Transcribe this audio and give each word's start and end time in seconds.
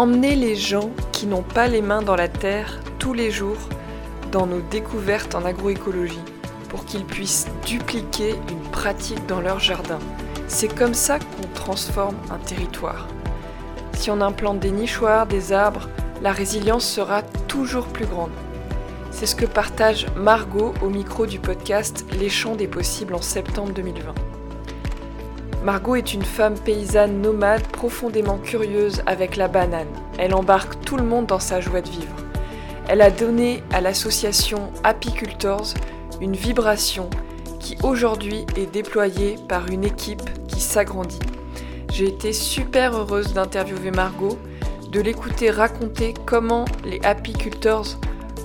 Emmenez 0.00 0.34
les 0.34 0.56
gens 0.56 0.88
qui 1.12 1.26
n'ont 1.26 1.42
pas 1.42 1.68
les 1.68 1.82
mains 1.82 2.00
dans 2.00 2.16
la 2.16 2.26
terre 2.26 2.80
tous 2.98 3.12
les 3.12 3.30
jours 3.30 3.58
dans 4.32 4.46
nos 4.46 4.62
découvertes 4.62 5.34
en 5.34 5.44
agroécologie 5.44 6.24
pour 6.70 6.86
qu'ils 6.86 7.04
puissent 7.04 7.48
dupliquer 7.66 8.30
une 8.50 8.62
pratique 8.70 9.26
dans 9.26 9.42
leur 9.42 9.60
jardin. 9.60 9.98
C'est 10.48 10.74
comme 10.74 10.94
ça 10.94 11.18
qu'on 11.18 11.46
transforme 11.52 12.16
un 12.30 12.38
territoire. 12.38 13.08
Si 13.92 14.10
on 14.10 14.22
implante 14.22 14.60
des 14.60 14.70
nichoirs, 14.70 15.26
des 15.26 15.52
arbres, 15.52 15.90
la 16.22 16.32
résilience 16.32 16.86
sera 16.86 17.20
toujours 17.46 17.86
plus 17.86 18.06
grande. 18.06 18.32
C'est 19.10 19.26
ce 19.26 19.36
que 19.36 19.44
partage 19.44 20.06
Margot 20.16 20.72
au 20.82 20.88
micro 20.88 21.26
du 21.26 21.38
podcast 21.38 22.06
Les 22.18 22.30
champs 22.30 22.56
des 22.56 22.68
possibles 22.68 23.14
en 23.14 23.20
septembre 23.20 23.74
2020. 23.74 24.29
Margot 25.62 25.94
est 25.94 26.14
une 26.14 26.24
femme 26.24 26.58
paysanne 26.58 27.20
nomade 27.20 27.66
profondément 27.66 28.38
curieuse 28.38 29.02
avec 29.04 29.36
la 29.36 29.46
banane. 29.46 29.92
Elle 30.16 30.34
embarque 30.34 30.80
tout 30.86 30.96
le 30.96 31.04
monde 31.04 31.26
dans 31.26 31.38
sa 31.38 31.60
joie 31.60 31.82
de 31.82 31.90
vivre. 31.90 32.16
Elle 32.88 33.02
a 33.02 33.10
donné 33.10 33.62
à 33.70 33.82
l'association 33.82 34.72
Apicultors 34.84 35.74
une 36.22 36.34
vibration 36.34 37.10
qui 37.58 37.76
aujourd'hui 37.82 38.46
est 38.56 38.72
déployée 38.72 39.36
par 39.50 39.68
une 39.68 39.84
équipe 39.84 40.22
qui 40.48 40.60
s'agrandit. 40.60 41.18
J'ai 41.92 42.06
été 42.06 42.32
super 42.32 42.96
heureuse 42.96 43.34
d'interviewer 43.34 43.90
Margot, 43.90 44.38
de 44.90 45.00
l'écouter 45.00 45.50
raconter 45.50 46.14
comment 46.24 46.64
les 46.86 47.00
apicultors 47.04 47.98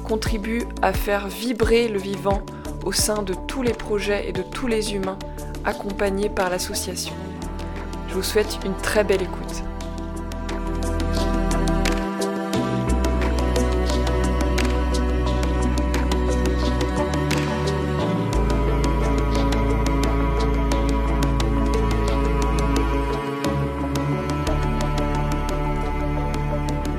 contribuent 0.04 0.68
à 0.82 0.92
faire 0.92 1.30
vibrer 1.30 1.88
le 1.88 1.98
vivant 1.98 2.42
au 2.84 2.92
sein 2.92 3.24
de 3.24 3.34
tous 3.48 3.62
les 3.62 3.74
projets 3.74 4.28
et 4.28 4.34
de 4.34 4.42
tous 4.42 4.68
les 4.68 4.94
humains 4.94 5.18
accompagnés 5.66 6.30
par 6.30 6.50
l'association. 6.50 7.14
Je 8.10 8.14
vous 8.14 8.24
souhaite 8.24 8.60
une 8.66 8.76
très 8.76 9.04
belle 9.04 9.22
écoute. 9.22 9.42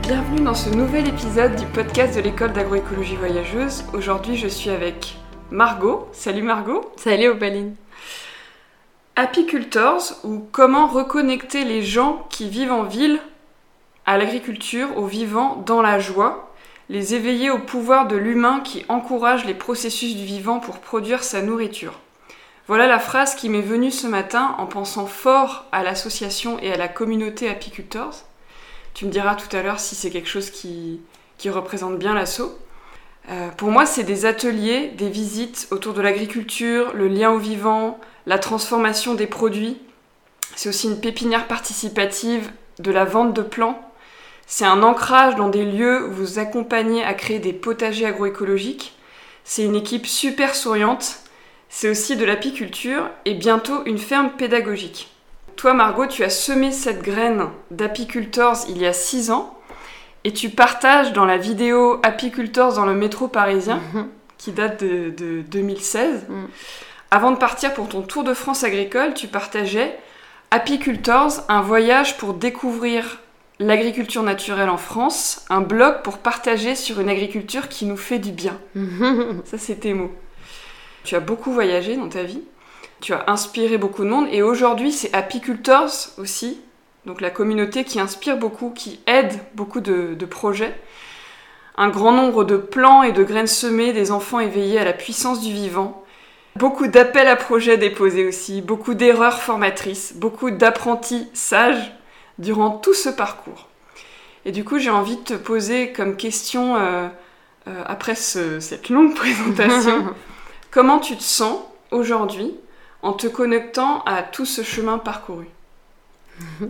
Bienvenue 0.02 0.40
dans 0.42 0.54
ce 0.54 0.70
nouvel 0.70 1.08
épisode 1.08 1.56
du 1.56 1.66
podcast 1.66 2.16
de 2.16 2.20
l'école 2.20 2.52
d'agroécologie 2.52 3.16
voyageuse. 3.16 3.84
Aujourd'hui, 3.92 4.36
je 4.36 4.48
suis 4.48 4.70
avec 4.70 5.16
Margot. 5.50 6.08
Salut 6.12 6.42
Margot. 6.42 6.92
Salut 6.96 7.28
Opaline. 7.28 7.74
Apicultors 9.18 10.12
ou 10.24 10.46
comment 10.52 10.86
reconnecter 10.86 11.64
les 11.64 11.82
gens 11.82 12.26
qui 12.28 12.50
vivent 12.50 12.72
en 12.72 12.82
ville 12.82 13.18
à 14.04 14.18
l'agriculture, 14.18 14.98
aux 14.98 15.06
vivants, 15.06 15.62
dans 15.64 15.80
la 15.80 15.98
joie, 15.98 16.52
les 16.90 17.14
éveiller 17.14 17.48
au 17.48 17.58
pouvoir 17.58 18.08
de 18.08 18.16
l'humain 18.16 18.60
qui 18.60 18.84
encourage 18.90 19.46
les 19.46 19.54
processus 19.54 20.16
du 20.16 20.24
vivant 20.26 20.60
pour 20.60 20.80
produire 20.80 21.24
sa 21.24 21.40
nourriture. 21.40 21.98
Voilà 22.66 22.86
la 22.86 22.98
phrase 22.98 23.34
qui 23.34 23.48
m'est 23.48 23.62
venue 23.62 23.90
ce 23.90 24.06
matin 24.06 24.54
en 24.58 24.66
pensant 24.66 25.06
fort 25.06 25.64
à 25.72 25.82
l'association 25.82 26.58
et 26.58 26.70
à 26.70 26.76
la 26.76 26.88
communauté 26.88 27.48
Apicultors. 27.48 28.24
Tu 28.92 29.06
me 29.06 29.10
diras 29.10 29.34
tout 29.34 29.56
à 29.56 29.62
l'heure 29.62 29.80
si 29.80 29.94
c'est 29.94 30.10
quelque 30.10 30.28
chose 30.28 30.50
qui, 30.50 31.00
qui 31.38 31.48
représente 31.48 31.98
bien 31.98 32.12
l'assaut. 32.12 32.58
Euh, 33.30 33.48
pour 33.56 33.70
moi, 33.70 33.86
c'est 33.86 34.04
des 34.04 34.26
ateliers, 34.26 34.88
des 34.88 35.08
visites 35.08 35.68
autour 35.70 35.94
de 35.94 36.02
l'agriculture, 36.02 36.92
le 36.94 37.08
lien 37.08 37.30
au 37.30 37.38
vivant, 37.38 37.98
la 38.26 38.38
transformation 38.38 39.14
des 39.14 39.26
produits. 39.26 39.78
C'est 40.56 40.68
aussi 40.68 40.88
une 40.88 41.00
pépinière 41.00 41.46
participative 41.46 42.50
de 42.78 42.90
la 42.90 43.04
vente 43.04 43.34
de 43.34 43.42
plants. 43.42 43.80
C'est 44.46 44.64
un 44.64 44.82
ancrage 44.82 45.34
dans 45.36 45.48
des 45.48 45.64
lieux 45.64 46.06
où 46.08 46.12
vous 46.12 46.38
accompagnez 46.38 47.04
à 47.04 47.14
créer 47.14 47.38
des 47.38 47.52
potagers 47.52 48.06
agroécologiques. 48.06 48.94
C'est 49.44 49.64
une 49.64 49.74
équipe 49.74 50.06
super 50.06 50.54
souriante. 50.54 51.16
C'est 51.68 51.88
aussi 51.90 52.16
de 52.16 52.24
l'apiculture 52.24 53.08
et 53.24 53.34
bientôt 53.34 53.82
une 53.86 53.98
ferme 53.98 54.30
pédagogique. 54.30 55.10
Toi, 55.56 55.74
Margot, 55.74 56.06
tu 56.06 56.22
as 56.22 56.30
semé 56.30 56.70
cette 56.70 57.02
graine 57.02 57.48
d'apicultors 57.70 58.58
il 58.68 58.78
y 58.78 58.86
a 58.86 58.92
6 58.92 59.30
ans 59.30 59.58
et 60.24 60.32
tu 60.32 60.50
partages 60.50 61.12
dans 61.12 61.24
la 61.24 61.38
vidéo 61.38 61.98
Apicultors 62.02 62.74
dans 62.74 62.84
le 62.86 62.94
métro 62.94 63.26
parisien, 63.28 63.80
Mhm. 63.94 64.08
qui 64.38 64.52
date 64.52 64.82
de, 64.84 65.10
de 65.10 65.42
2016. 65.42 66.26
Mhm. 66.28 66.48
Avant 67.10 67.30
de 67.30 67.36
partir 67.36 67.72
pour 67.72 67.88
ton 67.88 68.02
tour 68.02 68.24
de 68.24 68.34
France 68.34 68.64
agricole, 68.64 69.14
tu 69.14 69.28
partageais 69.28 69.96
Apicultors, 70.50 71.44
un 71.48 71.60
voyage 71.60 72.18
pour 72.18 72.34
découvrir 72.34 73.20
l'agriculture 73.58 74.22
naturelle 74.22 74.68
en 74.68 74.76
France, 74.76 75.44
un 75.48 75.60
blog 75.60 76.02
pour 76.02 76.18
partager 76.18 76.74
sur 76.74 77.00
une 77.00 77.08
agriculture 77.08 77.68
qui 77.68 77.84
nous 77.84 77.96
fait 77.96 78.18
du 78.18 78.32
bien. 78.32 78.58
Ça, 79.44 79.58
c'est 79.58 79.76
tes 79.76 79.94
mots. 79.94 80.12
Tu 81.04 81.14
as 81.14 81.20
beaucoup 81.20 81.52
voyagé 81.52 81.96
dans 81.96 82.08
ta 82.08 82.24
vie, 82.24 82.42
tu 83.00 83.12
as 83.12 83.24
inspiré 83.28 83.78
beaucoup 83.78 84.02
de 84.02 84.08
monde, 84.08 84.26
et 84.32 84.42
aujourd'hui, 84.42 84.92
c'est 84.92 85.14
Apicultors 85.14 86.10
aussi, 86.18 86.60
donc 87.06 87.20
la 87.20 87.30
communauté 87.30 87.84
qui 87.84 88.00
inspire 88.00 88.36
beaucoup, 88.36 88.70
qui 88.70 89.00
aide 89.06 89.32
beaucoup 89.54 89.80
de, 89.80 90.14
de 90.14 90.26
projets. 90.26 90.74
Un 91.76 91.88
grand 91.88 92.12
nombre 92.12 92.44
de 92.44 92.56
plants 92.56 93.02
et 93.02 93.12
de 93.12 93.22
graines 93.22 93.46
semées, 93.46 93.92
des 93.92 94.10
enfants 94.10 94.40
éveillés 94.40 94.78
à 94.78 94.84
la 94.84 94.92
puissance 94.92 95.40
du 95.40 95.52
vivant. 95.52 96.02
Beaucoup 96.56 96.86
d'appels 96.86 97.28
à 97.28 97.36
projets 97.36 97.76
déposés 97.76 98.26
aussi, 98.26 98.62
beaucoup 98.62 98.94
d'erreurs 98.94 99.42
formatrices, 99.42 100.14
beaucoup 100.14 100.50
d'apprentis 100.50 101.28
sages 101.34 101.92
durant 102.38 102.70
tout 102.70 102.94
ce 102.94 103.08
parcours. 103.08 103.68
Et 104.44 104.52
du 104.52 104.64
coup, 104.64 104.78
j'ai 104.78 104.90
envie 104.90 105.16
de 105.16 105.22
te 105.22 105.34
poser 105.34 105.92
comme 105.92 106.16
question, 106.16 106.76
euh, 106.76 107.08
euh, 107.68 107.82
après 107.86 108.14
ce- 108.14 108.60
cette 108.60 108.88
longue 108.90 109.14
présentation, 109.22 110.14
comment 110.70 110.98
tu 110.98 111.16
te 111.16 111.22
sens 111.22 111.58
aujourd'hui 111.90 112.54
en 113.02 113.12
te 113.12 113.26
connectant 113.26 114.02
à 114.04 114.22
tout 114.22 114.46
ce 114.46 114.62
chemin 114.62 114.98
parcouru? 114.98 115.46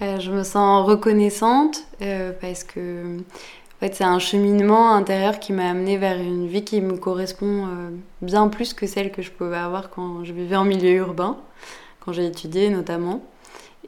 Euh, 0.00 0.20
je 0.20 0.30
me 0.30 0.44
sens 0.44 0.86
reconnaissante 0.86 1.84
parce 2.40 2.62
que 2.62 3.16
en 3.78 3.86
fait, 3.86 3.94
c'est 3.94 4.04
un 4.04 4.18
cheminement 4.18 4.92
intérieur 4.92 5.38
qui 5.38 5.52
m'a 5.52 5.70
amené 5.70 5.98
vers 5.98 6.18
une 6.18 6.48
vie 6.48 6.64
qui 6.64 6.80
me 6.80 6.96
correspond 6.96 7.66
euh, 7.66 7.90
bien 8.22 8.48
plus 8.48 8.74
que 8.74 8.88
celle 8.88 9.12
que 9.12 9.22
je 9.22 9.30
pouvais 9.30 9.56
avoir 9.56 9.88
quand 9.90 10.24
je 10.24 10.32
vivais 10.32 10.56
en 10.56 10.64
milieu 10.64 10.96
urbain, 10.96 11.36
quand 12.00 12.12
j'ai 12.12 12.26
étudié 12.26 12.70
notamment. 12.70 13.22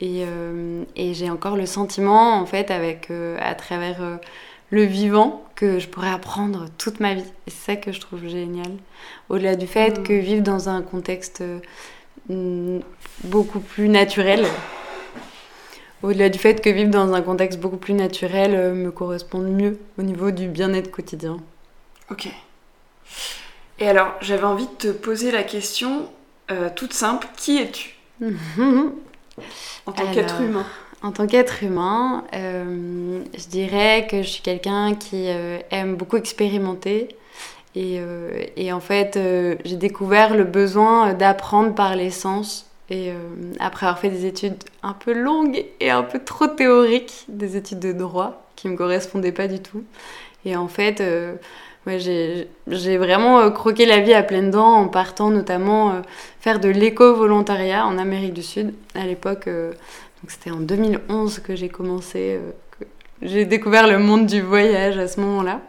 Et, 0.00 0.24
euh, 0.24 0.84
et 0.94 1.12
j'ai 1.12 1.28
encore 1.28 1.56
le 1.56 1.66
sentiment, 1.66 2.34
en 2.34 2.46
fait, 2.46 2.70
avec, 2.70 3.10
euh, 3.10 3.36
à 3.40 3.56
travers 3.56 4.00
euh, 4.00 4.16
le 4.70 4.84
vivant, 4.84 5.42
que 5.56 5.80
je 5.80 5.88
pourrais 5.88 6.10
apprendre 6.10 6.66
toute 6.78 7.00
ma 7.00 7.14
vie. 7.14 7.24
Et 7.48 7.50
c'est 7.50 7.72
ça 7.72 7.76
que 7.76 7.90
je 7.90 7.98
trouve 7.98 8.28
génial. 8.28 8.70
Au-delà 9.28 9.56
du 9.56 9.66
fait 9.66 9.98
Mm. 9.98 10.02
que 10.04 10.12
vivre 10.12 10.42
dans 10.42 10.68
un 10.68 10.82
contexte 10.82 11.42
beaucoup 13.24 13.58
plus 13.58 13.88
naturel, 13.88 14.46
au-delà 16.02 16.28
du 16.28 16.38
fait 16.38 16.60
que 16.60 16.70
vivre 16.70 16.90
dans 16.90 17.12
un 17.12 17.22
contexte 17.22 17.60
beaucoup 17.60 17.76
plus 17.76 17.94
naturel 17.94 18.54
euh, 18.54 18.74
me 18.74 18.90
corresponde 18.90 19.48
mieux 19.48 19.78
au 19.98 20.02
niveau 20.02 20.30
du 20.30 20.48
bien-être 20.48 20.90
quotidien. 20.90 21.38
Ok. 22.10 22.28
Et 23.78 23.88
alors, 23.88 24.12
j'avais 24.20 24.44
envie 24.44 24.66
de 24.66 24.92
te 24.92 24.92
poser 24.92 25.30
la 25.30 25.42
question 25.42 26.08
euh, 26.50 26.68
toute 26.74 26.92
simple 26.92 27.28
qui 27.36 27.58
es-tu? 27.58 27.96
En 29.86 29.92
tant 29.92 30.12
qu'être 30.12 30.40
humain 30.40 30.66
En 31.02 31.12
tant 31.12 31.26
qu'être 31.26 31.62
humain, 31.62 32.24
euh, 32.34 33.22
je 33.36 33.46
dirais 33.48 34.06
que 34.08 34.22
je 34.22 34.28
suis 34.28 34.42
quelqu'un 34.42 34.94
qui 34.94 35.28
euh, 35.28 35.58
aime 35.70 35.96
beaucoup 35.96 36.16
expérimenter. 36.16 37.08
Et, 37.74 37.98
euh, 38.00 38.44
et 38.56 38.72
en 38.72 38.80
fait, 38.80 39.18
j'ai 39.64 39.76
découvert 39.76 40.36
le 40.36 40.44
besoin 40.44 41.14
d'apprendre 41.14 41.74
par 41.74 41.96
les 41.96 42.10
sens. 42.10 42.69
Et 42.90 43.10
euh, 43.10 43.14
après 43.60 43.86
avoir 43.86 44.00
fait 44.00 44.10
des 44.10 44.26
études 44.26 44.62
un 44.82 44.92
peu 44.92 45.12
longues 45.12 45.64
et 45.78 45.90
un 45.90 46.02
peu 46.02 46.18
trop 46.18 46.48
théoriques, 46.48 47.24
des 47.28 47.56
études 47.56 47.78
de 47.78 47.92
droit 47.92 48.50
qui 48.56 48.68
me 48.68 48.76
correspondaient 48.76 49.32
pas 49.32 49.48
du 49.48 49.60
tout. 49.60 49.84
Et 50.44 50.56
en 50.56 50.68
fait, 50.68 51.00
euh, 51.00 51.34
ouais, 51.86 51.98
j'ai 51.98 52.98
vraiment 52.98 53.40
euh, 53.40 53.50
croqué 53.50 53.86
la 53.86 54.00
vie 54.00 54.14
à 54.14 54.22
pleines 54.22 54.50
dents 54.50 54.74
en 54.74 54.88
partant 54.88 55.30
notamment 55.30 55.90
euh, 55.90 56.00
faire 56.40 56.60
de 56.60 56.68
l'éco-volontariat 56.68 57.86
en 57.86 57.98
Amérique 57.98 58.34
du 58.34 58.42
Sud. 58.42 58.74
À 58.94 59.06
l'époque, 59.06 59.48
c'était 60.28 60.50
en 60.50 60.60
2011 60.60 61.40
que 61.40 61.56
j'ai 61.56 61.68
commencé, 61.68 62.38
j'ai 63.22 63.44
découvert 63.44 63.86
le 63.86 63.98
monde 63.98 64.26
du 64.26 64.40
voyage 64.40 64.98
à 64.98 65.08
ce 65.08 65.20
moment-là. 65.20 65.60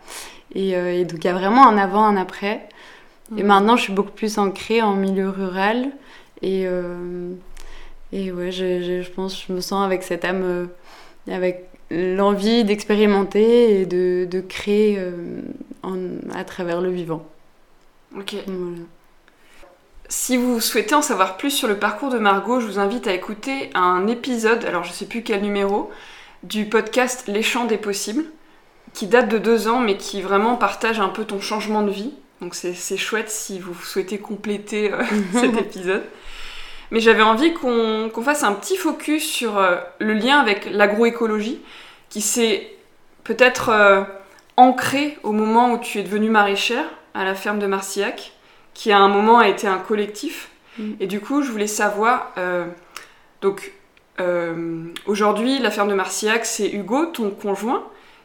Et, 0.53 0.71
et 0.71 1.05
donc 1.05 1.23
il 1.23 1.27
y 1.27 1.29
a 1.29 1.33
vraiment 1.33 1.67
un 1.67 1.77
avant, 1.77 2.03
un 2.03 2.17
après. 2.17 2.67
Et 3.37 3.43
maintenant, 3.43 3.77
je 3.77 3.83
suis 3.83 3.93
beaucoup 3.93 4.11
plus 4.11 4.37
ancrée 4.37 4.81
en 4.81 4.93
milieu 4.93 5.29
rural. 5.29 5.89
Et, 6.41 6.63
euh, 6.65 7.33
et 8.11 8.31
ouais, 8.31 8.51
je, 8.51 8.81
je, 8.81 9.01
je 9.03 9.11
pense, 9.11 9.45
je 9.47 9.53
me 9.53 9.61
sens 9.61 9.85
avec 9.85 10.03
cette 10.03 10.25
âme, 10.25 10.43
euh, 10.43 10.65
avec 11.29 11.65
l'envie 11.91 12.63
d'expérimenter 12.63 13.81
et 13.81 13.85
de, 13.85 14.25
de 14.29 14.41
créer 14.41 14.95
euh, 14.97 15.41
en- 15.83 15.97
à 16.33 16.43
travers 16.43 16.81
le 16.81 16.89
vivant. 16.89 17.25
Ok. 18.17 18.35
Voilà. 18.47 18.77
Si 20.09 20.35
vous 20.35 20.59
souhaitez 20.59 20.93
en 20.95 21.01
savoir 21.01 21.37
plus 21.37 21.51
sur 21.51 21.67
le 21.69 21.77
parcours 21.77 22.09
de 22.09 22.17
Margot, 22.17 22.59
je 22.59 22.65
vous 22.65 22.79
invite 22.79 23.07
à 23.07 23.13
écouter 23.13 23.69
un 23.75 24.07
épisode, 24.07 24.65
alors 24.65 24.83
je 24.83 24.91
sais 24.91 25.05
plus 25.05 25.23
quel 25.23 25.41
numéro, 25.41 25.89
du 26.43 26.65
podcast 26.65 27.23
Les 27.27 27.43
Champs 27.43 27.65
des 27.65 27.77
Possibles, 27.77 28.25
qui 28.93 29.07
date 29.07 29.29
de 29.29 29.37
deux 29.37 29.69
ans, 29.69 29.79
mais 29.79 29.95
qui 29.95 30.21
vraiment 30.21 30.57
partage 30.57 30.99
un 30.99 31.07
peu 31.07 31.23
ton 31.23 31.39
changement 31.39 31.81
de 31.83 31.91
vie. 31.91 32.13
Donc 32.41 32.55
c'est 32.55 32.97
chouette 32.97 33.29
si 33.29 33.59
vous 33.59 33.73
souhaitez 33.75 34.17
compléter 34.17 34.91
euh, 34.91 35.01
cet 35.33 35.55
épisode. 35.59 36.03
Mais 36.91 36.99
j'avais 36.99 37.23
envie 37.23 37.53
qu'on 37.53 38.11
fasse 38.23 38.43
un 38.43 38.53
petit 38.53 38.77
focus 38.77 39.23
sur 39.23 39.57
euh, 39.57 39.77
le 39.99 40.13
lien 40.13 40.39
avec 40.39 40.69
l'agroécologie, 40.69 41.61
qui 42.09 42.21
s'est 42.21 42.73
peut-être 43.23 43.69
euh, 43.69 44.03
ancré 44.57 45.17
au 45.23 45.31
moment 45.31 45.71
où 45.71 45.77
tu 45.77 45.99
es 45.99 46.03
devenue 46.03 46.29
maraîchère 46.29 46.85
à 47.13 47.23
la 47.23 47.33
ferme 47.33 47.59
de 47.59 47.67
Marcillac, 47.67 48.33
qui 48.73 48.91
à 48.91 48.99
un 48.99 49.07
moment 49.07 49.39
a 49.39 49.47
été 49.47 49.67
un 49.67 49.77
collectif. 49.77 50.49
Mm. 50.77 50.91
Et 50.99 51.07
du 51.07 51.21
coup, 51.21 51.41
je 51.41 51.51
voulais 51.51 51.67
savoir, 51.67 52.33
donc 53.41 53.71
aujourd'hui, 55.07 55.59
la 55.59 55.71
ferme 55.71 55.89
de 55.89 55.95
Marcillac, 55.95 56.45
c'est 56.45 56.69
Hugo, 56.69 57.07
ton 57.07 57.31
conjoint, 57.31 57.83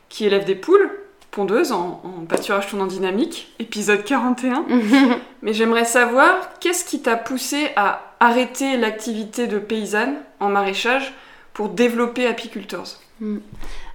qui 0.08 0.26
élève 0.26 0.44
des 0.44 0.54
poules 0.54 0.90
en, 1.38 2.00
en 2.02 2.24
pâturage 2.26 2.68
tournant 2.68 2.86
dynamique, 2.86 3.52
épisode 3.58 4.04
41. 4.04 4.64
Mais 5.42 5.52
j'aimerais 5.52 5.84
savoir, 5.84 6.58
qu'est-ce 6.60 6.84
qui 6.84 7.00
t'a 7.00 7.16
poussé 7.16 7.68
à 7.76 8.14
arrêter 8.20 8.76
l'activité 8.76 9.46
de 9.46 9.58
paysanne 9.58 10.16
en 10.40 10.48
maraîchage 10.48 11.12
pour 11.52 11.68
développer 11.68 12.26
Apicultors 12.26 12.98
hmm. 13.20 13.38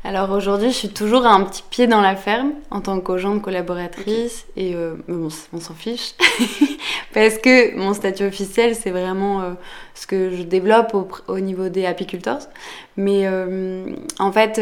Alors 0.04 0.32
aujourd'hui, 0.32 0.72
je 0.72 0.76
suis 0.76 0.90
toujours 0.90 1.28
un 1.28 1.44
petit 1.44 1.64
pied 1.70 1.86
dans 1.86 2.02
la 2.02 2.16
ferme 2.16 2.54
en 2.72 2.82
tant 2.82 3.00
qu'agente 3.00 3.44
collaboratrice 3.44 4.48
et 4.58 4.74
euh, 4.74 4.96
bon, 5.08 5.30
on 5.54 5.60
s'en 5.60 5.76
fiche 5.76 6.16
parce 7.14 7.38
que 7.38 7.76
mon 7.76 7.94
statut 7.94 8.24
officiel, 8.24 8.74
c'est 8.74 8.90
vraiment 8.90 9.42
euh, 9.42 9.52
ce 9.94 10.08
que 10.08 10.32
je 10.36 10.42
développe 10.42 10.96
au, 11.28 11.40
niveau 11.40 11.70
des 11.70 11.86
apiculteurs. 11.86 12.40
Mais 12.98 13.28
euh, 13.28 13.96
en 14.18 14.32
fait, 14.32 14.60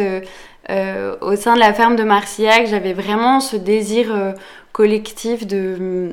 euh, 0.70 1.16
au 1.22 1.36
sein 1.36 1.56
de 1.56 1.60
la 1.60 1.74
ferme 1.74 1.96
de 1.96 2.04
Marcillac, 2.04 2.68
j'avais 2.68 2.94
vraiment 2.94 3.40
ce 3.40 3.56
désir 3.56 4.14
euh, 4.14 4.34
collectif 4.72 5.48
de, 5.48 6.12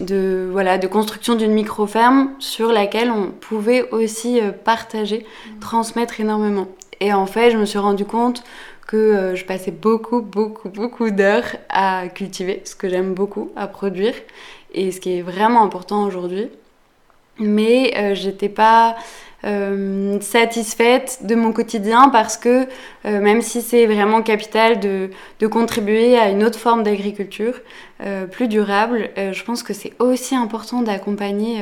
de, 0.00 0.48
voilà, 0.50 0.78
de 0.78 0.86
construction 0.88 1.36
d'une 1.36 1.52
micro-ferme 1.52 2.32
sur 2.40 2.72
laquelle 2.72 3.10
on 3.10 3.30
pouvait 3.30 3.88
aussi 3.90 4.40
euh, 4.40 4.50
partager, 4.50 5.24
mmh. 5.24 5.58
transmettre 5.60 6.20
énormément. 6.20 6.66
Et 7.00 7.12
en 7.12 7.26
fait, 7.26 7.50
je 7.50 7.56
me 7.56 7.64
suis 7.64 7.78
rendu 7.78 8.04
compte 8.04 8.42
que 8.86 9.32
je 9.34 9.44
passais 9.44 9.70
beaucoup, 9.70 10.20
beaucoup, 10.20 10.68
beaucoup 10.68 11.10
d'heures 11.10 11.56
à 11.70 12.08
cultiver, 12.08 12.60
ce 12.64 12.76
que 12.76 12.88
j'aime 12.88 13.14
beaucoup, 13.14 13.50
à 13.56 13.66
produire, 13.66 14.14
et 14.74 14.92
ce 14.92 15.00
qui 15.00 15.18
est 15.18 15.22
vraiment 15.22 15.62
important 15.62 16.04
aujourd'hui. 16.04 16.48
Mais 17.38 18.14
j'étais 18.14 18.50
pas 18.50 18.94
euh, 19.44 20.18
satisfaite 20.20 21.18
de 21.22 21.34
mon 21.34 21.52
quotidien 21.52 22.08
parce 22.08 22.38
que 22.38 22.66
euh, 23.04 23.20
même 23.20 23.42
si 23.42 23.60
c'est 23.60 23.84
vraiment 23.84 24.22
capital 24.22 24.80
de, 24.80 25.10
de, 25.38 25.46
contribuer 25.46 26.18
à 26.18 26.30
une 26.30 26.42
autre 26.44 26.58
forme 26.58 26.82
d'agriculture 26.82 27.54
euh, 28.02 28.26
plus 28.26 28.48
durable, 28.48 29.10
je 29.16 29.44
pense 29.44 29.62
que 29.62 29.74
c'est 29.74 29.92
aussi 29.98 30.34
important 30.34 30.80
d'accompagner 30.80 31.58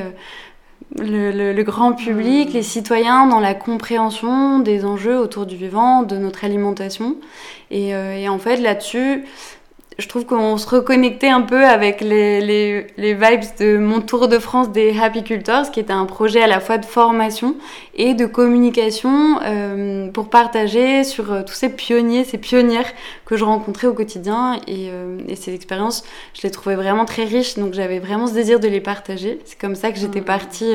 le, 0.98 1.52
le, 1.52 1.62
grand 1.64 1.92
public, 1.92 2.50
mmh. 2.50 2.52
les 2.52 2.62
citoyens 2.62 3.26
dans 3.26 3.40
la 3.40 3.54
compréhension 3.54 4.60
des 4.60 4.84
enjeux 4.84 5.18
autour 5.18 5.46
du 5.46 5.56
vivant, 5.56 6.02
de 6.02 6.16
notre 6.16 6.44
alimentation. 6.44 7.16
Et, 7.70 7.88
et 7.88 8.28
en 8.28 8.38
fait, 8.38 8.56
là-dessus, 8.56 9.24
je 9.98 10.08
trouve 10.08 10.24
qu'on 10.24 10.56
se 10.56 10.68
reconnectait 10.68 11.28
un 11.28 11.42
peu 11.42 11.64
avec 11.64 12.00
les, 12.00 12.40
les, 12.40 12.86
les, 12.96 13.14
vibes 13.14 13.42
de 13.58 13.78
mon 13.78 14.00
tour 14.00 14.28
de 14.28 14.38
France 14.38 14.70
des 14.70 14.98
Happy 14.98 15.22
Cultors, 15.22 15.70
qui 15.70 15.80
était 15.80 15.92
un 15.92 16.06
projet 16.06 16.42
à 16.42 16.46
la 16.46 16.60
fois 16.60 16.78
de 16.78 16.84
formation 16.84 17.56
et 17.94 18.14
de 18.14 18.26
communication 18.26 19.40
euh, 19.44 20.10
pour 20.10 20.30
partager 20.30 21.04
sur 21.04 21.32
euh, 21.32 21.42
tous 21.42 21.54
ces 21.54 21.68
pionniers, 21.68 22.24
ces 22.24 22.38
pionnières 22.38 22.90
que 23.26 23.36
je 23.36 23.44
rencontrais 23.44 23.86
au 23.86 23.92
quotidien. 23.92 24.60
Et, 24.66 24.88
euh, 24.90 25.18
et 25.28 25.36
ces 25.36 25.54
expériences, 25.54 26.04
je 26.34 26.42
les 26.42 26.50
trouvais 26.50 26.76
vraiment 26.76 27.04
très 27.04 27.24
riches, 27.24 27.56
donc 27.56 27.74
j'avais 27.74 27.98
vraiment 27.98 28.26
ce 28.26 28.34
désir 28.34 28.60
de 28.60 28.68
les 28.68 28.80
partager. 28.80 29.40
C'est 29.44 29.58
comme 29.58 29.74
ça 29.74 29.92
que 29.92 29.98
j'étais 29.98 30.20
mmh. 30.20 30.24
partie 30.24 30.72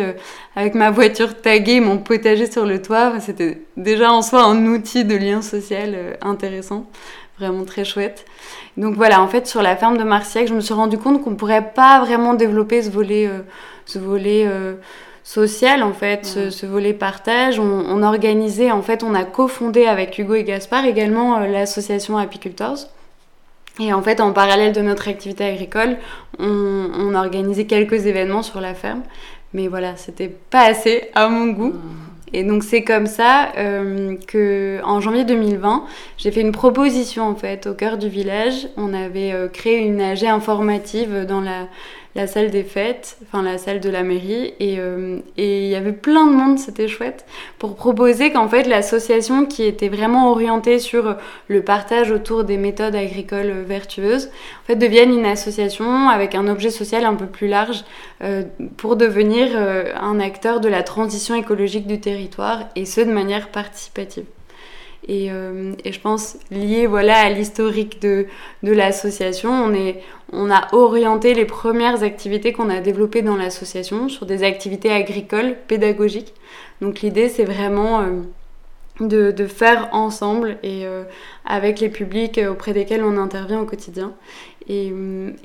avec 0.56 0.76
ma 0.76 0.92
voiture 0.92 1.40
taguée, 1.40 1.80
mon 1.80 1.98
potager 1.98 2.50
sur 2.50 2.66
le 2.66 2.82
toit. 2.82 3.20
C'était 3.20 3.62
déjà 3.78 4.12
en 4.12 4.22
soi 4.22 4.44
un 4.44 4.66
outil 4.68 5.06
de 5.06 5.16
lien 5.16 5.42
social 5.42 6.18
intéressant 6.22 6.86
vraiment 7.40 7.66
très 7.66 7.86
chouette. 7.86 8.26
Donc 8.78 8.96
voilà, 8.96 9.22
en 9.22 9.28
fait, 9.28 9.48
sur 9.48 9.62
la 9.62 9.76
ferme 9.76 9.98
de 9.98 10.04
Marciac, 10.04 10.48
je 10.48 10.54
me 10.54 10.62
suis 10.62 10.74
rendu 10.74 10.98
compte 10.98 11.24
qu'on 11.24 11.32
ne 11.32 11.36
pourrait 11.36 11.72
pas 11.74 12.00
vraiment 12.00 12.34
développer 12.34 12.82
ce 12.82 12.90
volet, 12.90 13.28
euh, 13.28 13.42
ce 13.86 14.00
volet 14.00 14.46
euh, 14.48 14.76
social, 15.24 15.84
en 15.84 15.94
fait, 15.94 16.26
ce, 16.26 16.66
volet 16.66 16.94
partage. 16.94 17.60
On, 17.60 18.04
organisait, 18.04 18.72
en 18.72 18.82
fait, 18.82 19.04
on 19.04 19.14
a 19.14 19.24
cofondé 19.24 19.86
avec 19.86 20.18
Hugo 20.18 20.36
et 20.36 20.44
Gaspard 20.44 20.86
également 20.86 21.38
euh, 21.38 21.48
l'association 21.48 22.18
Apicultors. 22.18 22.78
Et 23.80 23.94
en 23.94 24.02
fait, 24.02 24.22
en 24.22 24.34
parallèle 24.34 24.74
de 24.74 24.82
notre 24.82 25.08
activité 25.08 25.46
agricole, 25.46 25.98
on, 26.40 26.90
on 26.98 27.14
organisait 27.14 27.66
quelques 27.66 28.08
événements 28.08 28.42
sur 28.42 28.60
la 28.60 28.74
ferme. 28.74 29.04
Mais 29.54 29.68
voilà, 29.68 29.96
c'était 29.96 30.28
pas 30.28 30.66
assez 30.66 31.10
à 31.14 31.30
mon 31.30 31.48
goût. 31.48 31.74
Et 32.34 32.44
donc 32.44 32.64
c'est 32.64 32.84
comme 32.84 33.08
ça 33.08 33.52
euh, 33.58 34.16
que 34.28 34.82
en 34.84 35.00
janvier 35.00 35.24
2020, 35.24 35.86
j'ai 36.18 36.32
fait 36.32 36.42
une 36.42 36.52
proposition 36.52 37.24
en 37.24 37.36
fait 37.36 37.68
au 37.68 37.74
cœur 37.74 37.98
du 37.98 38.10
village. 38.10 38.68
On 38.76 38.94
avait 38.94 39.32
euh, 39.32 39.48
créé 39.48 39.78
une 39.80 40.02
AG 40.02 40.26
informative 40.26 41.26
dans 41.26 41.42
la 41.42 41.68
la 42.18 42.26
salle 42.26 42.50
des 42.50 42.64
fêtes, 42.64 43.18
enfin 43.24 43.44
la 43.44 43.60
salle 43.60 43.80
de 43.80 43.90
la 43.90 44.02
mairie, 44.02 44.56
euh, 44.60 45.20
et 45.38 45.66
il 45.66 45.70
y 45.70 45.76
avait 45.76 45.94
plein 45.94 46.26
de 46.26 46.34
monde, 46.34 46.58
c'était 46.58 46.88
chouette, 46.88 47.26
pour 47.60 47.76
proposer 47.76 48.32
qu'en 48.32 48.50
fait 48.50 48.64
l'association 48.64 49.46
qui 49.46 49.64
était 49.64 49.88
vraiment 49.88 50.32
orientée 50.32 50.80
sur 50.80 51.16
le 51.48 51.62
partage 51.62 52.12
autour 52.12 52.44
des 52.44 52.58
méthodes 52.58 52.96
agricoles 52.96 53.52
vertueuses, 53.66 54.30
en 54.64 54.66
fait 54.66 54.76
devienne 54.76 55.14
une 55.14 55.28
association 55.28 56.10
avec 56.10 56.34
un 56.34 56.48
objet 56.48 56.72
social 56.72 57.06
un 57.06 57.16
peu 57.16 57.28
plus 57.28 57.48
large 57.48 57.86
euh, 58.24 58.44
pour 58.78 58.96
devenir 58.96 59.50
euh, 59.54 59.94
un 59.96 60.20
acteur 60.20 60.60
de 60.60 60.70
la 60.70 60.82
transition 60.82 61.36
écologique 61.36 61.86
du 61.86 62.00
territoire, 62.00 62.64
et 62.76 62.86
ce 62.86 63.02
de 63.02 63.12
manière 63.12 63.50
participative. 63.50 64.26
Et, 65.08 65.32
euh, 65.32 65.74
et, 65.86 65.92
je 65.92 66.02
pense 66.02 66.38
lié 66.52 66.88
voilà 66.88 67.18
à 67.18 67.30
l'historique 67.30 68.02
de, 68.02 68.26
de 68.64 68.72
l'association, 68.72 69.52
on, 69.52 69.94
on 70.34 70.52
a 70.52 70.68
orienté 70.74 71.34
les 71.34 71.46
premières 71.46 72.04
activités 72.04 72.52
qu'on 72.52 72.70
a 72.70 72.82
développées 72.82 73.22
dans 73.22 73.38
l'association 73.38 74.10
sur 74.10 74.26
des 74.26 74.44
activités 74.44 74.92
agricoles 74.92 75.56
pédagogiques. 75.68 76.34
Donc 76.82 77.02
l'idée 77.02 77.30
c'est 77.30 77.46
vraiment 77.46 78.02
euh, 78.02 78.06
de, 79.00 79.32
de, 79.32 79.46
faire 79.46 79.90
ensemble 79.92 80.58
et 80.64 80.86
euh, 80.86 81.04
avec 81.46 81.80
les 81.80 81.90
publics 81.90 82.42
auprès 82.50 82.74
desquels 82.74 83.04
on 83.04 83.18
intervient 83.18 83.62
au 83.62 83.66
quotidien. 83.66 84.14
Et, 84.70 84.92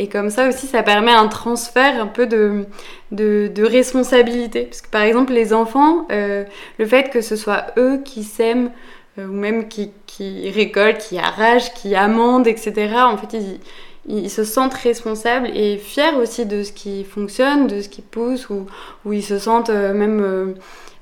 et, 0.00 0.08
comme 0.08 0.30
ça 0.30 0.48
aussi, 0.48 0.66
ça 0.66 0.82
permet 0.82 1.12
un 1.12 1.28
transfert 1.28 2.02
un 2.02 2.08
peu 2.08 2.26
de, 2.26 2.64
de, 3.12 3.48
de 3.54 3.62
responsabilité. 3.62 4.62
Parce 4.62 4.80
que 4.80 4.90
par 4.90 5.02
exemple, 5.02 5.32
les 5.32 5.52
enfants, 5.52 6.08
le 6.10 6.86
fait 6.86 7.08
que 7.08 7.20
ce 7.20 7.36
soit 7.36 7.66
eux 7.78 8.00
qui 8.04 8.24
sèment 8.24 8.72
euh, 9.18 9.26
ou 9.26 9.32
même 9.32 9.68
qui, 9.68 9.90
qui 10.06 10.50
récoltent, 10.50 10.98
qui 10.98 11.18
arrachent, 11.18 11.72
qui 11.74 11.94
amendent, 11.94 12.46
etc. 12.46 12.94
En 12.96 13.16
fait, 13.16 13.36
ils, 13.36 13.60
ils, 14.08 14.30
se 14.30 14.44
sentent 14.44 14.74
responsables 14.74 15.48
et 15.54 15.78
fiers 15.78 16.14
aussi 16.16 16.46
de 16.46 16.62
ce 16.62 16.72
qui 16.72 17.04
fonctionne, 17.04 17.66
de 17.66 17.80
ce 17.80 17.88
qui 17.88 18.02
pousse, 18.02 18.48
ou, 18.50 18.66
ou 19.04 19.12
ils 19.12 19.22
se 19.22 19.38
sentent 19.38 19.70
euh, 19.70 19.92
même 19.92 20.54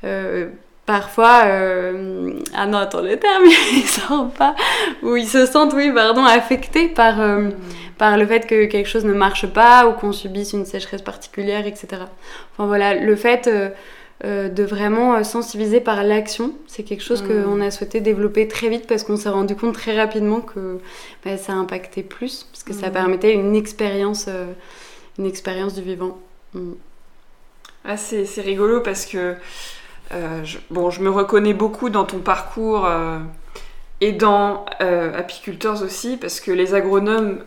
euh, 0.05 0.49
parfois, 0.87 1.43
euh, 1.45 2.33
ah 2.55 2.67
non, 2.67 2.79
attends 2.79 3.03
le 3.03 3.17
terme, 3.17 3.45
ils 3.73 3.87
sentent 3.87 4.35
pas, 4.35 4.55
ou 5.03 5.17
ils 5.17 5.29
se 5.29 5.47
sentent, 5.47 5.73
oui, 5.75 5.93
pardon, 5.93 6.25
affectés 6.25 6.89
par, 6.89 7.17
mm. 7.19 7.53
par 7.97 8.17
le 8.17 8.27
fait 8.27 8.47
que 8.47 8.67
quelque 8.67 8.89
chose 8.89 9.05
ne 9.05 9.15
marche 9.15 9.47
pas 9.47 9.87
ou 9.87 9.93
qu'on 9.93 10.13
subisse 10.13 10.53
une 10.53 10.67
sécheresse 10.67 11.03
particulière, 11.03 11.67
etc. 11.67 12.03
Enfin 12.53 12.67
voilà, 12.67 12.95
le 12.95 13.17
fait 13.17 13.49
de 14.25 14.63
vraiment 14.65 15.15
euh, 15.15 15.23
sensibiliser 15.23 15.81
par 15.81 16.05
l'action. 16.05 16.53
C'est 16.67 16.83
quelque 16.83 17.03
chose 17.03 17.23
qu'on 17.23 17.57
mmh. 17.57 17.63
a 17.63 17.71
souhaité 17.71 18.01
développer 18.01 18.49
très 18.49 18.69
vite 18.69 18.87
parce 18.87 19.03
qu'on 19.03 19.17
s'est 19.17 19.31
rendu 19.31 19.57
compte 19.57 19.75
très 19.75 19.97
rapidement 19.97 20.41
que 20.41 20.79
bah, 21.25 21.39
ça 21.39 21.55
impactait 21.55 22.03
plus, 22.03 22.47
parce 22.53 22.63
que 22.63 22.75
ça 22.75 22.89
mmh. 22.89 22.93
permettait 22.93 23.33
une 23.33 23.57
expérience, 23.57 24.27
euh, 24.29 24.53
une 25.19 25.25
expérience 25.25 25.75
du 25.75 25.81
vivant. 25.81 26.19
Mmh. 26.53 26.73
Ah, 27.85 27.97
c'est, 27.97 28.27
rigolo 28.43 28.81
parce 28.81 29.07
que 29.07 29.37
je, 30.11 30.59
bon, 30.71 30.91
je 30.91 31.01
me 31.01 31.09
reconnais 31.09 31.55
beaucoup 31.55 31.89
dans 31.89 32.05
ton 32.05 32.19
parcours 32.19 32.87
et 34.03 34.13
dans 34.13 34.67
apiculteurs 35.17 35.83
aussi, 35.83 36.19
parce 36.19 36.41
que 36.41 36.51
les 36.51 36.75
agronomes, 36.75 37.39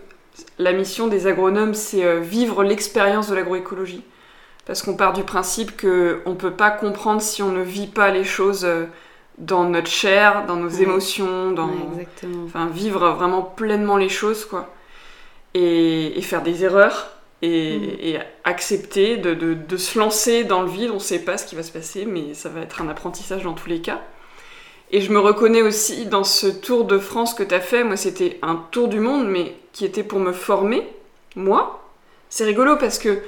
la 0.57 0.73
mission 0.73 1.05
des 1.05 1.27
agronomes, 1.27 1.75
c'est 1.75 2.19
vivre 2.19 2.63
l'expérience 2.63 3.29
de 3.29 3.35
l'agroécologie 3.35 4.03
parce 4.65 4.81
qu'on 4.81 4.95
part 4.95 5.13
du 5.13 5.23
principe 5.23 5.79
qu'on 5.79 5.87
ne 6.29 6.35
peut 6.35 6.51
pas 6.53 6.71
comprendre 6.71 7.21
si 7.21 7.43
on 7.43 7.51
ne 7.51 7.61
vit 7.61 7.87
pas 7.87 8.11
les 8.11 8.23
choses 8.23 8.65
euh, 8.65 8.85
dans 9.37 9.65
notre 9.65 9.89
chair, 9.89 10.45
dans 10.45 10.55
nos 10.55 10.69
émotions, 10.69 11.51
dans 11.51 11.71
enfin 12.45 12.67
vivre 12.67 13.09
vraiment 13.11 13.41
pleinement 13.41 13.97
les 13.97 14.09
choses 14.09 14.45
quoi, 14.45 14.73
et, 15.53 16.21
faire 16.21 16.43
des 16.43 16.63
erreurs 16.63 17.09
et, 17.41 18.17
mm. 18.17 18.23
accepter 18.43 19.17
de, 19.17 19.33
de, 19.33 19.77
se 19.77 19.99
lancer 19.99 20.43
dans 20.43 20.61
le 20.61 20.69
vide. 20.69 20.91
On 20.91 20.95
ne 20.95 20.99
sait 20.99 21.19
pas 21.19 21.37
ce 21.37 21.45
qui 21.45 21.55
va 21.55 21.63
se 21.63 21.71
passer, 21.71 22.05
mais 22.05 22.33
ça 22.33 22.49
va 22.49 22.61
être 22.61 22.81
un 22.81 22.87
apprentissage 22.87 23.43
dans 23.43 23.53
tous 23.53 23.69
les 23.69 23.81
cas. 23.81 24.01
Et 24.91 25.01
je 25.01 25.11
me 25.11 25.19
reconnais 25.19 25.63
aussi 25.63 26.05
dans 26.05 26.23
ce 26.23 26.45
tour 26.45 26.85
de 26.85 26.99
France 26.99 27.33
que 27.33 27.41
tu 27.41 27.55
as 27.55 27.59
fait. 27.59 27.83
Moi, 27.83 27.97
c'était 27.97 28.37
un 28.43 28.63
tour 28.69 28.87
du 28.87 28.99
monde, 28.99 29.27
mais 29.27 29.55
qui 29.71 29.85
était 29.85 30.03
pour 30.03 30.19
me 30.19 30.31
former, 30.31 30.87
moi. 31.35 31.83
C'est 32.29 32.45
rigolo 32.45 32.77
parce 32.77 32.99
que 32.99 33.19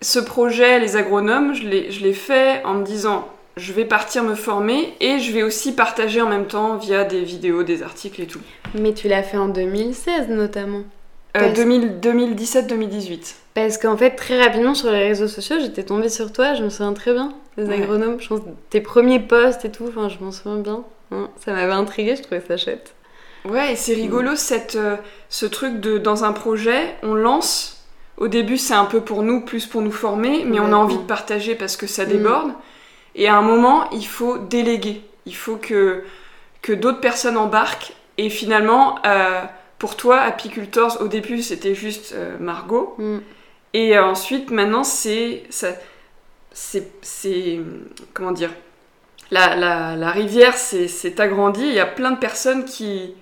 ce 0.00 0.18
projet, 0.18 0.78
les 0.78 0.96
agronomes, 0.96 1.54
je 1.54 1.64
l'ai 1.66 2.12
fait 2.12 2.62
en 2.64 2.74
me 2.74 2.84
disant 2.84 3.28
je 3.58 3.72
vais 3.72 3.84
partir 3.84 4.22
me 4.22 4.34
former 4.34 4.94
et 5.00 5.18
je 5.18 5.32
vais 5.32 5.42
aussi 5.42 5.72
partager 5.74 6.22
en 6.22 6.28
même 6.28 6.46
temps 6.46 6.76
via 6.76 7.04
des 7.04 7.22
vidéos, 7.22 7.64
des 7.64 7.82
articles 7.82 8.22
et 8.22 8.26
tout. 8.26 8.40
Mais 8.74 8.94
tu 8.94 9.08
l'as 9.08 9.22
fait 9.22 9.36
en 9.36 9.48
2016 9.48 10.28
notamment. 10.28 10.82
2017-2018. 11.34 13.12
Euh, 13.12 13.16
Parce 13.54 13.78
qu'en 13.78 13.96
fait, 13.96 14.10
très 14.12 14.42
rapidement 14.42 14.74
sur 14.74 14.90
les 14.90 15.08
réseaux 15.08 15.28
sociaux, 15.28 15.56
j'étais 15.60 15.82
tombée 15.82 16.08
sur 16.08 16.32
toi, 16.32 16.54
je 16.54 16.64
me 16.64 16.70
souviens 16.70 16.94
très 16.94 17.12
bien, 17.12 17.32
les 17.56 17.70
agronomes, 17.70 18.20
je 18.20 18.28
pense, 18.28 18.40
tes 18.70 18.80
premiers 18.80 19.20
posts 19.20 19.64
et 19.64 19.70
tout, 19.70 19.86
enfin, 19.88 20.08
je 20.08 20.24
m'en 20.24 20.32
souviens 20.32 20.58
bien. 20.58 20.84
Hein. 21.10 21.28
ça 21.42 21.52
m'avait 21.52 21.72
intriguée, 21.72 22.16
je 22.16 22.22
trouvais 22.22 22.42
ça 22.46 22.56
chouette. 22.56 22.94
Ouais, 23.44 23.72
et 23.72 23.76
c'est 23.76 23.94
rigolo, 23.94 24.36
cette, 24.36 24.74
euh, 24.76 24.96
ce 25.28 25.46
truc 25.46 25.80
de 25.80 25.98
dans 25.98 26.24
un 26.24 26.32
projet, 26.32 26.96
on 27.02 27.14
lance. 27.14 27.77
Au 28.18 28.26
début, 28.26 28.58
c'est 28.58 28.74
un 28.74 28.84
peu 28.84 29.00
pour 29.00 29.22
nous, 29.22 29.40
plus 29.40 29.66
pour 29.66 29.80
nous 29.80 29.92
former, 29.92 30.44
mais 30.44 30.58
on 30.58 30.72
a 30.72 30.76
envie 30.76 30.98
de 30.98 31.02
partager 31.02 31.54
parce 31.54 31.76
que 31.76 31.86
ça 31.86 32.04
déborde. 32.04 32.52
Et 33.14 33.28
à 33.28 33.36
un 33.36 33.42
moment, 33.42 33.88
il 33.90 34.06
faut 34.06 34.38
déléguer. 34.38 35.02
Il 35.24 35.36
faut 35.36 35.56
que, 35.56 36.02
que 36.60 36.72
d'autres 36.72 37.00
personnes 37.00 37.36
embarquent. 37.36 37.94
Et 38.16 38.28
finalement, 38.28 38.98
euh, 39.06 39.42
pour 39.78 39.94
toi, 39.94 40.18
Apicultors, 40.18 41.00
au 41.00 41.06
début, 41.06 41.42
c'était 41.42 41.76
juste 41.76 42.12
euh, 42.14 42.36
Margot. 42.40 42.96
Mm. 42.98 43.18
Et 43.74 43.98
ensuite, 43.98 44.50
maintenant, 44.50 44.82
c'est. 44.82 45.44
C'est. 46.50 47.60
Comment 48.14 48.32
dire? 48.32 48.50
La, 49.30 49.54
la, 49.54 49.94
la 49.94 50.10
rivière 50.10 50.54
s'est 50.56 51.20
agrandie. 51.20 51.66
Il 51.66 51.74
y 51.74 51.80
a 51.80 51.86
plein 51.86 52.10
de 52.10 52.18
personnes 52.18 52.64
qui, 52.64 53.14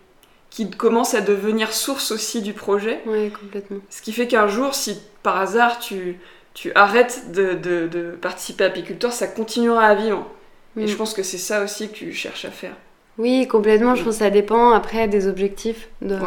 qui 0.56 0.70
commencent 0.70 1.12
à 1.12 1.20
devenir 1.20 1.74
source 1.74 2.12
aussi 2.12 2.40
du 2.40 2.54
projet. 2.54 3.02
Oui, 3.04 3.30
complètement. 3.30 3.80
Ce 3.90 4.00
qui 4.00 4.12
fait 4.12 4.26
qu'un 4.26 4.48
jour, 4.48 4.74
si 4.74 4.98
par 5.22 5.38
hasard 5.38 5.78
tu 5.78 6.18
tu 6.54 6.72
arrêtes 6.74 7.32
de, 7.32 8.16
participer 8.22 8.64
à 8.64 8.68
Apiculteur, 8.68 9.12
ça 9.12 9.26
continuera 9.26 9.84
à 9.84 9.94
vivre. 9.94 10.26
Et 10.78 10.84
mm. 10.84 10.86
je 10.86 10.96
pense 10.96 11.12
que 11.12 11.22
c'est 11.22 11.36
ça 11.36 11.62
aussi 11.62 11.88
que 11.88 11.94
tu 11.94 12.12
cherches 12.14 12.46
à 12.46 12.50
faire. 12.50 12.72
Oui, 13.18 13.46
complètement. 13.46 13.94
Je 13.94 14.00
mm. 14.00 14.04
pense 14.04 14.14
que 14.14 14.24
ça 14.24 14.30
dépend 14.30 14.70
après 14.70 15.06
des 15.06 15.28
objectifs 15.28 15.88
dans, 16.00 16.18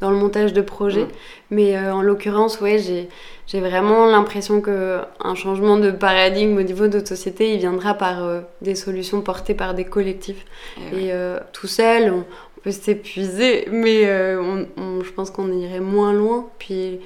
dans, 0.00 0.10
le 0.10 0.16
montage 0.16 0.52
de 0.52 0.60
projet. 0.60 1.04
Mm. 1.04 1.08
Mais 1.50 1.76
euh, 1.76 1.92
en 1.92 2.02
l'occurrence, 2.02 2.60
ouais, 2.60 2.78
j'ai 2.78 3.60
vraiment 3.60 4.06
l'impression 4.06 4.60
qu'un 4.60 5.34
changement 5.34 5.76
de 5.76 5.90
paradigme 5.90 6.56
au 6.56 6.62
niveau 6.62 6.86
de 6.86 6.98
notre 6.98 7.08
société, 7.08 7.54
il 7.54 7.58
viendra 7.58 7.94
par 7.94 8.22
euh, 8.22 8.42
des 8.60 8.76
solutions 8.76 9.22
portées 9.22 9.54
par 9.54 9.74
des 9.74 9.84
collectifs. 9.84 10.44
Et, 10.92 11.12
euh, 11.12 11.40
tout 11.52 11.66
seul, 11.66 12.12
on, 12.12 12.24
peut 12.62 12.70
s'épuiser, 12.70 13.68
mais 13.70 14.04
je 14.04 15.10
pense 15.12 15.30
qu'on 15.30 15.52
irait 15.52 15.80
moins 15.80 16.12
loin. 16.12 16.48
Puis 16.58 17.00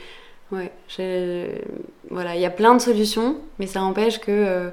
Ouais, 0.52 0.70
voilà, 2.10 2.36
il 2.36 2.40
y 2.40 2.46
a 2.46 2.50
plein 2.50 2.74
de 2.74 2.80
solutions, 2.80 3.38
mais 3.58 3.66
ça 3.66 3.82
empêche 3.82 4.20
que 4.20 4.30
euh, 4.30 4.70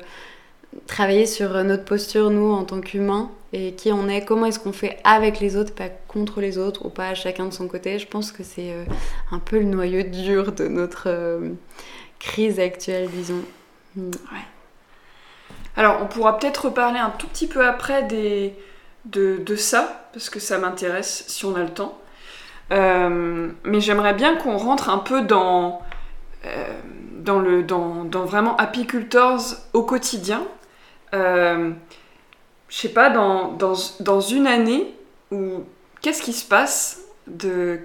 travailler 0.85 1.25
sur 1.25 1.51
notre 1.63 1.83
posture, 1.83 2.29
nous, 2.29 2.51
en 2.51 2.63
tant 2.63 2.79
qu'humains, 2.79 3.31
et 3.53 3.73
qui 3.73 3.91
on 3.91 4.07
est, 4.07 4.23
comment 4.23 4.45
est-ce 4.45 4.59
qu'on 4.59 4.71
fait 4.71 4.99
avec 5.03 5.39
les 5.39 5.55
autres, 5.55 5.73
pas 5.73 5.89
contre 6.07 6.41
les 6.41 6.59
autres, 6.59 6.85
ou 6.85 6.89
pas 6.89 7.15
chacun 7.15 7.45
de 7.45 7.53
son 7.53 7.67
côté, 7.67 7.97
je 7.97 8.07
pense 8.07 8.31
que 8.31 8.43
c'est 8.43 8.71
euh, 8.71 8.83
un 9.31 9.39
peu 9.39 9.57
le 9.57 9.65
noyau 9.65 10.03
dur 10.03 10.51
de 10.51 10.67
notre 10.67 11.05
euh, 11.07 11.49
crise 12.19 12.59
actuelle, 12.59 13.09
disons. 13.11 13.41
Ouais. 13.97 14.45
Alors, 15.75 16.01
on 16.03 16.05
pourra 16.05 16.37
peut-être 16.37 16.65
reparler 16.65 16.99
un 16.99 17.09
tout 17.09 17.27
petit 17.27 17.47
peu 17.47 17.65
après 17.65 18.03
des, 18.03 18.53
de, 19.05 19.37
de 19.37 19.55
ça, 19.55 20.07
parce 20.13 20.29
que 20.29 20.39
ça 20.39 20.57
m'intéresse, 20.57 21.25
si 21.27 21.45
on 21.45 21.55
a 21.55 21.63
le 21.63 21.69
temps. 21.69 21.97
Euh, 22.71 23.49
mais 23.63 23.81
j'aimerais 23.81 24.13
bien 24.13 24.35
qu'on 24.35 24.57
rentre 24.57 24.89
un 24.89 24.97
peu 24.97 25.21
dans, 25.21 25.81
euh, 26.45 26.67
dans, 27.19 27.39
le, 27.39 27.63
dans, 27.63 28.05
dans, 28.05 28.25
vraiment 28.25 28.55
apicultors 28.57 29.41
au 29.73 29.83
quotidien. 29.83 30.43
Euh, 31.13 31.71
je 32.69 32.77
sais 32.77 32.89
pas, 32.89 33.09
dans, 33.09 33.51
dans, 33.51 33.73
dans, 33.99 34.21
une 34.21 34.47
année, 34.47 34.95
où 35.31 35.63
qu'est-ce 36.01 36.21
qui 36.21 36.33
se 36.33 36.47
passe 36.47 37.01
de, 37.27 37.79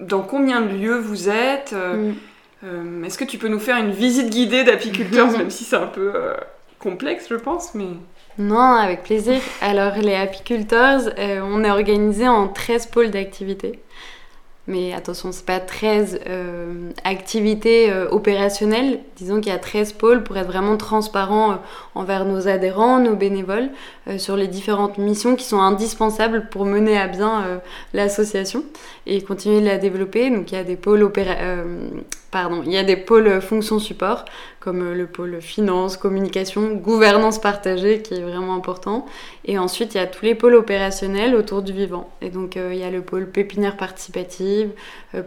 Dans 0.00 0.22
combien 0.22 0.60
de 0.60 0.74
lieux 0.74 0.98
vous 0.98 1.28
êtes 1.28 1.72
mm. 1.72 3.04
Est-ce 3.04 3.16
que 3.16 3.24
tu 3.24 3.38
peux 3.38 3.46
nous 3.46 3.60
faire 3.60 3.76
une 3.76 3.92
visite 3.92 4.30
guidée 4.30 4.64
d'apiculteurs, 4.64 5.30
même 5.38 5.50
si 5.50 5.62
c'est 5.62 5.76
un 5.76 5.86
peu 5.86 6.12
complexe, 6.80 7.26
je 7.30 7.36
pense, 7.36 7.74
mais... 7.74 7.86
Non, 8.38 8.74
avec 8.74 9.02
plaisir. 9.02 9.40
Alors, 9.60 9.94
les 9.96 10.14
apiculteurs, 10.14 11.00
on 11.18 11.64
est 11.64 11.70
organisé 11.70 12.28
en 12.28 12.48
13 12.48 12.86
pôles 12.86 13.10
d'activité. 13.10 13.80
Mais 14.68 14.92
attention, 14.92 15.32
c'est 15.32 15.46
pas 15.46 15.60
13 15.60 16.20
euh, 16.28 16.90
activités 17.02 17.90
euh, 17.90 18.06
opérationnelles. 18.10 19.00
Disons 19.16 19.40
qu'il 19.40 19.50
y 19.50 19.54
a 19.54 19.58
13 19.58 19.94
pôles 19.94 20.22
pour 20.22 20.36
être 20.36 20.46
vraiment 20.46 20.76
transparent 20.76 21.52
euh, 21.52 21.54
envers 21.94 22.26
nos 22.26 22.48
adhérents, 22.48 23.00
nos 23.00 23.16
bénévoles, 23.16 23.70
sur 24.18 24.36
les 24.36 24.46
différentes 24.46 24.98
missions 24.98 25.36
qui 25.36 25.44
sont 25.44 25.60
indispensables 25.60 26.48
pour 26.50 26.66
mener 26.66 26.98
à 26.98 27.08
bien 27.08 27.60
l'association 27.92 28.62
et 29.06 29.20
continuer 29.22 29.60
de 29.60 29.66
la 29.66 29.76
développer. 29.76 30.30
Donc 30.30 30.52
il 30.52 30.54
y 30.54 30.58
a 30.58 30.64
des 30.64 30.76
pôles 30.76 31.02
opéra 31.02 31.34
pardon, 32.30 32.62
il 32.64 32.72
y 32.72 32.76
a 32.76 32.84
des 32.84 32.96
pôles 32.96 33.40
fonctions 33.40 33.78
support 33.78 34.24
comme 34.60 34.92
le 34.92 35.06
pôle 35.06 35.40
finance, 35.40 35.96
communication, 35.96 36.74
gouvernance 36.74 37.40
partagée 37.40 38.02
qui 38.02 38.14
est 38.14 38.20
vraiment 38.20 38.54
important. 38.54 39.06
Et 39.44 39.58
ensuite, 39.58 39.94
il 39.94 39.98
y 39.98 40.00
a 40.00 40.06
tous 40.06 40.24
les 40.24 40.34
pôles 40.34 40.56
opérationnels 40.56 41.34
autour 41.34 41.62
du 41.62 41.72
vivant. 41.72 42.10
Et 42.20 42.28
donc, 42.28 42.56
il 42.56 42.76
y 42.76 42.82
a 42.82 42.90
le 42.90 43.00
pôle 43.00 43.30
pépinière 43.30 43.76
participative, 43.78 44.70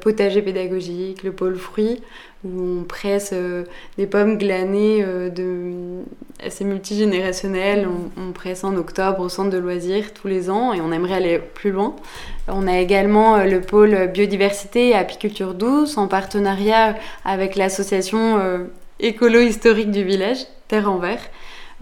potager 0.01 0.41
pédagogique, 0.41 1.23
le 1.23 1.31
pôle 1.31 1.55
fruits, 1.55 2.01
où 2.43 2.79
on 2.79 2.83
presse 2.83 3.33
des 3.97 4.07
pommes 4.07 4.37
glanées 4.37 5.03
de, 5.03 6.01
assez 6.43 6.63
multigénérationnelles. 6.63 7.87
On, 8.17 8.31
presse 8.31 8.63
en 8.63 8.75
octobre 8.75 9.19
au 9.19 9.29
centre 9.29 9.51
de 9.51 9.57
loisirs 9.57 10.13
tous 10.13 10.27
les 10.27 10.49
ans 10.49 10.73
et 10.73 10.81
on 10.81 10.91
aimerait 10.91 11.15
aller 11.15 11.39
plus 11.39 11.71
loin. 11.71 11.95
On 12.47 12.67
a 12.67 12.79
également 12.79 13.37
le 13.43 13.61
pôle 13.61 14.07
biodiversité 14.07 14.89
et 14.89 14.95
apiculture 14.95 15.53
douce 15.53 15.97
en 15.97 16.07
partenariat 16.07 16.95
avec 17.25 17.55
l'association 17.55 18.39
écolo-historique 18.99 19.91
du 19.91 20.03
village, 20.03 20.39
Terre 20.67 20.89
en 20.89 20.97
Vert. 20.97 21.21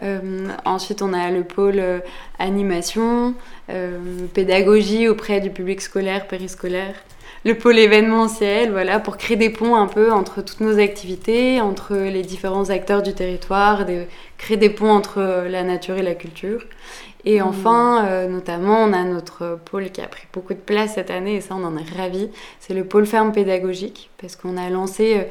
Euh, 0.03 0.47
ensuite, 0.65 1.01
on 1.01 1.13
a 1.13 1.29
le 1.29 1.43
pôle 1.43 1.79
euh, 1.79 1.99
animation, 2.39 3.35
euh, 3.69 3.99
pédagogie 4.33 5.07
auprès 5.07 5.41
du 5.41 5.49
public 5.49 5.81
scolaire, 5.81 6.27
périscolaire. 6.27 6.95
Le 7.45 7.53
pôle 7.53 7.79
événementiel, 7.79 8.71
voilà, 8.71 8.99
pour 8.99 9.17
créer 9.17 9.37
des 9.37 9.49
ponts 9.49 9.75
un 9.75 9.87
peu 9.87 10.11
entre 10.11 10.41
toutes 10.41 10.59
nos 10.59 10.77
activités, 10.77 11.61
entre 11.61 11.95
les 11.95 12.21
différents 12.21 12.69
acteurs 12.69 13.01
du 13.01 13.13
territoire, 13.13 13.85
créer 14.37 14.57
des 14.57 14.69
ponts 14.69 14.91
entre 14.91 15.45
la 15.49 15.63
nature 15.63 15.97
et 15.97 16.01
la 16.01 16.15
culture. 16.15 16.65
Et 17.25 17.39
mmh. 17.39 17.43
enfin, 17.47 18.27
notamment, 18.27 18.83
on 18.83 18.91
a 18.91 19.03
notre 19.03 19.57
pôle 19.63 19.89
qui 19.89 20.01
a 20.01 20.07
pris 20.07 20.27
beaucoup 20.33 20.53
de 20.53 20.59
place 20.59 20.95
cette 20.95 21.11
année, 21.11 21.35
et 21.35 21.41
ça, 21.41 21.55
on 21.55 21.63
en 21.63 21.77
est 21.77 21.97
ravis. 21.97 22.29
C'est 22.59 22.73
le 22.73 22.83
pôle 22.83 23.05
ferme 23.05 23.31
pédagogique, 23.31 24.09
parce 24.17 24.35
qu'on 24.35 24.57
a 24.57 24.69
lancé 24.69 25.25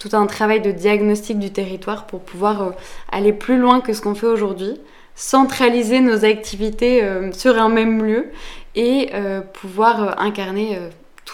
tout 0.00 0.16
un 0.16 0.26
travail 0.26 0.62
de 0.62 0.72
diagnostic 0.72 1.38
du 1.38 1.50
territoire 1.50 2.06
pour 2.06 2.20
pouvoir 2.20 2.62
euh, 2.62 2.70
aller 3.12 3.32
plus 3.32 3.58
loin 3.58 3.80
que 3.80 3.92
ce 3.92 4.00
qu'on 4.00 4.14
fait 4.14 4.26
aujourd'hui, 4.26 4.80
centraliser 5.14 6.00
nos 6.00 6.24
activités 6.24 7.04
euh, 7.04 7.30
sur 7.32 7.60
un 7.60 7.68
même 7.68 8.02
lieu 8.02 8.30
et 8.74 9.10
euh, 9.12 9.42
pouvoir 9.42 10.20
incarner 10.20 10.78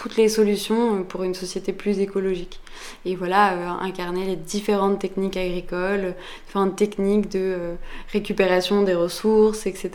toutes 0.01 0.17
les 0.17 0.29
solutions 0.29 1.03
pour 1.03 1.23
une 1.23 1.33
société 1.33 1.73
plus 1.73 1.99
écologique. 1.99 2.59
Et 3.05 3.15
voilà, 3.15 3.77
incarner 3.81 4.25
les 4.25 4.35
différentes 4.35 4.99
techniques 4.99 5.37
agricoles, 5.37 6.13
différentes 6.45 6.75
techniques 6.75 7.29
de 7.29 7.75
récupération 8.11 8.83
des 8.83 8.93
ressources, 8.93 9.65
etc. 9.65 9.91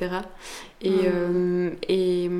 Et, 0.82 0.90
mmh. 0.90 1.70
et 1.88 2.30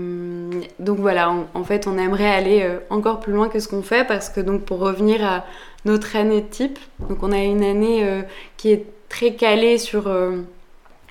donc 0.81 0.99
voilà, 0.99 1.33
en, 1.55 1.65
fait, 1.65 1.87
on 1.87 1.97
aimerait 1.97 2.27
aller 2.31 2.69
encore 2.91 3.21
plus 3.21 3.33
loin 3.33 3.49
que 3.49 3.61
ce 3.61 3.69
qu'on 3.69 3.83
fait 3.83 4.05
parce 4.05 4.29
que 4.29 4.41
donc 4.41 4.63
pour 4.63 4.81
revenir 4.81 5.25
à 5.25 5.45
notre 5.85 6.17
année 6.17 6.45
type. 6.45 6.79
Donc 7.09 7.23
on 7.23 7.33
a 7.33 7.39
une 7.39 7.65
année 7.65 8.05
euh, 8.05 8.23
qui 8.57 8.71
est 8.71 8.87
très 9.09 9.35
calée 9.35 9.79
sur 9.79 10.07
euh, 10.07 10.39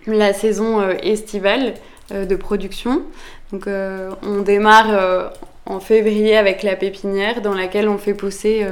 la 0.07 0.33
saison 0.33 0.79
euh, 0.81 0.93
estivale 1.01 1.73
de 2.09 2.35
production. 2.35 3.03
Donc 3.53 3.67
on 3.67 4.41
démarre 4.41 5.31
en 5.71 5.79
février 5.79 6.37
avec 6.37 6.63
la 6.63 6.75
pépinière 6.75 7.41
dans 7.41 7.53
laquelle 7.53 7.87
on 7.87 7.97
fait 7.97 8.13
pousser 8.13 8.65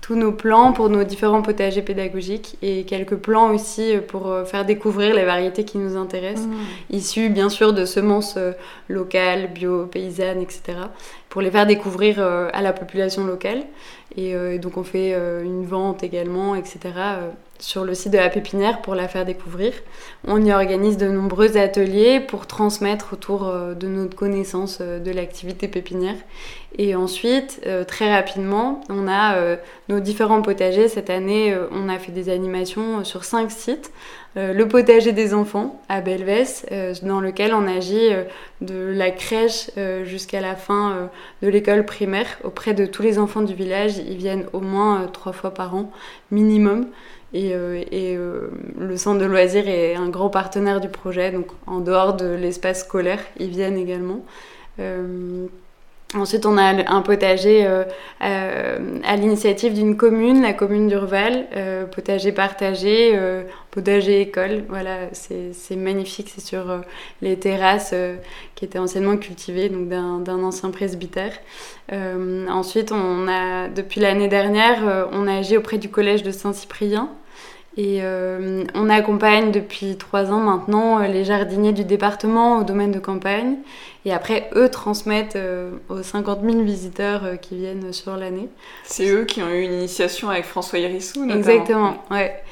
tous 0.00 0.16
nos 0.16 0.32
plants 0.32 0.72
pour 0.72 0.88
nos 0.88 1.04
différents 1.04 1.42
potagers 1.42 1.82
pédagogiques 1.82 2.56
et 2.62 2.84
quelques 2.84 3.16
plants 3.16 3.54
aussi 3.54 3.94
pour 4.08 4.34
faire 4.46 4.64
découvrir 4.64 5.14
les 5.14 5.24
variétés 5.24 5.64
qui 5.64 5.78
nous 5.78 5.96
intéressent, 5.96 6.46
mmh. 6.46 6.94
issues 6.94 7.28
bien 7.28 7.48
sûr 7.48 7.72
de 7.72 7.84
semences 7.84 8.38
locales, 8.88 9.52
bio, 9.52 9.86
paysannes, 9.86 10.40
etc., 10.40 10.78
pour 11.28 11.40
les 11.40 11.50
faire 11.50 11.66
découvrir 11.66 12.20
à 12.20 12.62
la 12.62 12.72
population 12.72 13.24
locale. 13.24 13.62
Et, 14.16 14.34
euh, 14.34 14.58
donc 14.58 14.76
on 14.76 14.84
fait 14.84 15.14
euh, 15.14 15.42
une 15.42 15.64
vente 15.64 16.02
également, 16.02 16.54
etc. 16.54 16.78
Euh, 17.62 17.72
sur 17.72 17.84
le 17.84 17.94
site 17.94 18.12
de 18.12 18.18
la 18.18 18.28
pépinière 18.28 18.82
pour 18.82 18.94
la 18.94 19.08
faire 19.08 19.24
découvrir. 19.24 19.72
On 20.26 20.44
y 20.44 20.52
organise 20.52 20.96
de 20.96 21.08
nombreux 21.08 21.56
ateliers 21.56 22.20
pour 22.20 22.46
transmettre 22.46 23.12
autour 23.12 23.52
de 23.52 23.86
notre 23.86 24.16
connaissance 24.16 24.80
de 24.80 25.10
l'activité 25.10 25.68
pépinière. 25.68 26.16
Et 26.78 26.94
ensuite, 26.94 27.60
très 27.86 28.12
rapidement, 28.14 28.80
on 28.88 29.08
a 29.08 29.36
nos 29.88 30.00
différents 30.00 30.42
potagers. 30.42 30.88
Cette 30.88 31.10
année, 31.10 31.56
on 31.70 31.88
a 31.88 31.98
fait 31.98 32.12
des 32.12 32.28
animations 32.28 33.04
sur 33.04 33.24
cinq 33.24 33.50
sites 33.50 33.92
euh, 34.38 34.54
le 34.54 34.66
potager 34.66 35.12
des 35.12 35.34
enfants 35.34 35.82
à 35.90 36.00
Belvès, 36.00 36.64
euh, 36.72 36.94
dans 37.02 37.20
lequel 37.20 37.52
on 37.52 37.66
agit 37.66 38.12
euh, 38.12 38.24
de 38.62 38.90
la 38.94 39.10
crèche 39.10 39.70
jusqu'à 40.04 40.40
la 40.40 40.54
fin 40.54 41.10
de 41.42 41.48
l'école 41.48 41.84
primaire 41.84 42.26
auprès 42.44 42.74
de 42.74 42.86
tous 42.86 43.02
les 43.02 43.18
enfants 43.18 43.42
du 43.42 43.54
village. 43.54 43.98
Ils 43.98 44.16
viennent 44.16 44.46
au 44.52 44.60
moins 44.60 45.06
trois 45.12 45.32
fois 45.32 45.52
par 45.52 45.74
an, 45.74 45.90
minimum. 46.30 46.86
Et, 47.34 47.52
et 47.90 48.18
le 48.78 48.96
centre 48.96 49.18
de 49.18 49.24
loisirs 49.24 49.66
est 49.66 49.94
un 49.94 50.08
grand 50.10 50.28
partenaire 50.28 50.80
du 50.80 50.88
projet, 50.88 51.30
donc 51.30 51.46
en 51.66 51.80
dehors 51.80 52.14
de 52.14 52.26
l'espace 52.26 52.80
scolaire, 52.80 53.20
ils 53.38 53.48
viennent 53.48 53.78
également. 53.78 54.22
Ensuite, 56.14 56.44
on 56.44 56.58
a 56.58 56.92
un 56.92 57.00
potager 57.00 57.64
euh, 57.64 57.84
euh, 58.22 58.98
à 59.02 59.16
l'initiative 59.16 59.72
d'une 59.72 59.96
commune, 59.96 60.42
la 60.42 60.52
commune 60.52 60.86
d'Urval, 60.86 61.46
euh, 61.56 61.86
potager 61.86 62.32
partagé, 62.32 63.18
potager 63.70 64.20
école. 64.20 64.64
Voilà, 64.68 65.08
c'est 65.12 65.76
magnifique, 65.76 66.30
c'est 66.34 66.44
sur 66.44 66.82
les 67.22 67.38
terrasses 67.38 67.94
qui 68.54 68.66
étaient 68.66 68.78
anciennement 68.78 69.16
cultivées, 69.16 69.70
donc 69.70 69.88
d'un 69.88 70.42
ancien 70.42 70.70
presbytère. 70.70 71.32
ensuite, 71.90 72.92
on 72.92 73.26
depuis 73.74 74.00
l'année 74.00 74.28
dernière, 74.28 75.08
on 75.12 75.26
a 75.26 75.36
agi 75.38 75.56
auprès 75.56 75.78
du 75.78 75.88
collège 75.88 76.22
de 76.22 76.30
Saint-Cyprien. 76.30 77.08
Et 77.76 78.02
on 78.74 78.90
accompagne 78.90 79.50
depuis 79.50 79.96
trois 79.96 80.30
ans 80.30 80.40
maintenant 80.40 80.98
les 80.98 81.24
jardiniers 81.24 81.72
du 81.72 81.84
département 81.84 82.58
au 82.58 82.64
domaine 82.64 82.92
de 82.92 82.98
campagne. 82.98 83.56
Et 84.04 84.12
après, 84.12 84.50
eux 84.56 84.68
transmettent 84.68 85.36
euh, 85.36 85.70
aux 85.88 86.02
50 86.02 86.40
000 86.42 86.62
visiteurs 86.62 87.24
euh, 87.24 87.36
qui 87.36 87.56
viennent 87.56 87.92
sur 87.92 88.16
l'année. 88.16 88.48
C'est 88.84 89.08
eux 89.08 89.24
qui 89.24 89.42
ont 89.42 89.48
eu 89.48 89.62
une 89.62 89.74
initiation 89.74 90.28
avec 90.28 90.44
François 90.44 90.80
Hérissou, 90.80 91.20
notamment. 91.20 91.38
Exactement, 91.38 92.04
ouais. 92.10 92.42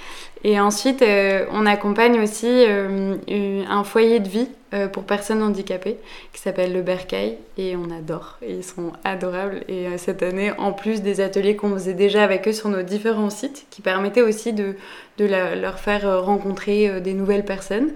Et 0.44 0.60
ensuite, 0.60 1.02
euh, 1.02 1.44
on 1.52 1.66
accompagne 1.66 2.20
aussi 2.20 2.64
un 2.66 3.84
foyer 3.84 4.20
de 4.20 4.28
vie 4.28 4.48
pour 4.92 5.04
personnes 5.04 5.42
handicapées 5.42 5.98
qui 6.32 6.40
s'appelle 6.40 6.72
le 6.72 6.82
Bercail 6.82 7.38
et 7.58 7.76
on 7.76 7.90
adore. 7.90 8.38
Et 8.40 8.54
ils 8.54 8.64
sont 8.64 8.92
adorables. 9.04 9.64
Et 9.68 9.86
cette 9.98 10.22
année, 10.22 10.52
en 10.58 10.72
plus 10.72 11.02
des 11.02 11.20
ateliers 11.20 11.56
qu'on 11.56 11.72
faisait 11.72 11.94
déjà 11.94 12.22
avec 12.22 12.46
eux 12.46 12.52
sur 12.52 12.68
nos 12.68 12.82
différents 12.82 13.30
sites, 13.30 13.66
qui 13.70 13.82
permettaient 13.82 14.22
aussi 14.22 14.52
de, 14.52 14.76
leur 15.18 15.78
faire 15.78 16.24
rencontrer 16.24 17.00
des 17.00 17.14
nouvelles 17.14 17.44
personnes, 17.44 17.90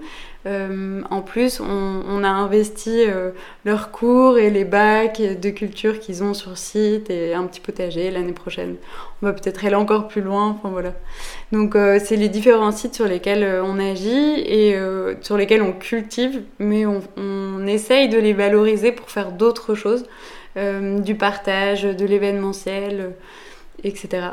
euh, 0.47 1.01
en 1.09 1.21
plus, 1.21 1.59
on, 1.59 2.23
a 2.23 2.29
investi 2.29 3.03
euh, 3.07 3.31
leurs 3.65 3.91
cours 3.91 4.37
et 4.37 4.49
les 4.49 4.63
bacs 4.63 5.21
de 5.21 5.49
culture 5.49 5.99
qu'ils 5.99 6.23
ont 6.23 6.33
sur 6.33 6.57
site 6.57 7.09
et 7.09 7.33
un 7.33 7.45
petit 7.45 7.59
potager 7.59 8.11
l'année 8.11 8.33
prochaine. 8.33 8.75
On 9.21 9.25
va 9.25 9.33
peut-être 9.33 9.65
aller 9.65 9.75
encore 9.75 10.07
plus 10.07 10.21
loin. 10.21 10.49
Enfin 10.49 10.69
voilà. 10.69 10.93
Donc 11.51 11.75
euh, 11.75 11.99
c'est 12.03 12.15
les 12.15 12.29
différents 12.29 12.71
sites 12.71 12.93
sur 12.93 13.05
lesquels 13.05 13.61
on 13.63 13.79
agit 13.79 14.39
et 14.39 14.77
sur 15.21 15.37
lesquels 15.37 15.61
on 15.61 15.71
cultive, 15.71 16.41
mais 16.65 16.85
on, 16.85 17.65
essaye 17.67 18.09
de 18.09 18.17
les 18.17 18.33
valoriser 18.33 18.91
pour 18.91 19.09
faire 19.09 19.31
d'autres 19.31 19.75
choses, 19.75 20.05
du 20.55 21.15
partage, 21.15 21.83
de 21.83 22.05
l'événementiel, 22.05 23.13
etc. 23.83 24.27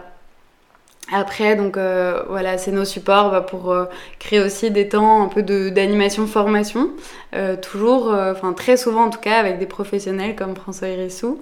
Après, 1.10 1.56
donc 1.56 1.76
euh, 1.76 2.22
voilà, 2.28 2.58
c'est 2.58 2.70
nos 2.70 2.84
supports 2.84 3.30
bah, 3.32 3.40
pour 3.40 3.72
euh, 3.72 3.86
créer 4.18 4.40
aussi 4.40 4.70
des 4.70 4.88
temps 4.88 5.24
un 5.24 5.28
peu 5.28 5.42
d'animation 5.42 6.26
formation, 6.26 6.90
euh, 7.34 7.56
toujours, 7.56 8.14
enfin 8.14 8.52
très 8.52 8.76
souvent 8.76 9.04
en 9.04 9.10
tout 9.10 9.20
cas 9.20 9.38
avec 9.38 9.58
des 9.58 9.66
professionnels 9.66 10.36
comme 10.36 10.54
François 10.54 10.88
Hérissou. 10.88 11.40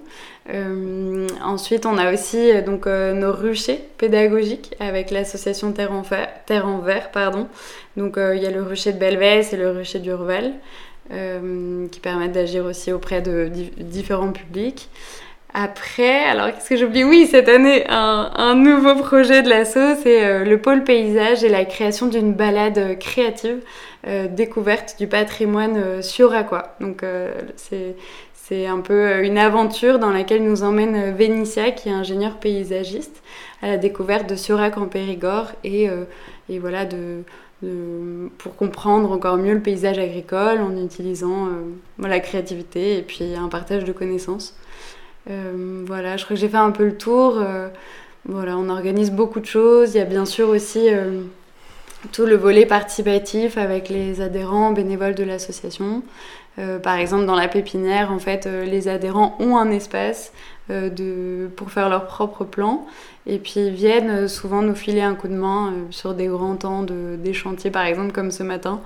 ensuite, 1.43 1.85
on 1.85 1.97
a 1.97 2.11
aussi 2.11 2.61
donc 2.63 2.87
nos 2.87 3.31
ruchers 3.31 3.81
pédagogiques 3.97 4.75
avec 4.79 5.11
l'association 5.11 5.71
Terre 5.71 5.93
en, 5.93 6.03
Terre 6.45 6.67
en 6.67 6.79
Vert, 6.79 7.11
pardon. 7.11 7.47
Donc 7.97 8.15
il 8.17 8.41
y 8.41 8.47
a 8.47 8.51
le 8.51 8.63
rucher 8.63 8.93
de 8.93 8.97
Belvès 8.97 9.53
et 9.53 9.57
le 9.57 9.69
rucher 9.69 9.99
d'Urval 9.99 10.53
qui 11.09 11.99
permettent 11.99 12.31
d'agir 12.31 12.65
aussi 12.65 12.91
auprès 12.91 13.21
de 13.21 13.49
différents 13.77 14.31
publics. 14.31 14.89
Après, 15.53 16.23
alors 16.23 16.47
qu'est-ce 16.47 16.69
que 16.69 16.77
j'oublie? 16.77 17.03
Oui, 17.03 17.27
cette 17.29 17.49
année, 17.49 17.83
un, 17.89 18.55
nouveau 18.55 18.95
projet 18.95 19.41
de 19.41 19.49
l'asso, 19.49 19.99
c'est 20.01 20.23
euh, 20.23 20.45
le 20.45 20.57
pôle 20.61 20.83
paysage 20.83 21.43
et 21.43 21.49
la 21.49 21.65
création 21.65 22.07
d'une 22.07 22.33
balade 22.33 22.77
euh, 22.77 22.95
créative, 22.95 23.57
euh, 24.07 24.27
découverte 24.27 24.95
du 24.97 25.07
patrimoine 25.07 26.01
Aqua. 26.33 26.75
Donc 26.79 27.03
c'est 27.57 27.95
c'est 28.33 28.65
un 28.65 28.79
peu 28.79 29.23
une 29.23 29.37
aventure 29.37 29.97
dans 29.97 30.09
laquelle 30.09 30.43
nous 30.43 30.63
emmène 30.63 31.13
Vénitia, 31.15 31.71
qui 31.71 31.87
est 31.87 31.93
ingénieur 31.93 32.37
paysagiste, 32.37 33.21
à 33.61 33.67
la 33.67 33.77
découverte 33.77 34.27
de 34.29 34.35
Surac 34.35 34.77
en 34.77 34.87
Périgord 34.87 35.51
et, 35.63 35.87
et 36.49 36.59
voilà, 36.59 36.83
de, 36.83 37.21
pour 38.39 38.55
comprendre 38.57 39.09
encore 39.11 39.37
mieux 39.37 39.53
le 39.53 39.61
paysage 39.61 39.99
agricole 39.99 40.59
en 40.59 40.75
utilisant 40.75 41.47
la 41.99 42.19
créativité 42.19 42.97
et 42.97 43.03
puis 43.03 43.35
un 43.35 43.47
partage 43.47 43.85
de 43.85 43.93
connaissances. 43.93 44.57
Euh, 45.29 45.83
voilà, 45.85 46.17
je 46.17 46.23
crois 46.23 46.35
que 46.35 46.41
j'ai 46.41 46.49
fait 46.49 46.57
un 46.57 46.71
peu 46.71 46.85
le 46.85 46.97
tour. 46.97 47.37
Euh, 47.37 47.67
voilà, 48.25 48.57
on 48.57 48.69
organise 48.69 49.11
beaucoup 49.11 49.39
de 49.39 49.45
choses. 49.45 49.93
Il 49.93 49.97
y 49.97 50.01
a 50.01 50.05
bien 50.05 50.25
sûr 50.25 50.49
aussi 50.49 50.89
euh, 50.89 51.21
tout 52.11 52.25
le 52.25 52.35
volet 52.35 52.65
participatif 52.65 53.57
avec 53.57 53.89
les 53.89 54.21
adhérents 54.21 54.71
bénévoles 54.71 55.15
de 55.15 55.23
l'association. 55.23 56.03
par 56.83 56.97
exemple, 56.97 57.25
dans 57.25 57.35
la 57.35 57.47
pépinière, 57.47 58.11
en 58.11 58.19
fait, 58.19 58.45
les 58.45 58.87
adhérents 58.87 59.35
ont 59.39 59.57
un 59.57 59.71
espace 59.71 60.31
de, 60.69 61.49
pour 61.55 61.71
faire 61.71 61.89
leur 61.89 62.05
propre 62.05 62.43
plan 62.43 62.85
et 63.25 63.37
puis 63.37 63.61
ils 63.67 63.73
viennent 63.73 64.27
souvent 64.27 64.61
nous 64.61 64.75
filer 64.75 65.01
un 65.01 65.15
coup 65.15 65.27
de 65.27 65.35
main 65.35 65.73
sur 65.91 66.13
des 66.13 66.27
grands 66.27 66.55
temps 66.55 66.83
de, 66.83 67.15
des 67.17 67.33
chantiers, 67.33 67.71
par 67.71 67.85
exemple, 67.85 68.11
comme 68.11 68.31
ce 68.31 68.43
matin, 68.43 68.81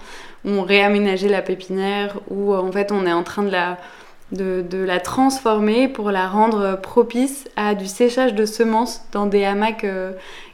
où 0.46 0.52
on 0.52 0.64
réaménageait 0.64 1.30
la 1.30 1.42
pépinière, 1.42 2.20
où 2.30 2.54
en 2.54 2.72
fait 2.72 2.92
on 2.92 3.06
est 3.06 3.14
en 3.14 3.24
train 3.24 3.44
de 3.44 3.52
la 3.52 3.78
de, 4.32 4.84
la 4.86 5.00
transformer 5.00 5.88
pour 5.88 6.12
la 6.12 6.28
rendre 6.28 6.80
propice 6.80 7.48
à 7.56 7.76
du 7.76 7.86
séchage 7.86 8.34
de 8.34 8.46
semences 8.46 9.02
dans 9.12 9.26
des 9.26 9.46
hamacs 9.46 9.84
euh, 9.84 10.12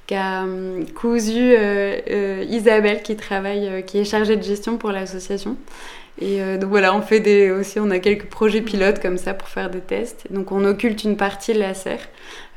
qu'a 0.07 0.43
euh, 0.43 0.83
cousu 0.95 1.55
euh, 1.57 2.45
Isabelle 2.49 3.01
qui 3.01 3.15
travaille, 3.15 3.83
qui 3.85 3.99
est 3.99 4.05
chargée 4.05 4.35
de 4.35 4.43
gestion 4.43 4.77
pour 4.77 4.91
l'association. 4.91 5.57
Et 6.19 6.39
donc 6.57 6.69
voilà, 6.69 6.93
on 6.93 7.01
fait 7.01 7.19
des, 7.21 7.49
aussi, 7.49 7.79
on 7.79 7.89
a 7.89 7.97
quelques 7.97 8.27
projets 8.27 8.61
pilotes 8.61 9.01
comme 9.01 9.17
ça 9.17 9.33
pour 9.33 9.47
faire 9.47 9.71
des 9.71 9.79
tests. 9.79 10.27
Donc 10.29 10.51
on 10.51 10.65
occulte 10.65 11.03
une 11.03 11.17
partie 11.17 11.53
de 11.53 11.59
la 11.59 11.73
serre, 11.73 12.09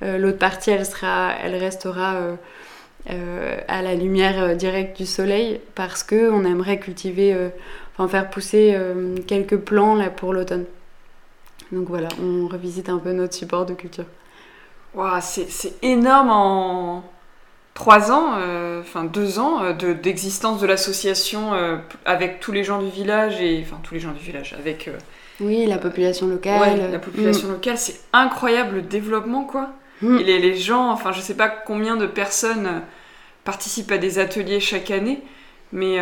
l'autre 0.02 0.38
partie 0.38 0.70
elle 0.70 0.84
sera, 0.84 1.32
elle 1.42 1.54
restera 1.54 2.16
à 3.06 3.82
la 3.82 3.94
lumière 3.94 4.54
directe 4.56 4.98
du 4.98 5.06
soleil 5.06 5.60
parce 5.76 6.02
que 6.02 6.30
on 6.30 6.44
aimerait 6.44 6.78
cultiver, 6.78 7.34
enfin 7.96 8.08
faire 8.08 8.28
pousser 8.28 8.76
quelques 9.26 9.56
plants 9.56 9.94
là 9.94 10.10
pour 10.10 10.34
l'automne. 10.34 10.64
Donc 11.72 11.88
voilà, 11.88 12.08
on 12.22 12.46
revisite 12.46 12.88
un 12.88 12.98
peu 12.98 13.12
notre 13.12 13.34
support 13.34 13.66
de 13.66 13.74
culture. 13.74 14.04
Wow, 14.94 15.18
c'est 15.20 15.74
énorme 15.82 16.30
en 16.30 17.04
trois 17.74 18.12
ans, 18.12 18.34
euh, 18.38 18.80
enfin 18.80 19.04
deux 19.04 19.38
ans 19.40 19.62
euh, 19.62 19.94
d'existence 19.94 20.60
de, 20.60 20.66
l'association 20.66 21.52
euh, 21.54 21.76
avec 22.04 22.38
tous 22.38 22.52
les 22.52 22.62
gens 22.62 22.80
du 22.80 22.88
village 22.88 23.40
et 23.40 23.62
enfin 23.66 23.80
tous 23.82 23.94
les 23.94 24.00
gens 24.00 24.12
du 24.12 24.22
village 24.22 24.54
avec. 24.56 24.88
oui, 25.40 25.66
la 25.66 25.78
population 25.78 26.28
locale. 26.28 26.60
Ouais, 26.60 26.90
la 26.90 26.98
population 27.00 27.48
mm. 27.48 27.52
locale, 27.52 27.78
c'est 27.78 28.00
incroyable 28.12 28.76
le 28.76 28.82
développement 28.82 29.44
quoi. 29.44 29.70
Mm. 30.00 30.18
Et 30.18 30.24
les, 30.24 30.38
les, 30.38 30.56
gens, 30.56 30.90
enfin 30.90 31.10
je 31.10 31.20
sais 31.20 31.34
pas 31.34 31.48
combien 31.48 31.96
de 31.96 32.06
personnes 32.06 32.82
participent 33.42 33.90
à 33.90 33.98
des 33.98 34.20
ateliers 34.20 34.60
chaque 34.60 34.92
année, 34.92 35.20
mais 35.72 35.98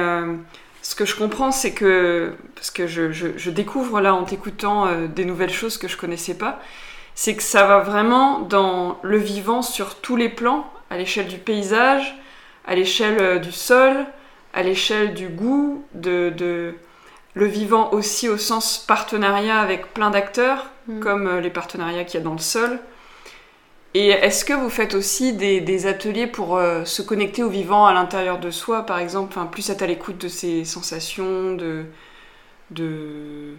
ce 0.92 0.94
que 0.94 1.06
je 1.06 1.16
comprends, 1.16 1.52
c'est 1.52 1.72
que, 1.72 2.34
parce 2.54 2.70
que 2.70 2.86
je, 2.86 3.48
découvre 3.48 4.02
là 4.02 4.14
en 4.14 4.24
t'écoutant 4.24 4.86
euh, 4.86 5.06
des 5.06 5.24
nouvelles 5.24 5.52
choses 5.52 5.78
que 5.78 5.88
je 5.88 5.96
connaissais 5.96 6.34
pas, 6.34 6.60
c'est 7.14 7.34
que 7.34 7.42
ça 7.42 7.64
va 7.66 7.78
vraiment 7.78 8.40
dans 8.40 8.98
le 9.02 9.16
vivant 9.16 9.62
sur 9.62 9.94
tous 9.94 10.16
les 10.16 10.28
plans, 10.28 10.70
à 10.90 10.98
l'échelle 10.98 11.28
du 11.28 11.38
paysage, 11.38 12.14
à 12.66 12.74
l'échelle 12.74 13.16
euh, 13.22 13.38
du 13.38 13.52
sol, 13.52 14.04
à 14.52 14.62
l'échelle 14.62 15.14
du 15.14 15.28
goût, 15.28 15.82
de, 15.94 16.74
le 17.32 17.46
vivant 17.46 17.90
aussi 17.92 18.28
au 18.28 18.36
sens 18.36 18.76
partenariat 18.76 19.60
avec 19.60 19.94
plein 19.94 20.10
d'acteurs, 20.10 20.68
mm. 20.88 21.00
comme 21.00 21.26
euh, 21.26 21.40
les 21.40 21.48
partenariats 21.48 22.04
qu'il 22.04 22.20
y 22.20 22.22
a 22.22 22.24
dans 22.24 22.34
le 22.34 22.38
sol, 22.38 22.78
et 23.94 24.08
est-ce 24.08 24.44
que 24.44 24.52
vous 24.54 24.70
faites 24.70 24.94
aussi 24.94 25.32
des, 25.34 25.86
ateliers 25.86 26.26
pour 26.26 26.56
euh, 26.56 26.84
se 26.84 27.02
connecter 27.02 27.42
au 27.42 27.48
vivant 27.48 27.84
à 27.86 27.92
l'intérieur 27.92 28.38
de 28.38 28.50
soi, 28.50 28.86
par 28.86 28.98
exemple, 28.98 29.38
plus 29.50 29.68
être 29.70 29.82
à 29.82 29.86
l'écoute 29.86 30.18
de 30.18 30.28
ses 30.28 30.64
sensations, 30.64 31.54
de, 31.54 31.84
de, 32.70 33.54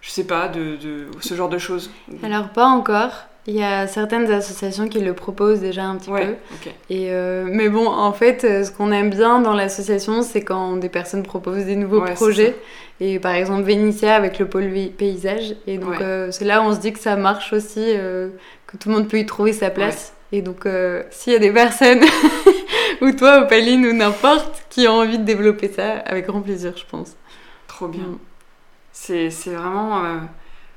je 0.00 0.10
sais 0.10 0.24
pas, 0.24 0.48
de, 0.48 0.78
ce 1.20 1.34
genre 1.34 1.48
de 1.48 1.58
choses? 1.58 1.90
Alors 2.22 2.48
pas 2.50 2.66
encore. 2.66 3.12
Il 3.46 3.54
y 3.54 3.62
a 3.62 3.86
certaines 3.86 4.30
associations 4.32 4.88
qui 4.88 5.00
le 5.00 5.12
proposent 5.12 5.60
déjà 5.60 5.84
un 5.84 5.96
petit 5.96 6.08
Ouais, 6.10 6.26
peu. 6.28 6.32
ok. 6.54 6.74
Et 6.88 7.10
euh, 7.10 7.46
mais 7.46 7.68
bon, 7.68 7.86
en 7.86 8.12
fait, 8.12 8.42
euh, 8.44 8.64
ce 8.64 8.70
qu'on 8.70 8.90
aime 8.90 9.10
bien 9.10 9.40
dans 9.40 9.52
l'association, 9.52 10.22
c'est 10.22 10.40
quand 10.42 10.76
des 10.78 10.88
personnes 10.88 11.22
proposent 11.22 11.66
des 11.66 11.76
nouveaux 11.76 12.00
Ouais, 12.00 12.14
projets. 12.14 12.56
Et 13.00 13.18
par 13.18 13.34
exemple, 13.34 13.64
Vénitia 13.64 14.14
avec 14.14 14.38
le 14.38 14.46
pôle 14.48 14.70
paysage. 14.96 15.56
Et 15.66 15.76
donc, 15.76 15.90
Ouais. 15.90 16.02
euh, 16.02 16.30
c'est 16.30 16.46
là 16.46 16.62
où 16.62 16.64
on 16.64 16.74
se 16.74 16.80
dit 16.80 16.94
que 16.94 16.98
ça 16.98 17.16
marche 17.16 17.52
aussi, 17.52 17.82
euh, 17.84 18.30
que 18.74 18.82
tout 18.82 18.88
le 18.88 18.96
monde 18.96 19.08
peut 19.08 19.18
y 19.18 19.26
trouver 19.26 19.52
sa 19.52 19.70
place. 19.70 20.12
Et 20.32 20.42
donc, 20.42 20.66
euh, 20.66 21.04
s'il 21.10 21.32
y 21.32 21.36
a 21.36 21.38
des 21.38 21.52
personnes, 21.52 22.02
ou 23.00 23.12
toi, 23.12 23.42
ou 23.42 23.46
Pauline, 23.46 23.86
ou 23.86 23.92
n'importe, 23.92 24.64
qui 24.68 24.88
ont 24.88 24.94
envie 24.94 25.18
de 25.18 25.24
développer 25.24 25.68
ça, 25.68 25.98
avec 25.98 26.26
grand 26.26 26.40
plaisir, 26.40 26.76
je 26.76 26.84
pense. 26.84 27.16
Trop 27.68 27.86
bien. 27.88 28.02
Mm. 28.02 28.18
C'est 28.92 29.28
vraiment 29.46 30.04
euh, 30.04 30.18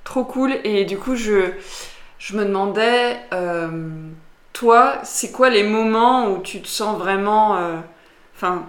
trop 0.03 0.23
cool. 0.23 0.55
Et 0.63 0.85
du 0.85 0.97
coup, 0.97 1.15
je, 1.15 1.51
je 2.19 2.37
me 2.37 2.45
demandais, 2.45 3.17
euh, 3.33 3.89
toi, 4.53 4.99
c'est 5.03 5.31
quoi 5.31 5.49
les 5.49 5.63
moments 5.63 6.31
où 6.31 6.41
tu 6.41 6.61
te 6.61 6.67
sens 6.67 6.97
vraiment. 6.97 7.57
Enfin, 8.35 8.67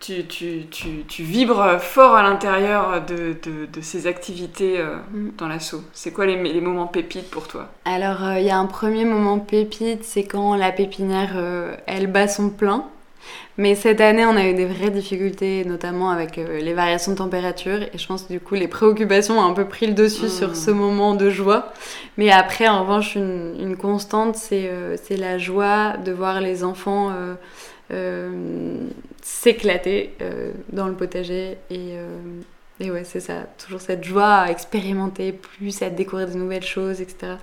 tu, 0.00 0.24
tu, 0.26 0.66
tu, 0.70 1.04
tu 1.08 1.22
vibres 1.22 1.78
fort 1.80 2.14
à 2.16 2.22
l'intérieur 2.22 3.02
de, 3.06 3.34
de, 3.42 3.66
de 3.72 3.80
ces 3.80 4.06
activités 4.06 4.78
euh, 4.78 4.96
Mm. 5.12 5.30
dans 5.38 5.48
l'assaut 5.48 5.82
C'est 5.92 6.12
quoi 6.12 6.26
les, 6.26 6.36
les 6.42 6.60
moments 6.60 6.86
pépites 6.86 7.30
pour 7.30 7.48
toi? 7.48 7.68
Alors, 7.84 8.22
euh, 8.24 8.38
il 8.38 8.46
y 8.46 8.50
a 8.50 8.58
un 8.58 8.66
premier 8.66 9.04
moment 9.04 9.38
pépite, 9.38 10.04
c'est 10.04 10.24
quand 10.24 10.54
la 10.56 10.72
pépinière, 10.72 11.32
euh, 11.36 11.74
elle 11.86 12.06
bat 12.08 12.28
son 12.28 12.50
plein. 12.50 12.84
Mais 13.58 13.74
cette 13.74 14.00
année, 14.00 14.24
on 14.24 14.36
a 14.36 14.46
eu 14.46 14.54
des 14.54 14.66
vraies 14.66 14.90
difficultés, 14.90 15.64
notamment 15.64 16.10
avec 16.10 16.36
les 16.36 16.74
variations 16.74 17.12
de 17.12 17.16
température. 17.16 17.82
Et 17.82 17.98
je 17.98 18.06
pense 18.06 18.22
que 18.24 18.32
du 18.32 18.38
coup, 18.38 18.54
les 18.54 18.68
préoccupations 18.68 19.38
ont 19.40 19.44
un 19.44 19.52
peu 19.54 19.64
pris 19.64 19.86
le 19.86 19.94
dessus 19.94 20.26
Mm. 20.26 20.28
sur 20.28 20.56
ce 20.56 20.70
moment 20.70 21.14
de 21.14 21.30
joie. 21.30 21.72
Mais 22.18 22.30
après, 22.30 22.68
en 22.68 22.82
revanche, 22.82 23.16
une, 23.16 23.56
une 23.60 23.76
constante, 23.76 24.36
c'est 24.36 24.70
la 25.18 25.38
joie 25.38 25.96
de 25.96 26.12
voir 26.12 26.40
les 26.40 26.62
enfants 26.62 27.10
s'éclater 29.22 30.14
euh, 30.20 30.52
dans 30.72 30.86
le 30.86 30.94
potager. 30.94 31.58
Et, 31.70 31.94
euh, 31.94 32.18
et 32.78 32.90
ouais, 32.90 33.04
c'est 33.04 33.20
ça. 33.20 33.46
Toujours 33.58 33.80
cette 33.80 34.04
joie 34.04 34.34
à 34.34 34.50
expérimenter 34.50 35.32
plus, 35.32 35.82
à 35.82 35.90
découvrir 35.90 36.28
de 36.28 36.34
nouvelles 36.34 36.64
choses, 36.64 37.00
etc. 37.00 37.34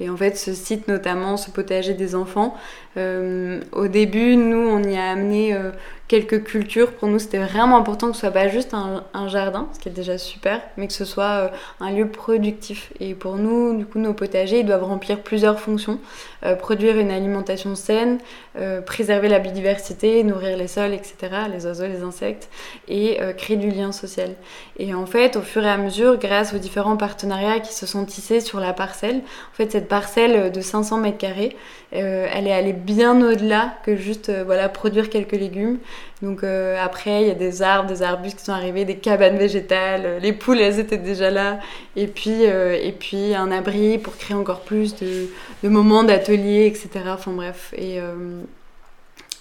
Et 0.00 0.10
en 0.10 0.16
fait, 0.16 0.36
ce 0.36 0.52
site, 0.52 0.88
notamment, 0.88 1.36
ce 1.36 1.50
potager 1.50 1.94
des 1.94 2.14
enfants, 2.14 2.56
euh, 2.96 3.60
au 3.72 3.86
début, 3.86 4.36
nous, 4.36 4.58
on 4.58 4.82
y 4.82 4.96
a 4.96 5.10
amené 5.10 5.54
euh, 5.54 5.70
quelques 6.10 6.42
cultures. 6.42 6.90
Pour 6.90 7.06
nous, 7.06 7.20
c'était 7.20 7.38
vraiment 7.38 7.76
important 7.76 8.08
que 8.08 8.14
ce 8.14 8.20
soit 8.22 8.32
pas 8.32 8.48
juste 8.48 8.74
un, 8.74 9.28
jardin, 9.28 9.68
ce 9.72 9.78
qui 9.78 9.88
est 9.88 9.92
déjà 9.92 10.18
super, 10.18 10.60
mais 10.76 10.88
que 10.88 10.92
ce 10.92 11.04
soit 11.04 11.22
euh, 11.22 11.48
un 11.78 11.92
lieu 11.92 12.08
productif. 12.08 12.92
Et 12.98 13.14
pour 13.14 13.36
nous, 13.36 13.78
du 13.78 13.86
coup, 13.86 14.00
nos 14.00 14.12
potagers, 14.12 14.58
ils 14.58 14.66
doivent 14.66 14.82
remplir 14.82 15.20
plusieurs 15.20 15.60
fonctions. 15.60 16.00
Euh, 16.44 16.56
produire 16.56 16.98
une 16.98 17.12
alimentation 17.12 17.76
saine, 17.76 18.18
euh, 18.58 18.80
préserver 18.80 19.28
la 19.28 19.38
biodiversité, 19.38 20.24
nourrir 20.24 20.56
les 20.56 20.66
sols, 20.66 20.94
etc., 20.94 21.14
les 21.52 21.64
oiseaux, 21.66 21.86
les 21.86 22.02
insectes, 22.02 22.48
et 22.88 23.20
créer 23.36 23.56
du 23.56 23.70
lien 23.70 23.92
social. 23.92 24.34
Et 24.78 24.94
en 24.94 25.06
fait, 25.06 25.36
au 25.36 25.42
fur 25.42 25.64
et 25.64 25.70
à 25.70 25.76
mesure, 25.76 26.18
grâce 26.18 26.52
aux 26.54 26.58
différents 26.58 26.96
partenariats 26.96 27.60
qui 27.60 27.72
se 27.72 27.86
sont 27.86 28.04
tissés 28.04 28.40
sur 28.40 28.58
la 28.58 28.72
parcelle, 28.72 29.18
en 29.18 29.54
fait, 29.54 29.70
cette 29.70 29.86
parcelle 29.86 30.50
de 30.50 30.60
500 30.60 30.96
mètres 30.96 31.18
carrés, 31.18 31.56
elle 31.92 32.46
est 32.46 32.52
allée 32.52 32.72
bien 32.72 33.20
au-delà 33.20 33.74
que 33.84 33.96
juste 33.96 34.32
voilà, 34.44 34.68
produire 34.68 35.10
quelques 35.10 35.32
légumes. 35.32 35.78
Donc 36.22 36.44
euh, 36.44 36.76
après, 36.82 37.22
il 37.22 37.28
y 37.28 37.30
a 37.30 37.34
des 37.34 37.62
arbres, 37.62 37.88
des 37.88 38.02
arbustes 38.02 38.38
qui 38.38 38.44
sont 38.44 38.52
arrivés, 38.52 38.84
des 38.84 38.96
cabanes 38.96 39.38
végétales, 39.38 40.02
euh, 40.04 40.18
les 40.18 40.32
poules, 40.32 40.60
elles 40.60 40.78
étaient 40.78 40.98
déjà 40.98 41.30
là. 41.30 41.60
Et 41.96 42.06
puis, 42.06 42.46
euh, 42.46 42.78
et 42.80 42.92
puis 42.92 43.34
un 43.34 43.50
abri 43.50 43.96
pour 43.98 44.16
créer 44.16 44.36
encore 44.36 44.60
plus 44.60 44.96
de, 44.96 45.28
de 45.62 45.68
moments 45.68 46.04
d'atelier, 46.04 46.66
etc. 46.66 47.06
Enfin 47.08 47.32
bref. 47.32 47.72
Et, 47.76 48.00
euh, 48.00 48.42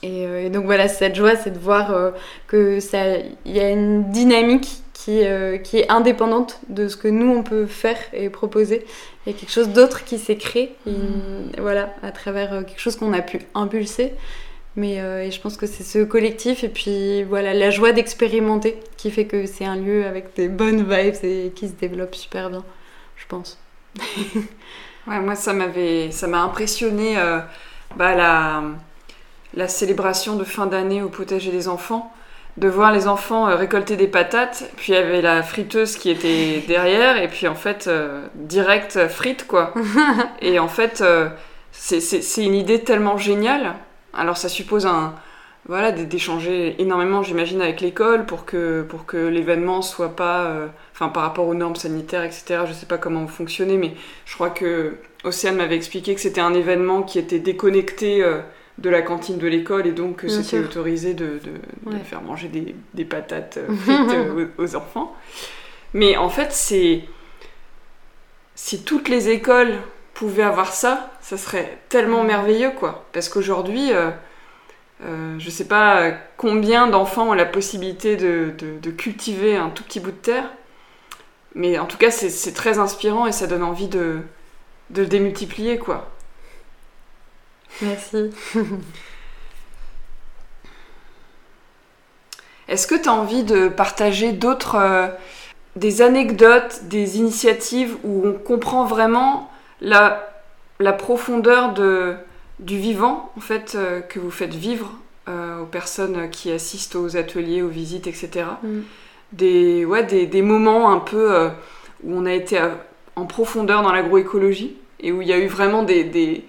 et, 0.03 0.45
et 0.45 0.49
donc 0.49 0.63
voilà, 0.65 0.87
cette 0.87 1.15
joie, 1.15 1.35
c'est 1.35 1.51
de 1.51 1.59
voir 1.59 2.13
que 2.47 2.79
ça, 2.79 3.17
il 3.45 3.51
y 3.51 3.59
a 3.59 3.69
une 3.69 4.11
dynamique 4.11 4.81
qui, 4.93 5.23
qui 5.63 5.77
est 5.77 5.91
indépendante 5.91 6.61
de 6.69 6.87
ce 6.87 6.95
que 6.95 7.09
nous 7.09 7.29
on 7.29 7.43
peut 7.43 7.65
faire 7.65 7.97
et 8.13 8.29
proposer. 8.29 8.85
Il 9.25 9.33
y 9.33 9.35
a 9.35 9.37
quelque 9.37 9.51
chose 9.51 9.67
d'autre 9.67 10.05
qui 10.05 10.17
s'est 10.17 10.37
créé, 10.37 10.73
et, 10.87 11.59
voilà, 11.59 11.93
à 12.01 12.13
travers 12.13 12.63
quelque 12.65 12.79
chose 12.79 12.95
qu'on 12.95 13.11
a 13.11 13.21
pu 13.21 13.41
impulser. 13.55 14.13
Mais 14.75 15.01
euh, 15.01 15.23
et 15.23 15.31
je 15.31 15.41
pense 15.41 15.57
que 15.57 15.65
c'est 15.65 15.83
ce 15.83 16.03
collectif 16.03 16.63
et 16.63 16.69
puis 16.69 17.23
voilà 17.23 17.53
la 17.53 17.69
joie 17.71 17.91
d'expérimenter 17.91 18.79
qui 18.97 19.11
fait 19.11 19.25
que 19.25 19.45
c'est 19.45 19.65
un 19.65 19.75
lieu 19.75 20.05
avec 20.05 20.35
des 20.35 20.47
bonnes 20.47 20.83
vibes 20.83 21.15
et 21.23 21.51
qui 21.55 21.67
se 21.67 21.73
développe 21.73 22.15
super 22.15 22.49
bien, 22.49 22.63
je 23.17 23.25
pense. 23.27 23.59
Ouais, 25.07 25.19
moi, 25.19 25.35
ça 25.35 25.53
m'avait, 25.53 26.11
ça 26.11 26.27
m'a 26.27 26.41
impressionné 26.41 27.17
euh, 27.17 27.39
bah, 27.95 28.13
la, 28.15 28.63
la 29.55 29.67
célébration 29.67 30.35
de 30.35 30.43
fin 30.43 30.67
d'année 30.67 31.01
au 31.01 31.09
potager 31.09 31.51
des 31.51 31.67
enfants, 31.67 32.13
de 32.57 32.67
voir 32.67 32.91
les 32.91 33.07
enfants 33.07 33.47
euh, 33.47 33.55
récolter 33.55 33.95
des 33.95 34.07
patates, 34.07 34.69
puis 34.77 34.91
il 34.91 34.95
y 34.95 34.97
avait 34.97 35.21
la 35.21 35.41
friteuse 35.41 35.95
qui 35.95 36.11
était 36.11 36.63
derrière, 36.67 37.17
et 37.17 37.27
puis 37.27 37.47
en 37.47 37.55
fait, 37.55 37.87
euh, 37.87 38.27
direct 38.35 39.07
frite, 39.07 39.47
quoi. 39.47 39.73
et 40.41 40.59
en 40.59 40.67
fait, 40.67 41.01
euh, 41.01 41.29
c'est 41.71 42.43
une 42.43 42.55
idée 42.55 42.83
tellement 42.83 43.17
géniale. 43.17 43.75
Alors, 44.13 44.37
ça 44.37 44.49
suppose 44.49 44.85
un. 44.85 45.15
Voilà, 45.67 45.91
d'échanger 45.91 46.81
énormément, 46.81 47.21
j'imagine, 47.21 47.61
avec 47.61 47.81
l'école 47.81 48.25
pour 48.25 48.45
que, 48.45 48.81
pour 48.81 49.05
que 49.05 49.17
l'événement 49.17 49.81
soit 49.81 50.15
pas. 50.15 50.45
euh, 50.45 50.67
Enfin, 50.93 51.09
par 51.09 51.23
rapport 51.23 51.47
aux 51.47 51.53
normes 51.53 51.75
sanitaires, 51.77 52.23
etc. 52.23 52.63
Je 52.67 52.73
sais 52.73 52.85
pas 52.85 52.97
comment 52.97 53.21
vous 53.21 53.27
fonctionnez, 53.29 53.77
mais 53.77 53.93
je 54.25 54.33
crois 54.35 54.49
que 54.49 54.95
Océane 55.23 55.55
m'avait 55.55 55.75
expliqué 55.77 56.13
que 56.15 56.19
c'était 56.21 56.41
un 56.41 56.53
événement 56.53 57.03
qui 57.03 57.19
était 57.19 57.39
déconnecté 57.39 58.21
euh, 58.23 58.39
de 58.79 58.89
la 58.89 59.01
cantine 59.01 59.37
de 59.37 59.47
l'école 59.47 59.87
et 59.87 59.91
donc 59.91 60.17
que 60.17 60.27
Bien 60.27 60.35
c'était 60.37 60.57
sûr. 60.57 60.63
autorisé 60.65 61.13
de, 61.13 61.25
de- 61.25 61.89
de 61.91 61.95
Ouais. 61.95 62.03
faire 62.03 62.21
manger 62.21 62.47
des, 62.49 62.75
des 62.93 63.05
patates 63.05 63.57
euh, 63.57 63.73
frites 63.75 64.51
aux, 64.57 64.61
aux 64.63 64.75
enfants. 64.75 65.15
Mais 65.93 66.17
en 66.17 66.29
fait, 66.29 66.51
c'est. 66.51 67.03
Si 68.55 68.83
toutes 68.83 69.07
les 69.09 69.29
écoles 69.29 69.75
avoir 70.41 70.73
ça, 70.73 71.09
ça 71.21 71.37
serait 71.37 71.77
tellement 71.89 72.23
merveilleux, 72.23 72.71
quoi. 72.71 73.05
Parce 73.13 73.29
qu'aujourd'hui, 73.29 73.93
euh, 73.93 74.09
euh, 75.05 75.35
je 75.39 75.49
sais 75.49 75.65
pas 75.67 76.11
combien 76.37 76.87
d'enfants 76.87 77.29
ont 77.29 77.33
la 77.33 77.45
possibilité 77.45 78.15
de, 78.17 78.53
de- 78.57 78.79
de 78.79 78.91
cultiver 78.91 79.55
un 79.57 79.69
tout 79.69 79.83
petit 79.83 79.99
bout 79.99 80.11
de 80.11 80.17
terre. 80.17 80.49
Mais 81.55 81.79
en 81.79 81.85
tout 81.85 81.97
cas, 81.97 82.11
c'est- 82.11 82.29
c'est 82.29 82.53
très 82.53 82.79
inspirant 82.79 83.27
et 83.27 83.31
ça 83.31 83.47
donne 83.47 83.63
envie 83.63 83.87
de, 83.87 84.19
de 84.91 85.01
le 85.03 85.07
démultiplier, 85.07 85.77
quoi. 85.79 86.09
Merci. 87.81 88.31
Est-ce 92.67 92.85
que 92.87 92.95
tu 92.95 93.09
as 93.09 93.13
envie 93.13 93.43
de 93.43 93.67
partager 93.67 94.31
d'autres. 94.31 94.75
euh, 94.75 95.07
des 95.75 96.01
anecdotes, 96.01 96.81
des 96.89 97.19
initiatives 97.19 97.95
où 98.03 98.23
on 98.27 98.33
comprend 98.33 98.85
vraiment 98.85 99.49
la, 99.81 100.29
la 100.79 100.93
profondeur 100.93 101.73
de, 101.73 102.15
du 102.59 102.77
vivant, 102.77 103.31
en 103.37 103.41
fait, 103.41 103.73
euh, 103.75 104.01
que 104.01 104.19
vous 104.19 104.31
faites 104.31 104.53
vivre 104.53 104.91
euh, 105.27 105.61
aux 105.61 105.65
personnes 105.65 106.29
qui 106.29 106.51
assistent 106.51 106.95
aux 106.95 107.15
ateliers, 107.17 107.61
aux 107.61 107.67
visites, 107.69 108.07
etc. 108.07 108.45
Mm. 108.63 108.79
Des, 109.33 109.85
ouais, 109.85 110.03
des, 110.03 110.25
des 110.25 110.41
moments 110.41 110.91
un 110.91 110.99
peu 110.99 111.33
euh, 111.35 111.49
où 112.03 112.15
on 112.17 112.25
a 112.25 112.33
été 112.33 112.57
à- 112.57 112.71
en 113.15 113.25
profondeur 113.25 113.83
dans 113.83 113.91
l'agroécologie 113.91 114.75
et 115.01 115.11
où 115.11 115.21
il 115.21 115.27
y 115.27 115.33
a 115.33 115.37
eu 115.37 115.47
vraiment 115.47 115.83
des, 115.83 116.03
des, 116.03 116.43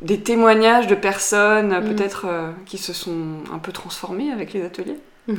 des 0.00 0.20
témoignages 0.20 0.86
de 0.86 0.94
personnes 0.94 1.78
Mm. 1.80 1.84
peut-être 1.94 2.26
qui 2.66 2.78
se 2.78 2.92
sont 2.92 3.38
un 3.52 3.58
peu 3.58 3.72
transformées 3.72 4.30
avec 4.32 4.52
les 4.52 4.62
ateliers. 4.64 4.98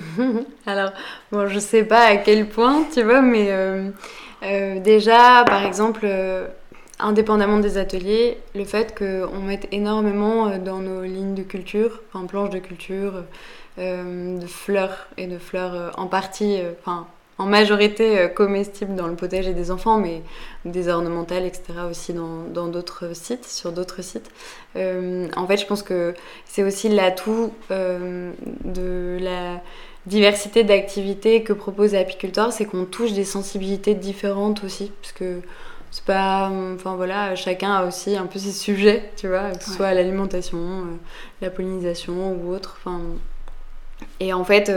Alors, 0.65 0.91
bon, 1.31 1.47
je 1.47 1.59
sais 1.59 1.83
pas 1.83 2.01
à 2.07 2.17
quel 2.17 2.49
point, 2.49 2.83
tu 2.93 3.01
vois, 3.03 3.21
mais 3.21 3.49
déjà, 4.81 5.43
par 5.45 5.65
exemple, 5.65 6.05
indépendamment 6.99 7.59
des 7.59 7.77
ateliers, 7.77 8.37
le 8.55 8.65
fait 8.65 8.97
qu'on 8.97 9.39
mette 9.39 9.67
énormément 9.71 10.47
euh, 10.47 10.57
dans 10.57 10.79
nos 10.79 11.03
lignes 11.03 11.35
de 11.35 11.43
culture, 11.43 12.01
enfin 12.11 12.25
planches 12.25 12.49
de 12.49 12.59
culture, 12.59 13.23
euh, 13.77 14.39
de 14.39 14.47
fleurs 14.47 15.07
et 15.17 15.27
de 15.27 15.37
fleurs 15.37 15.73
euh, 15.75 15.89
en 15.97 16.07
partie, 16.07 16.59
en 17.37 17.45
majorité 17.45 18.29
comestibles 18.35 18.95
dans 18.95 19.05
le 19.05 19.15
potager 19.15 19.53
des 19.53 19.69
enfants, 19.69 19.99
mais 19.99 20.23
des 20.65 20.87
ornementales, 20.87 21.45
etc. 21.45 21.65
aussi 21.87 22.11
dans 22.11 22.67
d'autres 22.67 23.15
sites, 23.15 23.45
sur 23.45 23.71
d'autres 23.71 24.01
sites. 24.01 24.31
En 24.75 25.45
fait, 25.45 25.57
je 25.57 25.67
pense 25.67 25.83
que 25.83 26.15
c'est 26.45 26.63
aussi 26.63 26.89
l'atout 26.89 27.51
de 27.69 29.19
la 29.21 29.61
diversité 30.07 30.63
d'activités 30.63 31.43
que 31.43 31.53
propose 31.53 31.93
Apicultor, 31.93 32.51
c'est 32.51 32.65
qu'on 32.65 32.85
touche 32.85 33.13
des 33.13 33.25
sensibilités 33.25 33.93
différentes 33.93 34.63
aussi, 34.63 34.91
parce 35.03 35.11
que 35.11 35.41
c'est 35.91 36.03
pas, 36.03 36.51
enfin 36.75 36.95
voilà, 36.95 37.35
chacun 37.35 37.73
a 37.73 37.85
aussi 37.85 38.15
un 38.17 38.25
peu 38.25 38.39
ses 38.39 38.51
sujets, 38.51 39.09
tu 39.15 39.27
vois, 39.27 39.51
que 39.51 39.63
ce 39.63 39.69
Ouais. 39.71 39.75
soit 39.77 39.93
l'alimentation, 39.93 40.57
euh, 40.59 40.95
la 41.41 41.49
pollinisation 41.49 42.33
ou 42.33 42.53
autre. 42.53 42.77
Enfin, 42.79 42.99
Et 44.19 44.31
en 44.31 44.43
fait, 44.43 44.71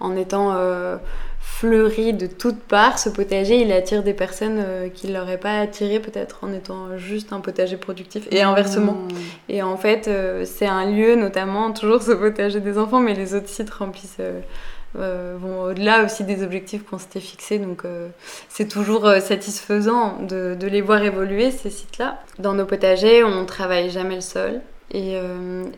en 0.00 0.16
étant 0.16 0.52
fleuri 1.40 2.12
de 2.12 2.26
toutes 2.26 2.58
parts, 2.58 2.98
ce 2.98 3.08
potager, 3.08 3.60
il 3.60 3.70
attire 3.70 4.02
des 4.02 4.12
personnes 4.12 4.60
qui 4.92 5.06
ne 5.06 5.14
l'auraient 5.16 5.38
pas 5.38 5.60
attiré 5.60 6.00
peut-être 6.00 6.38
en 6.42 6.52
étant 6.52 6.96
juste 6.98 7.32
un 7.32 7.38
potager 7.40 7.76
productif 7.76 8.26
et 8.32 8.42
inversement. 8.42 8.94
Mmh. 8.94 9.08
Et 9.50 9.62
en 9.62 9.76
fait, 9.76 10.10
c'est 10.44 10.66
un 10.66 10.90
lieu, 10.90 11.14
notamment, 11.14 11.70
toujours 11.72 12.02
ce 12.02 12.10
potager 12.10 12.58
des 12.58 12.76
enfants, 12.76 12.98
mais 12.98 13.14
les 13.14 13.34
autres 13.36 13.48
sites 13.48 13.70
remplissent 13.70 14.18
euh, 14.98 15.36
vont 15.38 15.64
au-delà 15.64 16.04
aussi 16.04 16.24
des 16.24 16.42
objectifs 16.42 16.84
qu'on 16.84 16.98
s'était 16.98 17.20
fixés. 17.20 17.58
Donc 17.58 17.84
euh, 17.84 18.08
c'est 18.48 18.68
toujours 18.68 19.06
euh, 19.06 19.20
satisfaisant 19.20 20.18
de, 20.22 20.56
les 20.60 20.80
voir 20.80 21.02
évoluer, 21.02 21.50
ces 21.50 21.70
sites-là. 21.70 22.20
Dans 22.38 22.54
nos 22.54 22.64
potagers, 22.64 23.24
on 23.24 23.44
travaille 23.46 23.90
jamais 23.90 24.16
le 24.16 24.20
sol. 24.20 24.60
Et, 24.92 25.16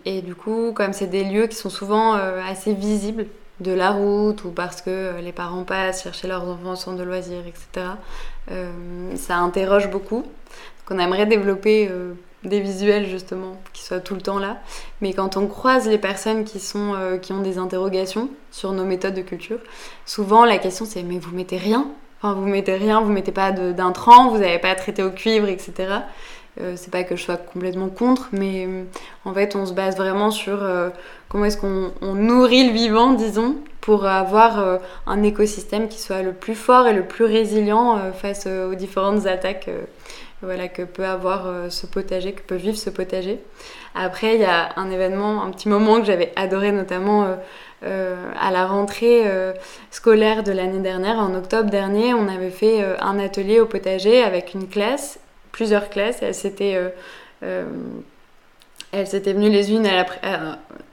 et 0.05 0.21
du 0.21 0.35
coup, 0.35 0.73
comme 0.75 0.93
c'est 0.93 1.07
des 1.07 1.25
lieux 1.25 1.47
qui 1.47 1.57
sont 1.57 1.71
souvent 1.71 2.13
assez 2.13 2.75
visibles 2.75 3.25
de 3.59 3.73
la 3.73 3.91
route 3.91 4.45
ou 4.45 4.51
parce 4.51 4.83
que 4.83 5.19
les 5.21 5.33
parents 5.33 5.65
passent 5.65 6.03
chercher 6.03 6.29
leurs 6.29 6.47
enfants 6.47 6.73
au 6.73 6.77
centre 6.77 6.99
de 6.99 7.05
loisirs, 7.05 7.43
etc., 7.47 7.87
ça 9.17 9.37
interroge 9.39 9.91
beaucoup. 9.91 10.21
Donc 10.21 10.91
on 10.91 10.99
aimerait 10.99 11.25
développer 11.25 11.91
des 12.45 12.61
visuels 12.61 13.07
justement 13.07 13.61
qui 13.73 13.83
soient 13.83 14.01
tout 14.01 14.15
le 14.15 14.21
temps 14.21 14.39
là. 14.39 14.59
Mais 15.01 15.13
quand 15.13 15.37
on 15.37 15.47
croise 15.47 15.89
les 15.89 15.99
personnes 15.99 16.45
qui, 16.45 16.61
sont, 16.61 16.95
euh, 16.95 17.19
qui 17.19 17.33
ont 17.33 17.41
des 17.41 17.59
interrogations 17.59 18.31
sur 18.51 18.73
nos 18.73 18.85
méthodes 18.85 19.15
de 19.15 19.23
culture, 19.23 19.59
souvent 20.07 20.45
la 20.45 20.59
question 20.59 20.85
c'est 20.85 21.03
mais 21.03 21.19
vous 21.19 21.35
mettez 21.35 21.57
rien 21.57 21.89
Enfin, 22.21 22.35
vous 22.35 22.49
mettez 22.49 22.75
rien, 22.75 23.01
vous 23.01 23.13
mettez 23.13 23.31
pas 23.31 23.53
d'intrants, 23.53 24.31
vous 24.31 24.39
n'avez 24.39 24.59
pas 24.59 24.75
traité 24.75 25.05
au 25.05 25.11
cuivre, 25.11 25.47
etc. 25.47 26.01
Euh, 26.61 26.73
c'est 26.75 26.91
pas 26.91 27.05
que 27.05 27.15
je 27.15 27.23
sois 27.23 27.37
complètement 27.37 27.89
contre, 27.91 28.31
mais 28.33 28.67
euh, 28.67 28.83
en 29.25 29.33
fait, 29.33 29.55
on 29.55 29.65
se 29.67 29.73
base 29.73 29.97
vraiment 29.97 30.33
sur 30.33 30.59
comment 31.29 31.45
est-ce 31.45 31.59
qu'on 31.59 31.93
nourrit 32.15 32.67
le 32.67 32.73
vivant, 32.73 33.13
disons, 33.13 33.55
pour 33.81 34.05
avoir 34.05 34.81
un 35.07 35.23
écosystème 35.23 35.87
qui 35.87 36.01
soit 36.01 36.23
le 36.23 36.33
plus 36.33 36.57
fort 36.57 36.89
et 36.89 36.93
le 36.93 37.05
plus 37.05 37.25
résilient 37.25 38.11
face 38.15 38.49
aux 38.49 38.75
différentes 38.75 39.27
attaques 39.27 39.71
voilà, 40.43 40.69
que 40.69 40.83
peut 40.83 41.05
avoir 41.05 41.47
euh, 41.47 41.69
ce 41.69 41.87
potager, 41.87 42.33
que 42.33 42.43
peut 42.43 42.55
vivre 42.57 42.77
ce 42.77 42.91
potager. 42.91 43.41
Après, 43.95 44.37
il 44.37 44.41
y 44.41 44.45
a 44.45 44.71
un 44.77 44.91
événement, 44.91 45.43
un 45.43 45.51
petit 45.51 45.69
moment 45.69 45.99
que 45.99 46.07
j'avais 46.07 46.33
adoré, 46.37 46.71
notamment 46.71 47.25
euh, 47.25 47.35
euh, 47.85 48.31
à 48.41 48.53
la 48.53 48.67
rentrée 48.67 49.25
scolaire 49.91 50.45
de 50.45 50.53
l'année 50.53 50.79
dernière, 50.79 51.19
en 51.19 51.35
octobre 51.35 51.71
dernier, 51.71 52.15
on 52.15 52.29
avait 52.29 52.51
fait 52.51 52.85
un 53.01 53.19
atelier 53.19 53.61
au 53.61 53.67
potager 53.67 54.23
avec 54.23 54.55
une 54.55 54.69
classe, 54.69 55.19
plusieurs 55.53 55.91
classes, 55.91 56.23
elles 56.23 56.35
s'étaient, 56.35 56.77
elles 57.41 59.07
s'étaient 59.07 59.33
venues 59.33 59.51
les 59.51 59.73
unes 59.73 59.87
à 59.87 60.05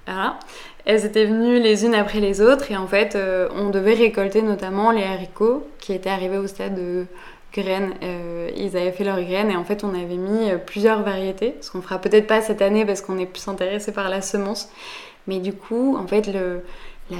la, 0.07 0.37
elles 0.85 1.05
étaient 1.05 1.25
venues 1.25 1.59
les 1.59 1.85
unes 1.85 1.95
après 1.95 2.19
les 2.19 2.41
autres 2.41 2.71
et 2.71 2.77
en 2.77 2.85
fait 2.85 3.17
on 3.55 3.69
devait 3.69 3.95
récolter 3.95 4.43
notamment 4.43 4.91
les 4.91 5.03
haricots 5.03 5.67
qui 5.79 5.93
étaient 5.93 6.11
arrivés 6.11 6.37
au 6.37 6.45
stade 6.45 6.75
de 6.75 7.07
graines. 7.55 7.93
Euh, 8.03 8.49
ils 8.55 8.77
avaient 8.77 8.91
fait 8.91 9.03
leurs 9.03 9.21
graines 9.21 9.51
et 9.51 9.55
en 9.55 9.63
fait 9.63 9.83
on 9.83 9.93
avait 9.93 10.17
mis 10.17 10.51
euh, 10.51 10.57
plusieurs 10.57 11.01
variétés, 11.03 11.55
ce 11.61 11.71
qu'on 11.71 11.81
fera 11.81 11.99
peut-être 11.99 12.27
pas 12.27 12.41
cette 12.41 12.61
année 12.61 12.85
parce 12.85 13.01
qu'on 13.01 13.17
est 13.17 13.25
plus 13.25 13.47
intéressé 13.47 13.91
par 13.91 14.09
la 14.09 14.21
semence. 14.21 14.69
Mais 15.27 15.39
du 15.39 15.53
coup, 15.53 15.97
en 15.97 16.05
fait, 16.05 16.27
la 17.09 17.17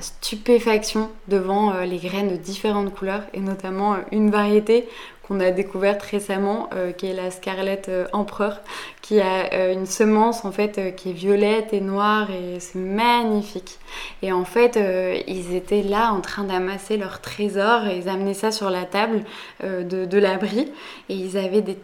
stupéfaction 0.00 1.10
devant 1.28 1.72
euh, 1.72 1.84
les 1.84 1.98
graines 1.98 2.30
de 2.30 2.36
différentes 2.36 2.94
couleurs 2.94 3.24
et 3.34 3.40
notamment 3.40 3.96
une 4.10 4.30
variété 4.30 4.88
qu'on 5.30 5.38
a 5.38 5.52
découverte 5.52 6.02
récemment, 6.02 6.68
euh, 6.74 6.90
qui 6.90 7.06
est 7.06 7.14
la 7.14 7.30
Scarlett 7.30 7.88
euh, 7.88 8.06
Empereur, 8.12 8.62
qui 9.00 9.20
a 9.20 9.52
euh, 9.52 9.72
une 9.72 9.86
semence 9.86 10.44
en 10.44 10.50
fait 10.50 10.96
qui 10.96 11.10
est 11.10 11.12
violette 11.12 11.72
et 11.72 11.80
noire 11.80 12.32
et 12.32 12.58
c'est 12.58 12.80
magnifique. 12.80 13.78
Et 14.22 14.32
en 14.32 14.44
fait, 14.44 14.78
ils 15.26 15.54
étaient 15.54 15.82
là 15.82 16.12
en 16.12 16.20
train 16.20 16.44
d'amasser 16.44 16.96
leur 16.96 17.20
trésor 17.20 17.86
et 17.86 17.98
ils 17.98 18.08
amenaient 18.08 18.34
ça 18.34 18.50
sur 18.50 18.70
la 18.70 18.84
table 18.84 19.24
de, 19.62 20.18
l'abri 20.18 20.70
et 21.08 21.14
ils 21.14 21.36
avaient 21.36 21.60
des, 21.62 21.78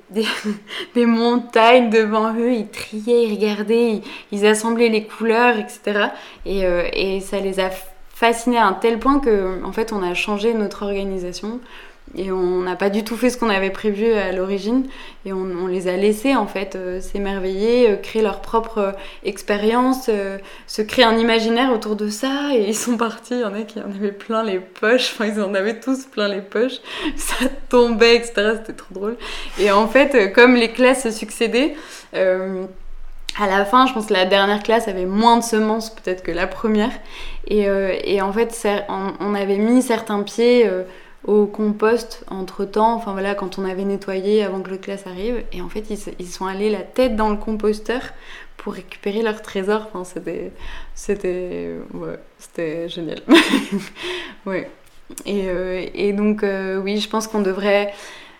des, 0.94 1.06
montagnes 1.06 1.90
devant 1.90 2.32
eux, 2.34 2.52
ils 2.52 2.68
triaient, 2.68 3.24
ils 3.24 3.34
regardaient, 3.34 4.02
ils, 4.30 4.46
assemblaient 4.46 4.88
les 4.88 5.04
couleurs, 5.04 5.56
etc. 5.56 6.08
Et, 6.44 6.60
et 6.92 7.20
ça 7.20 7.40
les 7.40 7.58
a 7.58 7.70
fascinés 8.16 8.58
à 8.58 8.66
un 8.66 8.72
tel 8.72 8.98
point 8.98 9.18
que 9.18 9.62
en 9.64 9.72
fait 9.72 9.92
on 9.92 10.02
a 10.02 10.14
changé 10.14 10.54
notre 10.54 10.84
organisation 10.84 11.60
et 12.14 12.30
on 12.30 12.62
n'a 12.62 12.76
pas 12.76 12.88
du 12.88 13.04
tout 13.04 13.16
fait 13.16 13.30
ce 13.30 13.36
qu'on 13.36 13.50
avait 13.50 13.70
prévu 13.70 14.12
à 14.12 14.32
l'origine. 14.32 14.86
Et 15.24 15.32
on, 15.32 15.66
les 15.66 15.88
a 15.88 15.96
laissés 15.96 16.36
en 16.36 16.46
fait 16.46 16.76
euh, 16.76 17.00
s'émerveiller, 17.00 17.90
euh, 17.90 17.96
créer 17.96 18.22
leur 18.22 18.40
propre 18.40 18.78
euh, 18.78 18.92
expérience, 19.24 20.08
se 20.66 20.82
créer 20.82 21.04
un 21.04 21.18
imaginaire 21.18 21.72
autour 21.72 21.96
de 21.96 22.08
ça. 22.08 22.50
Et 22.54 22.68
ils 22.68 22.76
sont 22.76 22.96
partis, 22.96 23.34
il 23.34 23.40
y 23.40 23.44
en 23.44 23.52
a 23.54 24.12
plein 24.12 24.44
les 24.44 24.60
poches, 24.60 25.12
enfin 25.12 25.26
ils 25.26 25.40
en 25.40 25.52
avaient 25.54 25.80
tous 25.80 26.04
plein 26.04 26.28
les 26.28 26.40
poches, 26.40 26.80
ça 27.16 27.46
tombait 27.68 28.16
etc, 28.16 28.52
c'était 28.58 28.72
trop 28.72 28.94
drôle. 28.94 29.16
Et 29.58 29.70
en 29.70 29.88
fait 29.88 30.32
comme 30.32 30.54
les 30.54 30.70
classes 30.70 31.02
se 31.02 31.10
succédaient, 31.10 31.74
à 32.14 33.46
la 33.46 33.66
fin, 33.66 33.86
je 33.86 33.92
pense 33.92 34.06
que 34.06 34.14
la 34.14 34.24
dernière 34.24 34.62
classe 34.62 34.88
avait 34.88 35.04
moins 35.04 35.36
de 35.36 35.42
semences 35.42 35.90
peut-être 35.90 36.22
que 36.22 36.30
la 36.30 36.46
première. 36.46 36.92
Et, 37.48 37.66
et 38.04 38.22
en 38.22 38.32
fait, 38.32 38.66
on, 38.88 39.34
avait 39.34 39.58
mis 39.58 39.82
certains 39.82 40.22
pieds 40.22 40.66
au 41.26 41.46
compost 41.46 42.24
entre 42.28 42.64
temps, 42.64 42.94
enfin 42.94 43.12
voilà, 43.12 43.34
quand 43.34 43.58
on 43.58 43.64
avait 43.64 43.84
nettoyé 43.84 44.44
avant 44.44 44.60
que 44.60 44.70
le 44.70 44.78
classe 44.78 45.06
arrive. 45.06 45.42
Et 45.52 45.60
en 45.60 45.68
fait, 45.68 45.84
ils, 46.18 46.26
sont 46.26 46.46
allés 46.46 46.70
la 46.70 46.82
tête 46.82 47.16
dans 47.16 47.30
le 47.30 47.36
composteur 47.36 48.00
pour 48.56 48.74
récupérer 48.74 49.22
leur 49.22 49.42
trésor. 49.42 49.88
Enfin, 49.88 50.04
c'était. 50.04 50.52
C'était. 50.94 51.74
Ouais, 51.94 52.18
c'était 52.38 52.88
génial. 52.88 53.20
ouais. 54.46 54.70
Et, 55.24 55.48
euh, 55.48 55.86
et 55.94 56.12
donc, 56.12 56.42
euh, 56.42 56.78
oui, 56.78 56.98
je 56.98 57.08
pense 57.08 57.26
qu'on 57.26 57.42
devrait. 57.42 57.92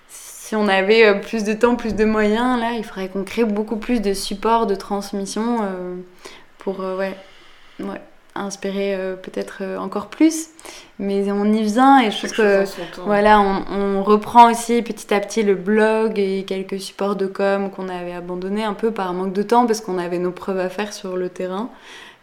Si 0.09 0.55
on 0.55 0.69
avait 0.69 1.05
euh, 1.05 1.15
plus 1.15 1.43
de 1.43 1.55
temps, 1.55 1.75
plus 1.75 1.97
de 1.97 2.05
moyens, 2.05 2.61
là, 2.61 2.73
il 2.77 2.85
faudrait 2.85 3.09
qu'on 3.09 3.25
crée 3.25 3.45
beaucoup 3.45 3.77
plus 3.77 4.01
de 4.01 4.15
supports 4.15 4.67
de 4.67 4.77
transmission 4.77 5.59
pour. 6.59 6.79
ouais. 6.81 7.17
Ouais 7.81 8.01
inspirer 8.41 8.95
euh, 8.95 9.17
peut-être 9.17 9.59
euh, 9.61 9.79
encore 9.79 10.09
plus, 10.09 10.49
mais 10.99 11.31
on 11.31 11.45
y 11.53 11.63
vient 11.63 12.01
et 12.01 12.11
je 12.11 12.19
trouve 12.19 12.33
que 12.33 12.65
voilà, 13.05 13.41
on, 13.41 14.03
reprend 14.03 14.51
aussi 14.51 14.83
petit 14.83 15.13
à 15.13 15.21
petit 15.21 15.43
le 15.43 15.55
blog 15.55 16.19
et 16.19 16.45
quelques 16.45 16.81
supports 16.81 17.17
de 17.17 17.27
com 17.27 17.71
qu'on 17.71 17.89
avait 17.89 18.13
abandonnés 18.13 18.63
un 18.63 18.75
peu 18.75 18.91
par 18.91 19.13
manque 19.13 19.33
de 19.33 19.43
temps 19.43 19.67
parce 19.67 19.81
qu'on 19.81 19.99
avait 19.99 20.19
nos 20.19 20.31
preuves 20.31 20.61
à 20.61 20.69
faire 20.69 20.93
sur 20.93 21.17
le 21.17 21.29
terrain. 21.29 21.71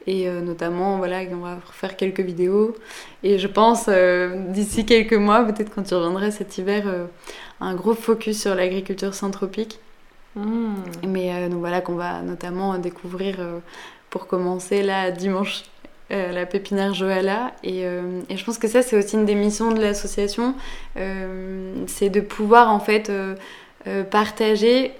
Et 0.06 0.28
euh, 0.28 0.41
notamment 0.41 0.97
voilà 0.97 1.21
on 1.32 1.38
va 1.38 1.58
faire 1.71 1.95
quelques 1.95 2.19
vidéos. 2.19 2.76
Et 3.23 3.38
je 3.38 3.47
pense 3.47 3.89
d'ici 4.49 4.86
quelques 4.86 5.13
mois 5.13 5.43
peut-être 5.43 5.73
quand 5.73 5.84
tu 5.84 5.93
reviendras 5.93 6.32
cet 6.32 6.58
hiver 6.58 6.86
un 7.60 7.76
gros 7.76 7.93
focus 7.93 8.41
sur 8.41 8.56
l'agriculture 8.56 9.13
synthropique 9.13 9.80
mmh. 10.36 10.73
mais 11.08 11.47
donc 11.49 11.60
voilà 11.60 11.80
qu'on 11.80 11.95
va 11.95 12.21
notamment 12.21 12.78
découvrir 12.78 13.38
pour 14.13 14.28
commencer 14.28 14.84
là 14.84 15.10
dimanche 15.10 15.63
euh, 16.12 16.32
la 16.32 16.46
pépinière 16.46 16.94
Joala. 16.94 17.54
Euh, 17.66 18.22
et, 18.30 18.38
je 18.38 18.44
pense 18.44 18.58
que 18.58 18.68
ça, 18.68 18.82
c'est 18.82 18.98
aussi 18.98 19.16
une 19.16 19.26
des 19.26 19.36
missions 19.36 19.72
de 19.72 19.80
l'association, 19.80 20.54
euh, 20.98 21.74
c'est 21.88 22.10
de 22.10 22.20
pouvoir 22.20 22.72
en 22.72 22.80
fait 22.80 23.12
partager 24.12 24.92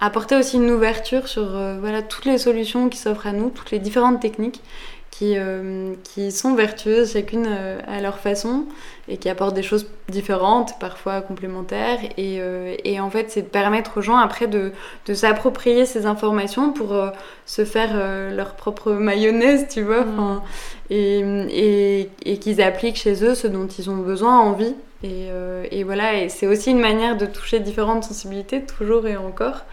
apporter 0.00 0.36
aussi 0.36 0.56
une 0.58 0.70
ouverture 0.70 1.26
sur 1.26 1.58
voilà 1.80 2.02
toutes 2.02 2.24
les 2.24 2.38
solutions 2.38 2.88
qui 2.88 2.98
s'offrent 2.98 3.26
à 3.26 3.32
nous, 3.32 3.50
toutes 3.50 3.72
les 3.72 3.80
différentes 3.80 4.20
techniques 4.20 4.60
qui, 5.22 5.34
euh, 5.36 5.94
qui 6.02 6.32
sont 6.32 6.56
vertueuses 6.56 7.12
chacune 7.12 7.46
euh, 7.48 7.78
à 7.86 8.00
leur 8.00 8.18
façon 8.18 8.64
et 9.06 9.18
qui 9.18 9.28
apportent 9.28 9.54
des 9.54 9.62
choses 9.62 9.86
différentes, 10.08 10.80
parfois 10.80 11.20
complémentaires. 11.20 12.00
Et, 12.16 12.38
euh, 12.40 12.74
et 12.82 12.98
en 12.98 13.08
fait, 13.08 13.30
c'est 13.30 13.42
de 13.42 13.46
permettre 13.46 13.98
aux 13.98 14.00
gens 14.00 14.16
après 14.16 14.48
de, 14.48 14.72
de 15.06 15.14
s'approprier 15.14 15.86
ces 15.86 16.06
informations 16.06 16.72
pour 16.72 16.92
se 17.46 17.64
faire 17.64 17.90
leur 18.32 18.54
propre 18.54 18.92
mayonnaise, 18.92 19.66
tu 19.70 19.82
vois, 19.82 20.04
mm. 20.04 20.42
et, 20.90 21.18
et, 21.50 22.10
et 22.26 22.38
qu'ils 22.38 22.60
appliquent 22.62 22.96
chez 22.96 23.24
eux 23.24 23.34
ce 23.34 23.46
dont 23.46 23.66
ils 23.66 23.90
ont 23.90 23.96
besoin, 23.96 24.38
envie. 24.40 24.74
Et, 25.04 25.28
et 25.70 25.82
voilà, 25.82 26.14
et 26.14 26.28
c'est 26.28 26.46
aussi 26.46 26.70
une 26.70 26.80
manière 26.80 27.16
de 27.16 27.26
toucher 27.26 27.58
différentes 27.58 28.04
sensibilités, 28.04 28.62
toujours 28.62 29.06
et 29.06 29.16
encore. 29.16 29.64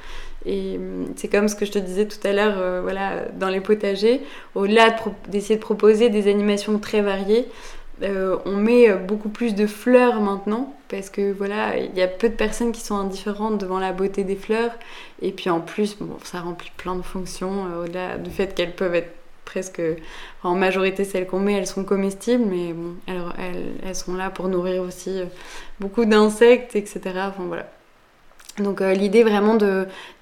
Et 0.46 0.78
hum, 0.78 1.08
c'est 1.16 1.28
comme 1.28 1.48
ce 1.48 1.56
que 1.56 1.66
je 1.66 1.72
te 1.72 1.80
disais 1.80 2.08
tout 2.08 2.26
à 2.26 2.32
l'heure, 2.32 2.56
euh, 2.58 2.82
voilà, 2.82 3.26
dans 3.38 3.50
les 3.50 3.62
potagers, 3.62 4.22
au-delà 4.56 4.96
d'essayer 5.28 5.56
de, 5.56 5.62
proposer 5.62 6.10
des 6.10 6.30
animations 6.30 6.80
très 6.80 7.02
variées, 7.02 7.48
euh, 8.02 8.38
on 8.46 8.56
met 8.56 8.90
euh, 8.90 8.96
beaucoup 8.96 9.28
plus 9.28 9.56
de 9.56 9.68
fleurs 9.68 10.22
maintenant 10.22 10.74
parce 10.88 11.10
que 11.10 11.34
voilà, 11.34 11.78
il 11.78 11.94
y 11.96 12.02
a 12.02 12.08
peu 12.08 12.30
de 12.30 12.34
personnes 12.34 12.72
qui 12.72 12.82
sont 12.82 12.96
indifférentes 12.96 13.60
devant 13.60 13.80
la 13.80 13.92
beauté 13.92 14.24
des 14.24 14.38
fleurs. 14.38 14.72
Et 15.22 15.32
puis 15.32 15.50
en 15.50 15.60
plus, 15.60 15.98
bon, 16.00 16.18
ça 16.24 16.40
remplit 16.40 16.72
plein 16.78 16.96
de 16.96 17.02
fonctions 17.02 17.66
au-delà 17.82 18.18
du 18.18 18.32
fait 18.32 18.56
qu'elles 18.56 18.74
peuvent 18.74 18.96
être 18.96 19.14
presque, 19.46 19.82
en 20.44 20.56
majorité 20.56 21.04
celles 21.04 21.28
qu'on 21.28 21.40
met, 21.40 21.54
elles 21.54 21.68
sont 21.68 21.84
comestibles, 21.84 22.46
mais 22.46 22.74
bon, 22.74 22.96
elles, 23.08 23.74
elles, 23.84 23.96
sont 23.96 24.16
là 24.16 24.30
pour 24.30 24.48
nourrir 24.48 24.82
aussi 24.84 25.22
beaucoup 25.80 26.06
d'insectes, 26.06 26.76
etc. 26.76 27.00
Enfin 27.28 27.46
voilà. 27.48 27.68
Donc 28.60 28.82
l'idée 28.82 29.24
vraiment 29.24 29.58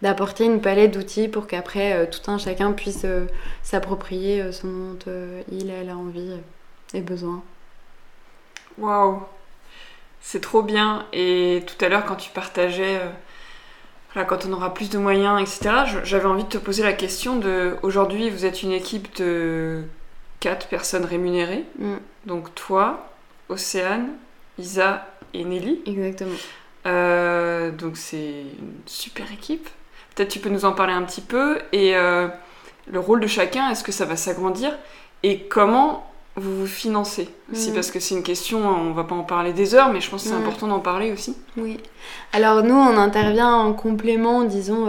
d'apporter 0.02 0.46
une 0.46 0.62
palette 0.62 0.92
d'outils 0.92 1.28
pour 1.28 1.48
qu'après 1.48 2.08
tout 2.10 2.32
un 2.32 2.38
chacun 2.38 2.72
puisse 2.72 3.06
s'approprier 3.64 4.52
ce 4.52 4.66
dont 4.66 4.98
il, 5.52 5.70
elle 5.70 5.90
a 5.90 5.98
envie 5.98 6.34
et 6.94 7.02
besoin. 7.02 7.44
Waouh 8.78 9.24
C'est 10.22 10.42
trop 10.42 10.62
bien. 10.62 11.06
Et 11.14 11.64
tout 11.66 11.84
à 11.84 11.90
l'heure, 11.90 12.06
quand 12.06 12.16
tu 12.16 12.30
partageais, 12.32 13.00
euh, 14.16 14.24
quand 14.24 14.46
on 14.46 14.54
aura 14.54 14.74
plus 14.74 14.90
de 14.90 14.98
moyens, 14.98 15.42
etc., 15.42 16.02
j'avais 16.04 16.26
envie 16.26 16.44
de 16.44 16.50
te 16.50 16.58
poser 16.58 16.84
la 16.84 16.94
question 16.94 17.38
de 17.38 17.78
aujourd'hui, 17.84 18.30
vous 18.30 18.46
êtes 18.46 18.64
une 18.64 18.72
équipe 18.72 19.16
de 19.18 19.84
quatre 20.40 20.68
personnes 20.68 21.06
rémunérées. 21.06 21.66
Mm. 21.80 21.96
Donc 22.26 22.54
toi, 22.56 23.10
Océane, 23.50 24.10
Isa 24.58 25.08
et 25.34 25.44
Nelly. 25.44 25.82
Exactement. 25.86 26.36
Euh, 26.88 27.72
donc 27.72 27.98
c'est 27.98 28.18
une 28.18 28.82
super 28.86 29.32
équipe. 29.32 29.68
Peut-être 30.16 30.30
tu 30.30 30.40
peux 30.40 30.50
nous 30.50 30.66
en 30.66 30.72
parler 30.72 30.94
un 30.94 31.04
petit 31.04 31.22
peu. 31.22 31.60
Et 31.72 31.96
euh, 31.96 32.28
le 32.92 33.00
rôle 33.00 33.20
de 33.20 33.28
chacun, 33.28 33.70
est-ce 33.70 33.84
que 33.84 33.92
ça 33.92 34.06
va 34.06 34.16
s'agrandir? 34.16 34.78
Et 35.24 35.42
comment 35.42 36.10
vous 36.36 36.60
vous 36.60 36.68
financez 36.68 37.30
aussi, 37.52 37.72
mm. 37.72 37.74
parce 37.74 37.90
que 37.90 38.00
c'est 38.00 38.14
une 38.14 38.22
question, 38.22 38.60
on 38.60 38.92
va 38.92 39.04
pas 39.04 39.16
en 39.16 39.24
parler 39.24 39.54
des 39.54 39.74
heures, 39.74 39.92
mais 39.92 40.02
je 40.02 40.10
pense 40.10 40.22
que 40.24 40.30
c'est 40.30 40.36
important 40.36 40.68
d'en 40.68 40.80
parler 40.80 41.12
aussi. 41.12 41.36
Oui. 41.58 41.80
Alors 42.32 42.62
nous, 42.62 42.76
on 42.76 42.96
intervient 42.96 43.52
en 43.52 43.74
complément, 43.74 44.44
disons, 44.44 44.86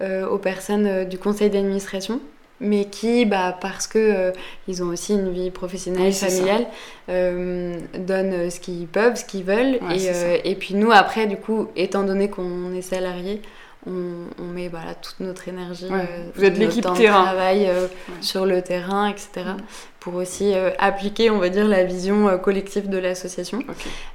euh, 0.00 0.26
aux 0.26 0.38
personnes 0.38 1.04
du 1.04 1.18
conseil 1.18 1.50
d'administration, 1.50 2.20
mais 2.60 2.86
qui, 2.86 3.24
bah, 3.24 3.56
parce 3.60 3.86
que 3.86 4.32
ils 4.66 4.82
ont 4.82 4.88
aussi 4.88 5.14
une 5.14 5.30
vie 5.30 5.50
professionnelle, 5.50 6.12
familiale, 6.12 6.66
donnent 7.08 8.50
ce 8.50 8.60
qu'ils 8.60 8.86
peuvent, 8.86 9.16
ce 9.16 9.24
qu'ils 9.24 9.44
veulent, 9.44 9.78
et, 9.94 10.50
et, 10.50 10.54
puis 10.54 10.74
nous, 10.74 10.90
après, 10.90 11.26
du 11.26 11.36
coup, 11.36 11.68
étant 11.76 12.02
donné 12.02 12.28
qu'on 12.28 12.72
est 12.74 12.82
salarié, 12.82 13.42
on, 13.86 14.44
met 14.44 14.68
voilà, 14.68 14.94
toute 14.94 15.20
notre 15.20 15.48
énergie, 15.48 15.88
euh, 15.90 16.04
vous 16.34 16.44
êtes 16.44 16.58
l'équipe 16.58 16.84
terrain, 16.94 17.24
travail 17.24 17.66
euh, 17.68 17.86
sur 18.20 18.44
le 18.44 18.62
terrain, 18.62 19.08
etc. 19.08 19.30
Mm. 19.36 19.56
Pour 20.00 20.14
aussi 20.14 20.54
euh, 20.54 20.70
appliquer, 20.78 21.30
on 21.30 21.38
va 21.38 21.48
dire, 21.48 21.66
la 21.66 21.84
vision 21.84 22.38
collective 22.38 22.88
de 22.88 22.98
l'association. 22.98 23.60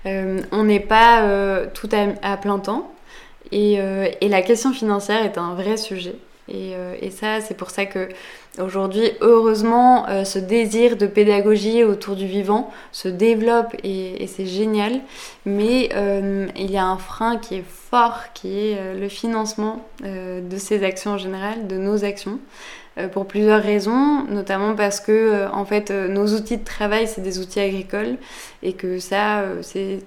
on 0.05 0.63
n'est 0.63 0.79
pas 0.79 1.65
tout 1.73 1.89
à, 2.21 2.37
plein 2.37 2.59
temps 2.59 2.91
et, 3.51 3.79
et, 4.21 4.29
la 4.29 4.41
question 4.41 4.73
financière 4.73 5.23
est 5.23 5.37
un 5.37 5.53
vrai 5.53 5.77
sujet. 5.77 6.15
Et, 6.49 6.73
et 7.01 7.09
ça, 7.09 7.39
c'est 7.39 7.55
pour 7.55 7.69
ça 7.69 7.85
que 7.85 8.09
Aujourd'hui, 8.61 9.09
heureusement, 9.21 10.07
euh, 10.09 10.25
ce 10.25 10.37
désir 10.37 10.95
de 10.95 11.07
pédagogie 11.07 11.83
autour 11.83 12.15
du 12.15 12.27
vivant 12.27 12.71
se 12.91 13.07
développe 13.07 13.75
et, 13.83 14.27
c'est 14.27 14.45
génial. 14.45 15.01
Mais 15.47 15.89
euh, 15.95 16.47
il 16.55 16.69
y 16.69 16.77
a 16.77 16.85
un 16.85 16.99
frein 16.99 17.37
qui 17.37 17.55
est 17.55 17.65
fort, 17.67 18.19
qui 18.35 18.59
est 18.59 18.77
euh, 18.77 18.99
le 18.99 19.09
financement 19.09 19.83
de 20.03 20.57
ces 20.57 20.83
actions 20.83 21.11
en 21.11 21.17
général, 21.17 21.65
de 21.67 21.77
nos 21.77 22.03
actions. 22.05 22.39
pour 23.11 23.25
plusieurs 23.25 23.63
raisons, 23.63 24.23
notamment 24.29 24.75
parce 24.75 24.99
que 24.99 25.47
en 25.51 25.65
fait 25.65 25.89
nos 25.89 26.27
outils 26.35 26.57
de 26.57 26.63
travail 26.63 27.07
c'est 27.07 27.21
des 27.21 27.39
outils 27.39 27.59
agricoles 27.59 28.17
et 28.61 28.73
que 28.73 28.99
ça 28.99 29.43
c'est 29.61 29.99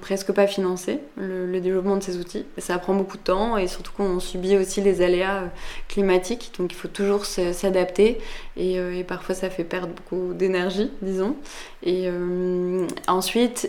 presque 0.00 0.32
pas 0.32 0.46
financé, 0.46 1.00
le, 1.16 1.60
développement 1.60 1.96
de 1.96 2.02
ces 2.02 2.18
outils. 2.18 2.44
Ça 2.58 2.78
prend 2.78 2.94
beaucoup 2.94 3.16
de 3.16 3.22
temps 3.22 3.56
et 3.56 3.66
surtout 3.66 3.92
qu'on 3.92 4.20
subit 4.20 4.56
aussi 4.56 4.80
les 4.80 5.02
aléas 5.02 5.42
euh, 5.42 5.46
climatiques, 5.88 6.52
donc 6.58 6.72
il 6.72 6.76
faut 6.76 6.88
toujours 6.88 7.24
s'adapter 7.24 8.18
et, 8.56 8.78
euh, 8.78 8.98
et, 8.98 9.04
parfois 9.04 9.34
ça 9.34 9.50
fait 9.50 9.64
perdre 9.64 9.88
beaucoup 9.88 10.32
d'énergie, 10.34 10.90
disons. 11.02 11.36
Et 11.82 12.04
euh, 12.06 12.86
ensuite, 13.08 13.68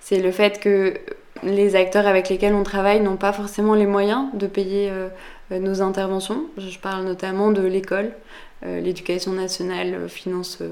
c'est 0.00 0.20
le 0.20 0.30
fait 0.30 0.60
que 0.60 0.94
les 1.42 1.76
acteurs 1.76 2.06
avec 2.06 2.28
lesquels 2.28 2.54
on 2.54 2.62
travaille 2.62 3.00
n'ont 3.00 3.16
pas 3.16 3.32
forcément 3.32 3.74
les 3.74 3.86
moyens 3.86 4.26
de 4.34 4.46
payer 4.46 4.90
nos 5.50 5.82
interventions. 5.82 6.46
Je 6.56 6.78
parle 6.78 7.04
notamment 7.04 7.50
de 7.50 7.62
l'école. 7.62 8.12
L'éducation 8.64 9.32
nationale 9.32 10.08
finance 10.08 10.62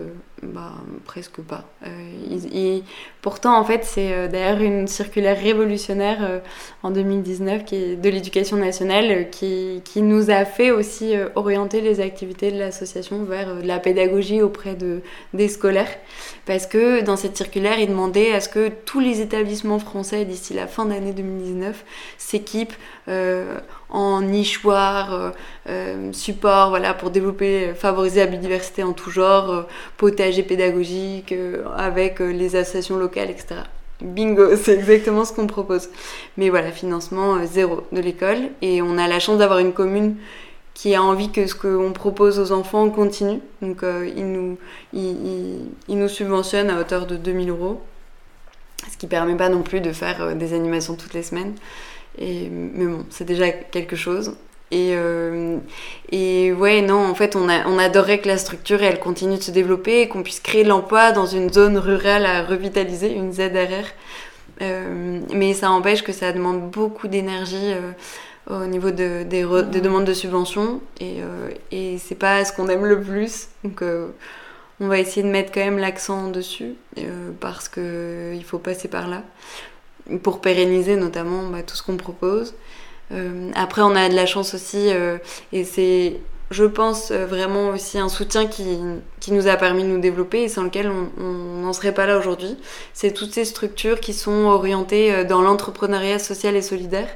bah, 0.43 0.73
presque 1.05 1.41
pas. 1.41 1.65
Euh, 1.87 2.81
pourtant, 3.21 3.57
en 3.57 3.65
fait, 3.65 3.85
c'est 3.85 4.13
euh, 4.13 4.27
d'ailleurs 4.27 4.61
une 4.61 4.89
circulaire 4.89 5.41
révolutionnaire 5.41 6.19
euh, 6.21 6.41
en 6.83 6.91
2019 6.91 7.65
qui 7.65 7.97
de 7.97 8.09
l'éducation 8.09 8.57
nationale 8.57 9.31
qui, 9.31 9.83
qui, 9.85 10.03
nous 10.03 10.31
a 10.31 10.45
fait 10.45 10.73
aussi 10.73 11.15
orienter 11.37 11.81
les 11.81 12.01
activités 12.01 12.51
de 12.51 12.59
l'association 12.59 13.23
vers 13.23 13.55
la 13.63 13.79
pédagogie 13.79 14.43
auprès 14.43 14.75
de, 14.75 15.01
des 15.33 15.47
scolaires. 15.47 15.97
Parce 16.45 16.67
que 16.67 17.03
dans 17.03 17.17
cette 17.17 17.37
circulaire, 17.37 17.79
il 17.79 17.89
demandait 17.89 18.33
à 18.33 18.41
ce 18.41 18.49
que 18.49 18.69
tous 18.69 18.99
les 18.99 19.21
établissements 19.21 19.79
français 19.79 20.25
d'ici 20.25 20.55
la 20.55 20.67
fin 20.67 20.87
d'année 20.87 21.13
2019 21.13 21.85
s'équipent 22.19 22.75
en 23.93 24.23
nichoirs, 24.23 25.33
support, 26.13 26.71
voilà, 26.71 26.95
pour 26.95 27.11
développer, 27.11 27.75
favoriser 27.75 28.21
la 28.21 28.27
biodiversité 28.27 28.83
en 28.83 28.93
tout 28.93 29.11
genre, 29.11 29.67
potager 29.97 30.43
pédagogique 30.43 31.33
euh, 31.33 31.65
avec 31.77 32.21
euh, 32.21 32.33
les 32.33 32.57
associations 32.57 32.97
locales, 32.97 33.31
etc. 33.31 33.61
Bingo, 34.01 34.57
c'est 34.63 34.75
exactement 34.75 35.25
ce 35.25 35.33
qu'on 35.33 35.47
propose. 35.47 35.89
Mais 36.37 36.51
voilà, 36.51 36.73
financement 36.73 37.37
euh, 37.37 37.47
zéro 37.47 37.83
de 37.93 38.01
l'école. 38.01 38.51
Et 38.63 38.83
on 38.83 38.99
a 38.99 39.09
la 39.09 39.21
chance 39.21 39.39
d'avoir 39.39 39.61
une 39.61 39.73
commune 39.73 40.17
qui 40.75 40.95
a 40.95 41.03
envie 41.03 41.31
que 41.31 41.47
ce 41.47 41.55
qu'on 41.55 41.93
propose 41.93 42.39
aux 42.39 42.53
enfants 42.53 42.89
continue. 42.91 43.41
Donc 43.61 43.85
il, 44.17 44.27
nous, 44.27 44.57
il, 44.95 45.69
nous 45.89 46.09
subventionne 46.09 46.71
à 46.71 46.81
hauteur 46.81 47.07
de 47.07 47.17
2000 47.17 47.51
euros. 47.51 47.83
Ce 48.91 48.97
qui 48.97 49.07
permet 49.07 49.37
pas 49.37 49.51
non 49.51 49.63
plus 49.63 49.83
de 49.83 49.93
faire 49.93 50.35
des 50.35 50.55
animations 50.55 50.95
toutes 50.95 51.13
les 51.13 51.23
semaines. 51.23 51.53
Et, 52.19 52.49
mais 52.51 52.87
bon, 52.87 53.05
c'est 53.11 53.25
déjà 53.25 53.51
quelque 53.51 53.97
chose. 53.97 54.35
Et, 54.73 54.93
euh, 54.95 55.59
et 56.11 56.51
ouais, 56.53 56.81
non, 56.81 57.05
en 57.07 57.15
fait, 57.15 57.37
on, 57.37 57.49
a, 57.51 57.67
on 57.67 57.79
adorerait 57.79 58.21
que 58.21 58.29
la 58.29 58.39
structure, 58.39 58.83
elle 58.83 59.01
continue 59.01 59.37
de 59.37 59.43
se 59.43 59.51
développer 59.51 60.01
et 60.01 60.09
qu'on 60.09 60.23
puisse 60.23 60.41
créer 60.41 60.65
de 60.65 60.71
l'emploi 60.71 61.13
dans 61.13 61.27
une 61.27 61.53
zone 61.53 61.77
rurale 61.77 62.25
à 62.25 62.43
revitaliser, 62.43 63.13
une 63.13 63.33
ZRR. 63.33 63.85
Euh, 64.63 65.21
mais 65.35 65.53
ça 65.53 65.71
empêche 65.71 66.03
que 66.03 66.13
ça 66.13 66.33
demande 66.33 66.71
beaucoup 66.71 67.07
d'énergie 67.07 67.75
euh, 67.75 67.93
au 68.49 68.67
niveau 68.67 68.91
de, 68.91 69.25
des, 69.25 69.45
des, 69.71 69.81
demandes 69.83 70.07
de 70.07 70.15
subventions. 70.15 70.81
Et, 71.01 71.19
et 71.71 71.99
c'est 71.99 72.15
pas 72.15 72.43
ce 72.47 72.55
qu'on 72.55 72.69
aime 72.69 72.87
le 72.87 72.99
plus. 72.99 73.49
Donc, 73.65 73.83
on 74.81 74.89
va 74.89 74.99
essayer 74.99 75.23
de 75.23 75.31
mettre 75.31 75.53
quand 75.53 75.61
même 75.61 75.79
l'accent 75.79 76.29
dessus 76.29 76.75
parce 77.41 77.69
qu'il 77.69 78.43
faut 78.45 78.59
passer 78.59 78.89
par 78.89 79.07
là 79.07 79.23
pour 80.23 80.41
pérenniser 80.41 80.97
notamment 80.97 81.49
bah, 81.49 81.63
tout 81.63 81.77
ce 81.77 81.83
qu'on 81.83 81.97
propose. 81.97 82.55
Euh, 83.13 83.51
après, 83.55 83.83
on 83.83 83.95
a 83.95 84.09
de 84.09 84.15
la 84.15 84.27
chance 84.27 84.55
aussi, 84.55 84.89
euh, 84.89 85.19
et 85.53 85.65
c'est, 85.65 86.21
je 86.51 86.65
pense, 86.65 87.11
euh, 87.11 87.27
vraiment 87.27 87.71
aussi 87.71 87.99
un 87.99 88.09
soutien 88.09 88.47
qui, 88.47 88.79
qui, 89.21 89.33
nous 89.33 89.49
a 89.49 89.57
permis 89.57 89.83
de 89.83 89.89
nous 89.89 90.01
développer 90.01 90.43
et 90.43 90.49
sans 90.49 90.63
lequel 90.65 90.91
on 91.19 91.23
n'en 91.23 91.73
serait 91.73 91.93
pas 91.93 92.07
là 92.07 92.19
aujourd'hui. 92.19 92.57
C'est 92.95 93.13
toutes 93.13 93.33
ces 93.33 93.45
structures 93.45 94.01
qui 94.01 94.15
sont 94.15 94.47
orientées 94.47 95.25
dans 95.25 95.43
l'entrepreneuriat 95.43 96.19
social 96.19 96.57
et 96.57 96.63
solidaire. 96.63 97.09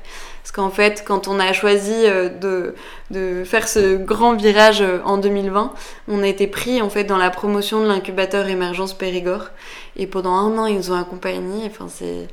Parce 0.43 0.53
qu'en 0.53 0.71
fait, 0.71 1.03
quand 1.05 1.27
on 1.27 1.41
a 1.41 1.53
choisi 1.53 2.05
de, 2.05 2.75
de, 3.11 3.43
faire 3.45 3.67
ce 3.67 3.97
grand 3.97 4.35
virage 4.35 4.85
en 5.05 5.19
2020, 5.19 5.73
on 6.07 6.23
a 6.23 6.29
été 6.29 6.47
pris 6.47 6.81
en 6.81 6.89
fait 6.89 7.03
dans 7.03 7.17
la 7.17 7.31
promotion 7.31 7.83
de 7.83 7.89
l'incubateur 7.89 8.47
Émergence 8.47 8.95
Périgord. 8.95 9.49
Et 9.97 10.07
pendant 10.07 10.35
un 10.35 10.57
an, 10.57 10.67
ils 10.67 10.77
nous 10.77 10.93
ont 10.93 11.01
accompagnés. 11.01 11.65
Enfin, 11.67 11.87
c'est 11.89 12.29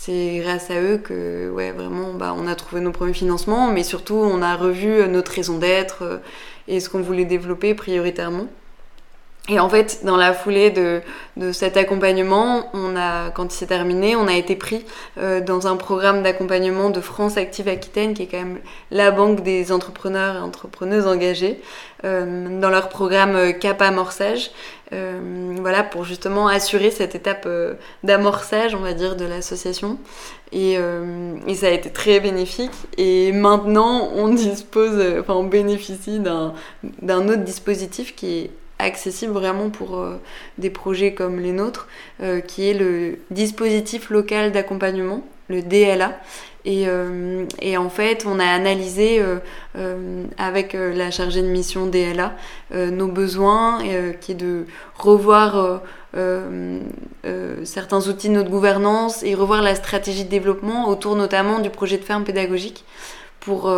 c'est 0.00 0.38
grâce 0.38 0.70
à 0.70 0.80
eux 0.80 0.98
que 0.98 1.50
ouais, 1.50 1.72
vraiment 1.72 2.14
bah, 2.14 2.32
on 2.36 2.46
a 2.46 2.54
trouvé 2.54 2.80
nos 2.80 2.92
premiers 2.92 3.12
financements, 3.12 3.72
mais 3.72 3.82
surtout 3.82 4.14
on 4.14 4.42
a 4.42 4.54
revu 4.54 5.08
notre 5.08 5.32
raison 5.32 5.58
d'être 5.58 6.02
euh, 6.02 6.18
et 6.68 6.78
ce 6.78 6.88
qu'on 6.88 7.00
voulait 7.00 7.24
développer 7.24 7.74
prioritairement. 7.74 8.46
Et 9.50 9.58
en 9.58 9.68
fait, 9.68 10.00
dans 10.04 10.18
la 10.18 10.34
foulée 10.34 10.70
de, 10.70 11.00
de 11.38 11.52
cet 11.52 11.78
accompagnement, 11.78 12.68
on 12.74 12.96
a, 12.96 13.30
quand 13.30 13.46
il 13.46 13.56
s'est 13.56 13.66
terminé, 13.66 14.14
on 14.14 14.26
a 14.26 14.34
été 14.34 14.56
pris 14.56 14.84
euh, 15.16 15.40
dans 15.40 15.66
un 15.66 15.76
programme 15.76 16.22
d'accompagnement 16.22 16.90
de 16.90 17.00
France 17.00 17.38
Active 17.38 17.66
Aquitaine, 17.66 18.12
qui 18.12 18.24
est 18.24 18.26
quand 18.26 18.38
même 18.38 18.58
la 18.90 19.10
banque 19.10 19.42
des 19.42 19.72
entrepreneurs 19.72 20.36
et 20.36 20.40
entrepreneuses 20.40 21.06
engagés, 21.06 21.62
euh, 22.04 22.60
dans 22.60 22.68
leur 22.68 22.90
programme 22.90 23.36
euh, 23.36 23.52
Cap 23.52 23.80
Amorçage, 23.80 24.50
euh, 24.92 25.54
voilà, 25.60 25.82
pour 25.82 26.04
justement 26.04 26.48
assurer 26.48 26.90
cette 26.90 27.14
étape 27.14 27.44
euh, 27.46 27.74
d'amorçage, 28.04 28.74
on 28.74 28.80
va 28.80 28.92
dire, 28.92 29.16
de 29.16 29.24
l'association. 29.24 29.98
Et, 30.52 30.78
et, 31.46 31.54
ça 31.54 31.66
a 31.66 31.70
été 31.70 31.90
très 31.90 32.20
bénéfique. 32.20 32.72
Et 32.96 33.32
maintenant, 33.32 34.08
on 34.14 34.28
dispose, 34.28 34.98
enfin, 35.20 35.34
on 35.34 35.44
bénéficie 35.44 36.20
d'un 36.20 37.28
autre 37.28 37.44
dispositif 37.44 38.16
qui 38.16 38.38
est 38.38 38.50
accessible 38.78 39.32
vraiment 39.32 39.70
pour 39.70 39.98
euh, 39.98 40.20
des 40.56 40.70
projets 40.70 41.12
comme 41.12 41.40
les 41.40 41.52
nôtres, 41.52 41.88
euh, 42.22 42.40
qui 42.40 42.68
est 42.68 42.74
le 42.74 43.18
dispositif 43.30 44.10
local 44.10 44.52
d'accompagnement, 44.52 45.22
le 45.48 45.62
DLA. 45.62 46.18
Et, 46.64 46.86
et, 47.62 47.78
en 47.78 47.88
fait, 47.88 48.26
on 48.26 48.38
a 48.38 48.44
analysé 48.44 49.22
avec 50.36 50.74
la 50.74 51.10
chargée 51.10 51.40
de 51.40 51.46
mission 51.46 51.86
DLA 51.86 52.34
nos 52.74 53.06
besoins, 53.06 53.78
qui 54.20 54.32
est 54.32 54.34
de 54.34 54.66
revoir 54.94 55.80
certains 57.64 58.06
outils 58.08 58.28
de 58.28 58.34
notre 58.34 58.50
gouvernance 58.50 59.22
et 59.22 59.34
revoir 59.34 59.62
la 59.62 59.74
stratégie 59.76 60.24
de 60.24 60.28
développement 60.28 60.90
autour 60.90 61.16
notamment 61.16 61.60
du 61.60 61.70
projet 61.70 61.96
de 61.96 62.04
ferme 62.04 62.24
pédagogique 62.24 62.84
pour, 63.40 63.72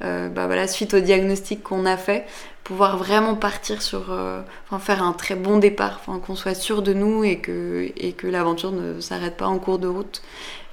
bah 0.00 0.66
suite 0.66 0.94
au 0.94 1.00
diagnostic 1.00 1.62
qu'on 1.62 1.86
a 1.86 1.96
fait, 1.96 2.26
pouvoir 2.68 2.98
vraiment 2.98 3.34
partir 3.34 3.80
sur, 3.80 4.12
euh, 4.12 4.42
enfin 4.66 4.78
faire 4.78 5.02
un 5.02 5.14
très 5.14 5.36
bon 5.36 5.56
départ, 5.56 6.02
enfin 6.02 6.18
qu'on 6.18 6.36
soit 6.36 6.54
sûr 6.54 6.82
de 6.82 6.92
nous 6.92 7.24
et 7.24 7.38
que, 7.38 7.90
et 7.96 8.12
que 8.12 8.26
l'aventure 8.26 8.72
ne 8.72 9.00
s'arrête 9.00 9.38
pas 9.38 9.46
en 9.46 9.58
cours 9.58 9.78
de 9.78 9.88
route. 9.88 10.20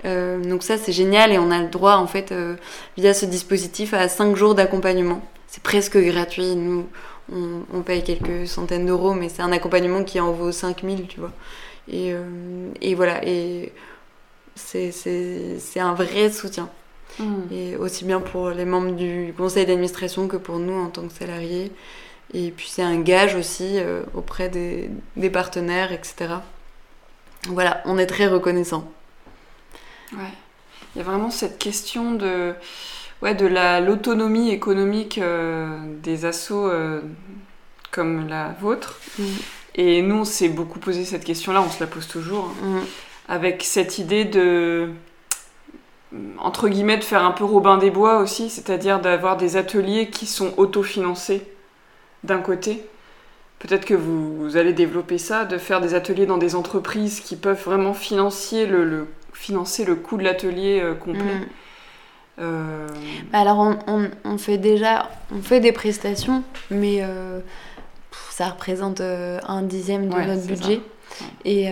Euh, 0.03 0.43
donc 0.43 0.61
ça 0.61 0.77
c'est 0.77 0.91
génial 0.91 1.31
et 1.31 1.37
on 1.39 1.51
a 1.51 1.61
le 1.61 1.69
droit 1.69 1.95
en 1.95 2.05
fait 2.05 2.33
euh, 2.33 2.57
via 2.97 3.13
ce 3.13 3.25
dispositif 3.25 3.93
à 3.93 4.09
5 4.09 4.35
jours 4.35 4.55
d'accompagnement. 4.55 5.21
C'est 5.47 5.63
presque 5.63 5.97
gratuit, 5.97 6.57
nous 6.57 6.85
on, 7.31 7.81
paye 7.81 8.03
quelques 8.03 8.45
centaines 8.45 8.85
d'euros 8.85 9.13
mais 9.13 9.29
c'est 9.29 9.41
un 9.41 9.53
accompagnement 9.53 10.03
qui 10.03 10.19
en 10.19 10.33
vaut 10.33 10.51
5000 10.51 11.07
tu 11.07 11.21
vois. 11.21 11.31
Et, 11.89 12.13
et 12.81 12.95
voilà, 12.95 13.25
et 13.25 13.71
c'est 14.55 15.79
un 15.79 15.93
vrai 15.93 16.29
soutien. 16.29 16.69
Mm. 17.19 17.25
Et 17.51 17.75
aussi 17.77 18.05
bien 18.05 18.19
pour 18.19 18.49
les 18.49 18.65
membres 18.65 18.91
du 18.91 19.33
conseil 19.37 19.65
d'administration 19.65 20.27
que 20.27 20.37
pour 20.37 20.59
nous 20.59 20.73
en 20.73 20.89
tant 20.89 21.07
que 21.07 21.13
salariés. 21.13 21.71
Et 22.33 22.51
puis 22.51 22.67
c'est 22.69 22.83
un 22.83 22.99
gage 22.99 23.35
aussi 23.35 23.77
euh, 23.77 24.03
auprès 24.13 24.49
des, 24.49 24.89
des, 25.15 25.29
partenaires, 25.29 25.91
etc. 25.91 26.35
Voilà, 27.47 27.81
on 27.85 27.97
est 27.97 28.07
très 28.07 28.27
reconnaissant. 28.27 28.91
Ouais. 30.13 30.33
Il 30.95 30.99
y 30.99 31.01
a 31.01 31.03
vraiment 31.03 31.29
cette 31.29 31.59
question 31.59 32.13
de, 32.13 32.53
ouais, 33.21 33.35
de 33.35 33.45
l'autonomie 33.85 34.49
économique 34.49 35.17
euh, 35.17 35.77
des 36.01 36.25
assos 36.25 36.67
euh, 36.67 37.01
comme 37.91 38.27
la 38.27 38.55
vôtre. 38.59 38.99
Mm. 39.19 39.23
Et 39.75 40.01
nous, 40.01 40.15
on 40.15 40.25
s'est 40.25 40.49
beaucoup 40.49 40.79
posé 40.79 41.05
cette 41.05 41.23
question-là, 41.23 41.61
on 41.61 41.69
se 41.69 41.79
la 41.79 41.87
pose 41.87 42.07
toujours, 42.07 42.51
hein. 42.63 42.79
mm. 42.79 42.81
avec 43.27 43.63
cette 43.63 43.99
idée 43.99 44.25
de 44.25 44.89
entre 46.39 46.69
guillemets, 46.69 46.97
de 46.97 47.03
faire 47.03 47.23
un 47.23 47.31
peu 47.31 47.43
Robin 47.43 47.77
des 47.77 47.91
Bois 47.91 48.19
aussi, 48.19 48.49
c'est-à-dire 48.49 48.99
d'avoir 48.99 49.37
des 49.37 49.57
ateliers 49.57 50.09
qui 50.09 50.25
sont 50.25 50.53
autofinancés 50.57 51.45
d'un 52.23 52.39
côté. 52.39 52.85
Peut-être 53.59 53.85
que 53.85 53.93
vous, 53.93 54.57
allez 54.57 54.73
développer 54.73 55.17
ça, 55.17 55.45
de 55.45 55.57
faire 55.57 55.81
des 55.81 55.93
ateliers 55.93 56.25
dans 56.25 56.37
des 56.37 56.55
entreprises 56.55 57.21
qui 57.21 57.35
peuvent 57.35 57.63
vraiment 57.63 57.93
financer 57.93 58.65
le, 58.65 59.07
financer 59.33 59.85
le 59.85 59.95
coût 59.95 60.17
de 60.17 60.23
l'atelier 60.23 60.79
euh, 60.81 60.93
complet. 60.93 61.23
Mm. 61.23 61.45
Euh, 62.37 62.87
bah 63.31 63.39
alors 63.39 63.65
on, 63.87 64.37
fait 64.37 64.57
déjà 64.57 65.09
on 65.33 65.41
fait 65.41 65.61
des 65.61 65.71
prestations, 65.71 66.43
mais 66.69 66.97
euh, 66.99 67.39
ça 68.29 68.49
représente 68.49 68.99
un 68.99 69.61
dixième 69.61 70.09
de 70.09 70.15
notre 70.15 70.45
budget. 70.45 70.81
Et, 71.45 71.69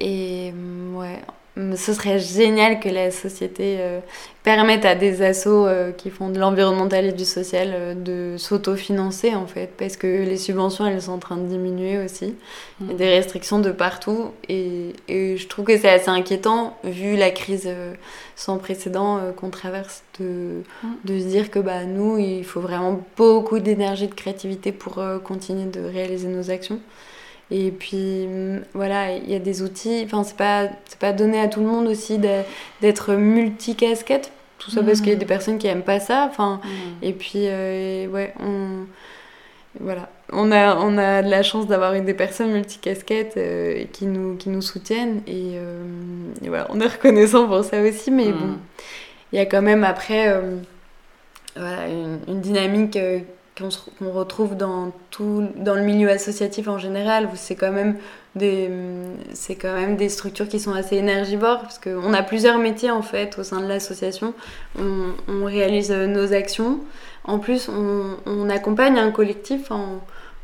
et 0.00 0.52
ouais, 0.92 1.20
ce 1.54 1.92
serait 1.92 2.18
génial 2.18 2.80
que 2.80 2.88
la 2.88 3.10
société 3.10 3.76
euh, 3.78 4.00
permette 4.42 4.86
à 4.86 4.94
des 4.94 5.20
assos 5.20 5.66
euh, 5.66 5.92
qui 5.92 6.08
font 6.08 6.30
de 6.30 6.38
l'environnemental 6.38 7.04
et 7.04 7.12
du 7.12 7.26
social 7.26 7.72
euh, 7.74 7.94
de 7.94 8.38
s'autofinancer 8.38 9.34
en 9.34 9.46
fait 9.46 9.70
parce 9.76 9.98
que 9.98 10.06
les 10.06 10.38
subventions 10.38 10.86
elles 10.86 11.02
sont 11.02 11.12
en 11.12 11.18
train 11.18 11.36
de 11.36 11.46
diminuer 11.46 12.02
aussi 12.02 12.34
il 12.80 12.86
y 12.86 12.90
a 12.90 12.94
mm. 12.94 12.96
des 12.96 13.08
restrictions 13.10 13.58
de 13.58 13.70
partout 13.70 14.30
et, 14.48 14.94
et 15.08 15.36
je 15.36 15.46
trouve 15.46 15.66
que 15.66 15.76
c'est 15.76 15.90
assez 15.90 16.08
inquiétant 16.08 16.78
vu 16.84 17.16
la 17.16 17.30
crise 17.30 17.68
sans 18.34 18.56
précédent 18.56 19.20
qu'on 19.36 19.50
traverse 19.50 20.04
de, 20.20 20.62
mm. 20.82 20.88
de 21.04 21.18
se 21.20 21.24
dire 21.26 21.50
que 21.50 21.58
bah 21.58 21.84
nous 21.84 22.16
il 22.16 22.44
faut 22.44 22.60
vraiment 22.60 23.04
beaucoup 23.18 23.58
d'énergie 23.58 24.08
de 24.08 24.14
créativité 24.14 24.72
pour 24.72 25.02
continuer 25.22 25.66
de 25.66 25.82
réaliser 25.82 26.28
nos 26.28 26.50
actions 26.50 26.80
et 27.50 27.70
puis 27.70 28.26
mm, 28.26 28.64
voilà, 28.74 29.14
il 29.16 29.30
y 29.30 29.34
a 29.34 29.38
des 29.38 29.62
outils, 29.62 30.02
enfin 30.04 30.24
c'est 30.24 30.36
pas, 30.36 30.68
pas 30.98 31.12
donné 31.12 31.40
à 31.40 31.48
tout 31.48 31.60
le 31.60 31.66
monde 31.66 31.86
aussi 31.86 32.18
d'être 32.80 33.14
multicasquette, 33.14 34.32
tout 34.58 34.70
ça 34.70 34.82
parce 34.82 35.00
qu'il 35.00 35.10
y 35.10 35.12
a 35.12 35.16
des 35.16 35.24
mm. 35.24 35.28
personnes 35.28 35.58
qui 35.58 35.66
aiment 35.66 35.82
pas 35.82 36.00
ça. 36.00 36.26
Enfin, 36.30 36.60
mm. 36.64 37.04
Et 37.04 37.12
puis 37.12 37.44
euh, 37.46 38.06
ouais, 38.08 38.32
on, 38.40 38.86
voilà. 39.80 40.08
On 40.34 40.50
a, 40.50 40.76
on 40.76 40.96
a 40.96 41.22
de 41.22 41.28
la 41.28 41.42
chance 41.42 41.66
d'avoir 41.66 41.92
des 41.92 42.14
personnes 42.14 42.52
multicasquettes 42.52 43.36
euh, 43.36 43.84
qui, 43.92 44.06
nous, 44.06 44.36
qui 44.36 44.48
nous 44.48 44.62
soutiennent 44.62 45.20
et, 45.26 45.56
euh, 45.56 45.82
voilà, 46.40 46.66
on 46.70 46.80
est 46.80 46.86
reconnaissant 46.86 47.46
pour 47.46 47.64
ça 47.64 47.82
aussi, 47.82 48.10
mais 48.10 48.32
bon, 48.32 48.56
il 49.32 49.36
y 49.36 49.42
a 49.42 49.46
quand 49.46 49.60
même 49.60 49.84
après 49.84 50.40
voilà, 51.54 51.86
une, 51.88 52.18
une 52.28 52.40
dynamique 52.40 52.96
qu'on 53.98 54.10
retrouve 54.10 54.56
dans 54.56 54.92
tout 55.10 55.48
dans 55.56 55.74
le 55.74 55.82
milieu 55.82 56.10
associatif 56.10 56.68
en 56.68 56.78
général 56.78 57.26
où 57.26 57.36
c'est 57.36 57.54
quand 57.54 57.72
même 57.72 57.96
des 58.34 58.70
quand 59.60 59.74
même 59.74 59.96
des 59.96 60.08
structures 60.08 60.48
qui 60.48 60.60
sont 60.60 60.72
assez 60.72 60.96
énergivores 60.96 61.60
parce 61.60 61.78
qu'on 61.78 62.12
a 62.14 62.22
plusieurs 62.22 62.58
métiers 62.58 62.90
en 62.90 63.02
fait 63.02 63.38
au 63.38 63.42
sein 63.42 63.60
de 63.60 63.66
l'association. 63.66 64.34
On, 64.78 65.44
réalise 65.44 65.90
nos 65.90 66.32
actions. 66.32 66.80
En 67.24 67.38
plus 67.38 67.68
on, 67.68 68.48
accompagne 68.48 68.98
un 68.98 69.10
collectif 69.10 69.70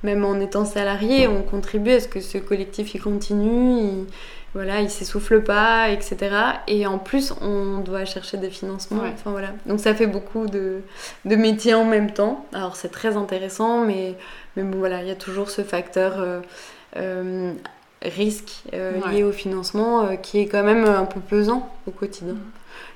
même 0.03 0.25
en 0.25 0.39
étant 0.39 0.65
salarié 0.65 1.27
on 1.27 1.43
contribue 1.43 1.91
à 1.93 2.01
ce 2.01 2.09
que 2.09 2.21
ce 2.21 2.39
collectif 2.39 2.95
il 2.95 3.01
continue 3.01 4.07
voilà, 4.55 4.81
il 4.81 4.91
s'essouffle 4.91 5.43
pas, 5.43 5.91
etc. 5.91 6.17
Et 6.67 6.87
en 6.87 6.99
plus, 6.99 7.33
on 7.43 7.79
doit 7.79 8.05
chercher 8.05 8.39
des 8.39 8.51
financements. 8.51 9.03
Enfin, 9.13 9.31
voilà. 9.31 9.49
Donc 9.67 9.79
ça 9.81 9.95
fait 9.95 10.07
beaucoup 10.07 10.47
de, 10.47 10.81
de, 11.25 11.37
métiers 11.37 11.75
en 11.75 11.85
même 11.85 12.13
temps. 12.13 12.47
Alors 12.53 12.77
c'est 12.77 12.89
très 12.89 13.17
intéressant, 13.17 13.85
mais, 13.85 14.15
mais 14.57 14.63
bon, 14.63 14.79
voilà, 14.79 15.03
il 15.03 15.09
y 15.09 15.11
a 15.11 15.17
toujours 15.17 15.51
ce 15.51 15.63
facteur 15.63 16.15
euh, 16.19 16.41
euh, 16.97 17.53
risque 18.03 18.63
euh, 18.73 18.93
lié 19.13 19.23
au 19.23 19.33
financement 19.33 20.17
qui 20.17 20.41
est 20.41 20.47
quand 20.47 20.65
même 20.65 20.85
un 20.87 21.05
peu 21.05 21.21
pesant 21.21 21.71
au 21.87 21.91
quotidien. 21.91 22.37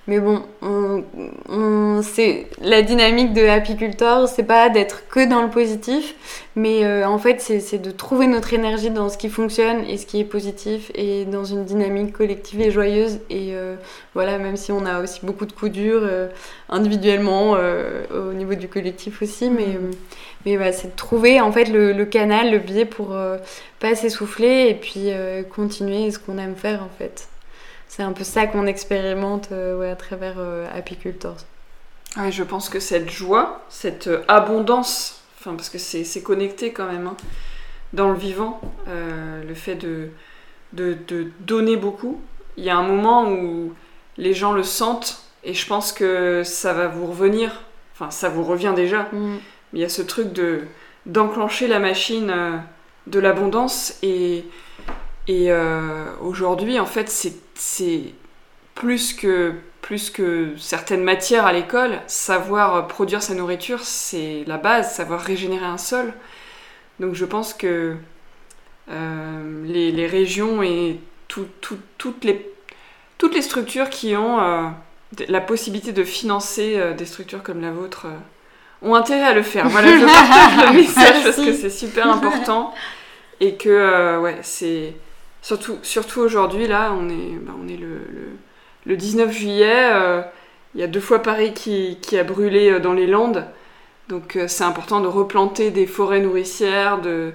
Mais 0.09 0.19
bon, 0.19 0.43
on, 0.63 2.03
c'est 2.03 2.49
la 2.61 2.83
dynamique 2.83 3.33
de 3.33 3.47
apiculteur, 3.47 4.29
c'est 4.29 4.43
pas 4.43 4.69
d'être 4.69 5.07
que 5.09 5.29
dans 5.29 5.43
le 5.43 5.49
positif, 5.49 6.17
mais 6.57 6.85
euh, 6.85 7.07
en 7.07 7.19
fait 7.19 7.41
c'est 7.41 7.79
de 7.79 7.91
trouver 7.93 8.27
notre 8.27 8.53
énergie 8.53 8.91
dans 8.91 9.09
ce 9.09 9.17
qui 9.17 9.29
fonctionne 9.29 9.85
et 9.89 9.97
ce 9.99 10.07
qui 10.07 10.19
est 10.19 10.25
positif 10.25 10.91
et 10.97 11.25
dans 11.25 11.45
une 11.45 11.65
dynamique 11.65 12.13
collective 12.13 12.61
et 12.61 12.73
joyeuse. 12.73 13.21
Et 13.31 13.55
euh, 13.55 13.77
voilà, 14.15 14.39
même 14.39 14.57
si 14.57 14.73
on 14.73 14.85
a 14.87 15.01
aussi 15.01 15.21
beaucoup 15.25 15.47
de 15.47 15.53
coups 15.53 15.71
durs 15.71 16.03
euh, 16.03 16.27
individuellement 16.69 17.53
au 17.53 18.33
niveau 18.33 18.55
du 18.57 18.67
collectif 18.67 19.23
aussi, 19.23 19.51
mais 19.51 19.67
mm. 19.67 19.91
mais 20.47 20.73
c'est 20.73 20.89
de 20.89 20.97
trouver 20.97 21.41
en 21.41 21.53
fait 21.53 21.67
le, 21.67 21.93
le, 21.93 22.05
canal, 22.07 22.51
le 22.51 22.59
biais 22.59 22.87
pour 22.87 23.17
pas 23.79 23.95
s'essouffler 23.95 24.67
et 24.69 24.75
puis 24.75 25.11
continuer 25.55 26.11
ce 26.11 26.19
qu'on 26.19 26.39
aime 26.39 26.57
faire 26.57 26.83
en 26.83 26.91
fait 26.99 27.29
c'est 27.95 28.03
un 28.03 28.12
peu 28.12 28.24
ça 28.24 28.47
qu'on 28.47 28.66
expérimente 28.66 29.53
euh, 29.53 29.78
ouais, 29.78 29.90
à 29.90 29.97
travers 29.97 30.36
euh, 30.38 30.66
Apicultors. 30.74 31.36
je 32.30 32.43
pense 32.43 32.70
que 32.70 32.80
cette 32.80 33.11
joie, 33.11 33.61
cette 33.68 34.07
euh, 34.07 34.24
abondance, 34.28 35.22
enfin, 35.38 35.55
parce 35.55 35.68
que 35.68 35.76
c'est 35.76 36.22
connecté 36.22 36.72
quand 36.72 36.90
même, 36.90 37.09
hein, 37.09 37.16
dans 37.93 38.09
le 38.09 38.16
vivant, 38.16 38.62
le 38.86 39.55
fait 39.55 39.74
de, 39.74 40.09
de, 40.72 40.97
donner 41.40 41.76
beaucoup, 41.76 42.18
il 42.57 42.64
y 42.64 42.70
a 42.70 42.76
un 42.78 42.82
moment 42.82 43.30
où 43.30 43.74
les 44.16 44.32
gens 44.32 44.53
le 44.53 44.62
sentent 44.62 45.22
et 45.45 45.53
je 45.53 45.66
pense 45.66 45.93
que 45.93 46.43
ça 46.45 46.72
va 46.72 46.88
vous 46.88 47.07
revenir, 47.07 47.61
enfin 47.93 48.11
ça 48.11 48.30
vous 48.30 48.45
revient 48.45 48.72
déjà, 48.74 49.03
mm. 49.12 49.38
mais 49.74 49.80
il 49.80 49.82
y 49.82 49.84
a 49.84 49.90
ce 49.90 50.01
truc 50.01 50.32
de 50.32 50.62
d'enclencher 51.05 51.66
la 51.66 51.80
machine 51.80 52.32
de 53.09 53.18
l'abondance 53.18 53.99
et 54.03 54.47
et 55.29 55.53
euh, 55.53 56.07
aujourd'hui, 56.20 56.81
en 56.81 56.87
fait, 56.87 57.09
c'est 57.09 58.14
plus 58.75 59.12
que, 59.12 59.55
plus 59.81 60.11
que 60.11 60.55
certaines 60.59 61.05
matières 61.05 61.47
à 61.47 61.53
l'école, 61.53 62.01
savoir 62.07 62.89
produire 62.89 63.23
sa 63.23 63.35
nourriture, 63.35 63.81
c'est 63.81 64.45
la 64.47 64.59
base, 64.59 64.95
savoir 64.95 65.20
régénérer 65.20 65.66
un 65.66 65.79
sol. 65.79 66.12
Donc 66.99 67.14
je 67.14 67.25
pense 67.25 67.55
que 67.55 67.97
euh, 68.91 69.64
les, 69.66 69.93
les, 69.93 70.07
régions 70.07 70.62
et 70.62 70.99
toutes, 71.29 72.25
les, 72.25 72.51
toutes 73.18 73.35
les 73.35 73.43
structures 73.43 73.91
qui 73.91 74.16
ont 74.16 74.41
euh, 74.41 74.68
la 75.29 75.41
possibilité 75.41 75.93
de 75.93 76.05
financer 76.05 76.95
des 76.97 77.07
structures 77.07 77.43
comme 77.43 77.61
la 77.61 77.70
vôtre 77.70 78.07
ont 78.83 78.95
intérêt 78.95 79.27
à 79.27 79.35
le 79.35 79.43
faire. 79.43 79.68
Voilà, 79.68 79.97
je 79.97 80.05
partage 80.05 80.68
le 80.68 80.81
message 80.81 81.25
parce 81.25 81.37
que 81.37 81.53
c'est 81.53 81.70
super 81.70 82.09
important 82.11 82.75
et 83.41 83.55
que 83.55 84.18
ouais, 84.18 84.39
c'est 84.43 84.95
Surtout, 85.43 85.78
surtout 85.82 86.20
aujourd'hui, 86.20 86.68
là, 86.68 86.95
on 86.97 87.09
est, 87.09 87.36
bah, 87.40 87.53
le, 87.68 88.01
le, 88.86 88.97
19 88.97 89.32
juillet. 89.32 89.90
Euh, 89.93 90.22
il 90.74 90.80
y 90.80 90.84
a 90.84 90.86
deux 90.86 91.01
fois 91.01 91.20
Paris 91.20 91.53
qui, 91.53 91.99
a 92.16 92.22
brûlé 92.22 92.70
euh, 92.70 92.78
dans 92.78 92.93
les 92.93 93.09
Landes. 93.09 93.45
Donc 94.09 94.36
euh, 94.36 94.47
c'est 94.47 94.62
important 94.64 95.01
de 95.01 95.09
replanter 95.09 95.72
des 95.72 95.86
forêts 95.88 96.20
nourricières, 96.20 97.01
de, 97.01 97.32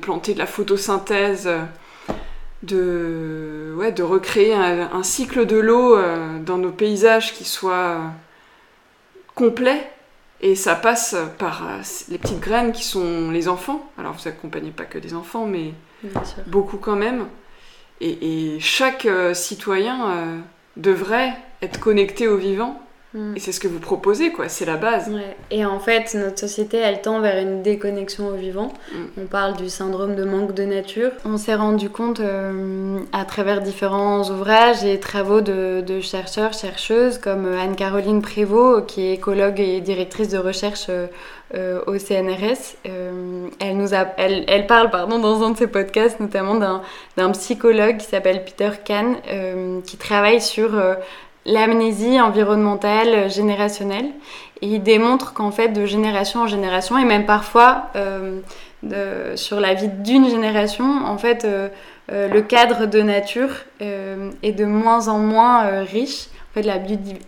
planter 0.00 0.34
de 0.34 0.38
la 0.38 0.46
photosynthèse 0.46 1.50
de, 2.62 3.74
recréer 4.02 4.54
un, 4.54 5.02
cycle 5.02 5.46
de 5.46 5.56
l'eau 5.56 5.98
dans 6.46 6.58
nos 6.58 6.70
paysages 6.70 7.34
qui 7.34 7.44
soit 7.44 7.98
complet. 9.34 9.90
Et 10.40 10.54
ça 10.54 10.76
passe 10.76 11.16
par 11.38 11.66
les 12.08 12.18
petites 12.18 12.38
graines 12.38 12.70
qui 12.70 12.84
sont 12.84 13.32
les 13.32 13.48
enfants. 13.48 13.84
Alors 13.98 14.12
vous 14.12 14.28
accompagnez 14.28 14.70
pas 14.70 14.84
que 14.84 14.98
des 14.98 15.14
enfants, 15.14 15.46
mais 15.46 15.72
beaucoup 16.46 16.78
quand 16.78 16.96
même. 16.96 17.26
Et, 18.00 18.58
chaque 18.60 19.06
euh, 19.06 19.34
citoyen 19.34 20.42
devrait 20.76 21.36
être 21.62 21.80
connecté 21.80 22.28
au 22.28 22.36
vivant 22.36 22.80
Mm. 23.14 23.36
Et 23.36 23.40
c'est 23.40 23.52
ce 23.52 23.60
que 23.60 23.68
vous 23.68 23.78
proposez, 23.78 24.32
quoi, 24.32 24.48
c'est 24.48 24.66
la 24.66 24.76
base. 24.76 25.10
Et 25.50 25.64
en 25.64 25.80
fait, 25.80 26.14
notre 26.14 26.38
société, 26.38 26.76
elle 26.76 27.00
tend 27.00 27.20
vers 27.20 27.40
une 27.40 27.62
déconnexion 27.62 28.28
au 28.28 28.34
vivant. 28.34 28.72
Mm. 28.92 28.96
On 29.22 29.26
parle 29.26 29.56
du 29.56 29.70
syndrome 29.70 30.14
de 30.14 30.24
manque 30.24 30.54
de 30.54 30.64
nature. 30.64 31.10
On 31.24 31.38
s'est 31.38 31.54
rendu 31.54 31.88
compte 31.88 32.20
euh, 32.20 32.98
à 33.12 33.24
travers 33.24 33.62
différents 33.62 34.28
ouvrages 34.30 34.84
et 34.84 35.00
travaux 35.00 35.40
de, 35.40 36.00
chercheurs, 36.02 36.52
chercheuses, 36.52 37.18
comme 37.18 37.46
Anne-Caroline 37.46 38.20
Prévost, 38.20 38.86
qui 38.86 39.06
est 39.06 39.14
écologue 39.14 39.58
et 39.58 39.80
directrice 39.80 40.28
de 40.28 40.38
recherche 40.38 40.88
euh, 41.54 41.80
au 41.86 41.98
CNRS. 41.98 42.76
Euh, 42.86 43.48
elle, 43.58 43.78
nous 43.78 43.94
a, 43.94 44.06
elle, 44.18 44.44
elle, 44.48 44.66
parle 44.66 44.90
pardon, 44.90 45.18
dans 45.18 45.42
un 45.42 45.52
de 45.52 45.56
ses 45.56 45.66
podcasts 45.66 46.20
notamment 46.20 46.56
d'un 47.16 47.30
psychologue 47.30 47.96
qui 47.96 48.06
s'appelle 48.06 48.44
Peter 48.44 48.70
Kahn, 48.84 49.16
qui 49.82 49.96
travaille 49.96 50.42
sur 50.42 50.72
l'amnésie 51.46 52.20
environnementale 52.20 53.08
euh, 53.08 53.28
générationnelle. 53.28 54.10
Et 54.60 54.66
il 54.66 54.82
démontre 54.82 55.34
qu'en 55.34 55.50
fait, 55.50 55.68
de 55.68 55.86
génération 55.86 56.42
en 56.42 56.46
génération, 56.46 56.98
et 56.98 57.04
même 57.04 57.26
parfois 57.26 57.90
euh, 57.96 58.40
sur 59.36 59.60
la 59.60 59.74
vie 59.74 59.88
d'une 59.88 60.28
génération, 60.28 61.04
en 61.04 61.16
fait, 61.16 61.44
euh, 61.44 61.68
le 62.08 62.40
cadre 62.40 62.86
de 62.86 63.00
nature 63.00 63.50
est 63.80 64.52
de 64.52 64.64
moins 64.64 65.08
en 65.08 65.18
moins 65.18 65.82
riche 65.82 66.28
la 66.62 66.78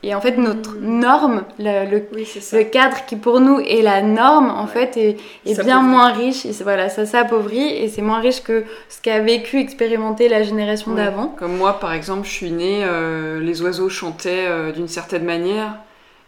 Et 0.02 0.14
en 0.14 0.20
fait, 0.20 0.36
notre 0.36 0.76
norme, 0.76 1.44
le, 1.58 1.90
le, 1.90 2.64
cadre 2.64 3.04
qui 3.06 3.16
pour 3.16 3.40
nous 3.40 3.60
est 3.60 3.82
la 3.82 4.02
norme, 4.02 4.50
en 4.50 4.66
fait, 4.66 4.96
est, 4.96 5.16
est 5.46 5.62
bien 5.62 5.82
moins 5.82 6.12
riche. 6.12 6.46
Et 6.46 6.52
voilà, 6.62 6.88
ça 6.88 7.06
s'appauvrit 7.06 7.68
et 7.68 7.88
c'est 7.88 8.02
moins 8.02 8.20
riche 8.20 8.42
que 8.42 8.64
ce 8.88 9.00
qu'a 9.00 9.20
vécu, 9.20 9.58
expérimenté 9.58 10.28
la 10.28 10.42
génération 10.42 10.94
d'avant. 10.94 11.28
Comme 11.38 11.56
moi, 11.56 11.78
par 11.78 11.92
exemple, 11.92 12.26
je 12.26 12.32
suis 12.32 12.50
née, 12.50 12.82
euh, 12.84 13.40
les 13.40 13.62
oiseaux 13.62 13.88
chantaient 13.88 14.46
euh, 14.48 14.72
d'une 14.72 14.88
certaine 14.88 15.24
manière 15.24 15.76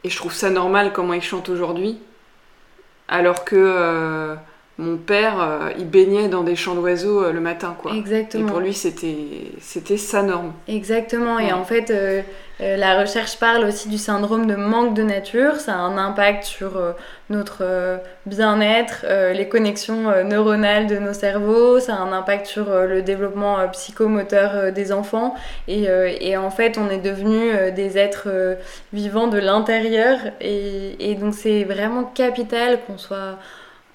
et 0.05 0.11
je 0.11 0.17
trouve 0.17 0.33
ça 0.33 0.51
normal 0.51 0.93
comment 0.93 1.15
ils 1.15 1.23
chantent 1.23 1.49
aujourd'hui. 1.49 1.99
Alors 3.09 3.45
que. 3.45 3.57
Euh, 3.57 4.35
mon 4.79 4.97
père, 4.97 5.71
il 5.79 5.89
baignait 5.89 6.29
dans 6.29 6.43
des 6.43 6.57
champs 6.57 6.75
d'oiseaux 6.75 7.31
le 7.31 7.41
matin, 7.41 7.77
quoi. 7.81 7.93
Exactement. 7.95 8.49
Et 8.49 8.51
pour 8.51 8.61
lui, 8.61 8.75
c'était, 8.75 9.17
c'était 9.61 9.99
sa 9.99 10.23
norme. 10.23 10.53
Exactement. 10.67 11.39
Et 11.39 11.53
en 11.53 11.65
fait, 11.65 11.93
euh, 12.63 12.77
la 12.77 13.01
recherche 13.01 13.39
parle 13.39 13.65
aussi 13.65 13.89
du 13.89 13.99
syndrome 13.99 14.47
de 14.47 14.55
manque 14.55 14.95
de 14.95 15.03
nature. 15.03 15.57
Ça 15.57 15.75
a 15.75 15.79
un 15.79 15.99
impact 15.99 16.45
sur 16.45 16.77
euh, 16.77 16.93
notre 17.29 17.59
euh, 17.63 17.97
bien-être, 18.27 19.05
les 19.35 19.49
connexions 19.49 20.25
neuronales 20.25 20.87
de 20.87 20.99
nos 20.99 21.13
cerveaux. 21.13 21.81
Ça 21.81 21.97
a 21.97 21.99
un 21.99 22.13
impact 22.13 22.47
sur 22.47 22.71
le 22.71 23.03
développement 23.03 23.57
psychomoteur 23.73 24.73
des 24.73 24.93
enfants. 24.93 25.35
Et, 25.67 26.37
en 26.37 26.51
fait, 26.51 26.79
on 26.79 26.89
est 26.91 26.99
devenus 26.99 27.73
des 27.75 27.99
êtres 27.99 28.29
vivants 28.93 29.29
de 29.29 29.39
l'intérieur. 29.39 30.19
et 30.41 31.17
donc, 31.19 31.35
c'est 31.35 31.65
vraiment 31.65 32.05
capital 32.05 32.79
qu'on 32.87 32.99
soit 32.99 33.39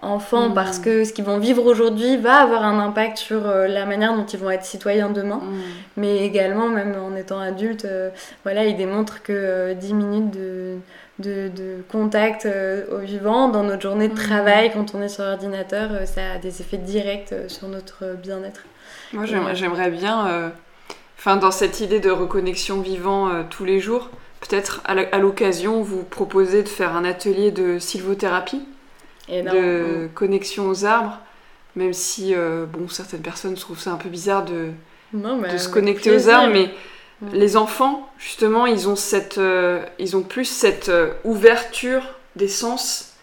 enfants 0.01 0.51
parce 0.51 0.79
mm. 0.79 0.83
que 0.83 1.03
ce 1.03 1.13
qu'ils 1.13 1.25
vont 1.25 1.39
vivre 1.39 1.65
aujourd'hui 1.65 2.17
va 2.17 2.35
avoir 2.35 2.63
un 2.63 2.79
impact 2.79 3.17
sur 3.17 3.47
euh, 3.47 3.67
la 3.67 3.85
manière 3.85 4.15
dont 4.15 4.25
ils 4.25 4.39
vont 4.39 4.51
être 4.51 4.65
citoyens 4.65 5.09
demain. 5.09 5.37
Mm. 5.37 5.61
Mais 5.97 6.25
également, 6.25 6.69
même 6.69 6.95
en 6.95 7.15
étant 7.15 7.39
adulte, 7.39 7.85
euh, 7.85 8.09
voilà, 8.43 8.65
ils 8.65 8.77
démontrent 8.77 9.23
que 9.23 9.73
10 9.73 9.91
euh, 9.91 9.95
minutes 9.95 10.31
de, 10.31 10.75
de, 11.19 11.47
de 11.49 11.83
contact 11.91 12.47
au 12.91 12.99
vivant 12.99 13.49
dans 13.49 13.63
notre 13.63 13.81
journée 13.81 14.07
de 14.07 14.13
mm. 14.13 14.17
travail, 14.17 14.71
quand 14.71 14.93
on 14.93 15.01
est 15.01 15.09
sur 15.09 15.23
l'ordinateur, 15.23 15.89
ça 16.05 16.33
a 16.35 16.37
des 16.37 16.61
effets 16.61 16.77
directs 16.77 17.33
sur 17.47 17.67
notre 17.67 18.15
bien-être. 18.21 18.61
Moi, 19.13 19.25
j'aimerais 19.25 19.89
bien, 19.89 20.51
enfin, 21.17 21.37
dans 21.37 21.51
cette 21.51 21.79
idée 21.79 21.99
de 21.99 22.11
reconnexion 22.11 22.81
vivant 22.81 23.43
tous 23.49 23.65
les 23.65 23.79
jours, 23.79 24.09
peut-être 24.41 24.81
à 24.85 25.17
l'occasion 25.17 25.81
vous 25.81 26.03
proposer 26.03 26.61
de 26.61 26.67
faire 26.67 26.95
un 26.95 27.05
atelier 27.05 27.51
de 27.51 27.79
sylvothérapie? 27.79 28.61
De 29.29 30.07
connexion 30.13 30.69
aux 30.69 30.85
arbres, 30.85 31.19
même 31.75 31.93
si 31.93 32.33
euh, 32.33 32.65
bon, 32.65 32.87
certaines 32.87 33.21
personnes 33.21 33.55
trouvent 33.55 33.79
ça 33.79 33.91
un 33.91 33.97
peu 33.97 34.09
bizarre 34.09 34.45
de, 34.45 34.71
de 35.13 35.57
se 35.57 35.69
connecter 35.69 36.15
aux 36.15 36.29
arbres, 36.29 36.53
mais 36.53 36.69
les 37.33 37.57
enfants, 37.57 38.09
justement, 38.17 38.65
ils 38.65 38.87
ont, 38.87 38.95
cette, 38.95 39.37
euh, 39.37 39.83
ils 39.99 40.15
ont 40.15 40.21
plus 40.21 40.45
cette 40.45 40.89
euh, 40.89 41.13
ouverture 41.23 42.03
des 42.35 42.47
sens 42.47 43.13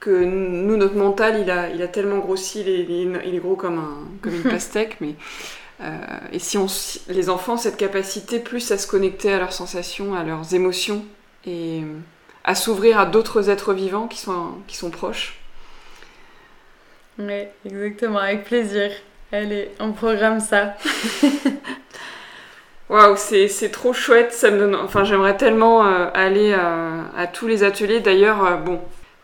que 0.00 0.10
nous, 0.10 0.76
notre 0.76 0.96
mental, 0.96 1.40
il 1.40 1.50
a, 1.50 1.70
il 1.70 1.80
a 1.80 1.88
tellement 1.88 2.18
grossi, 2.18 2.60
il 2.60 2.68
est, 2.68 3.26
il 3.26 3.34
est 3.34 3.38
gros 3.38 3.56
comme, 3.56 3.78
un, 3.78 3.98
comme 4.20 4.34
une 4.34 4.42
pastèque, 4.50 4.98
mais... 5.00 5.14
et 6.32 6.38
si 6.38 6.58
on, 6.58 6.66
les 7.08 7.30
enfants, 7.30 7.56
cette 7.56 7.76
capacité 7.76 8.38
plus 8.38 8.70
à 8.70 8.78
se 8.78 8.86
connecter 8.86 9.32
à 9.32 9.38
leurs 9.38 9.52
sensations, 9.52 10.14
à 10.14 10.22
leurs 10.22 10.54
émotions, 10.54 11.04
et 11.46 11.82
à 12.44 12.54
s'ouvrir 12.54 12.98
à 12.98 13.06
d'autres 13.06 13.50
êtres 13.50 13.72
vivants 13.72 14.06
qui 14.06 14.18
sont, 14.18 14.52
qui 14.66 14.76
sont 14.76 14.90
proches. 14.90 15.38
Oui, 17.18 17.44
exactement, 17.64 18.18
avec 18.18 18.44
plaisir. 18.44 18.90
Allez, 19.32 19.70
on 19.80 19.92
programme 19.92 20.40
ça. 20.40 20.74
Waouh, 22.90 23.16
c'est 23.16 23.70
trop 23.72 23.92
chouette, 23.92 24.32
ça 24.32 24.50
me 24.50 24.58
donne... 24.58 24.74
Enfin, 24.74 25.04
j'aimerais 25.04 25.36
tellement 25.36 25.86
euh, 25.86 26.08
aller 26.12 26.52
à, 26.52 27.26
tous 27.26 27.46
les 27.46 27.64
ateliers. 27.64 28.00
D'ailleurs, 28.00 28.44
euh, 28.44 28.56
bon, 28.56 28.80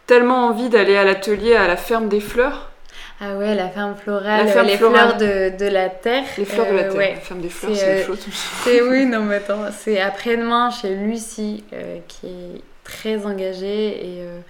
tellement 0.06 0.46
envie 0.46 0.70
d'aller 0.70 0.96
à 0.96 1.04
l'atelier 1.04 1.54
à 1.54 1.68
la 1.68 1.76
ferme 1.76 2.08
des 2.08 2.20
fleurs. 2.20 2.70
Ah 3.20 3.36
ouais, 3.36 3.54
la 3.54 3.68
ferme 3.68 3.94
florale, 3.96 4.46
la 4.46 4.52
ferme 4.52 4.66
les 4.66 4.78
fleurs 4.78 5.16
de, 5.18 5.58
de, 5.58 5.66
la 5.66 5.90
terre. 5.90 6.24
Les 6.38 6.46
fleurs 6.46 6.68
de 6.68 6.76
la 6.76 6.82
euh, 6.84 6.90
terre, 6.90 7.14
la 7.16 7.20
ferme 7.20 7.40
des 7.40 7.50
fleurs, 7.50 7.76
c'est 7.76 8.04
chose. 8.04 8.26
C'est 8.64 8.80
oui, 8.80 9.04
non 9.06 9.20
mais 9.20 9.36
attends, 9.36 9.66
c'est 9.78 10.00
après-demain 10.00 10.70
chez 10.70 10.94
Lucie, 10.94 11.62
qui 12.08 12.26
est 12.26 12.62
très 12.90 13.26
engagée 13.26 13.88
et, 13.88 14.22
euh, 14.22 14.40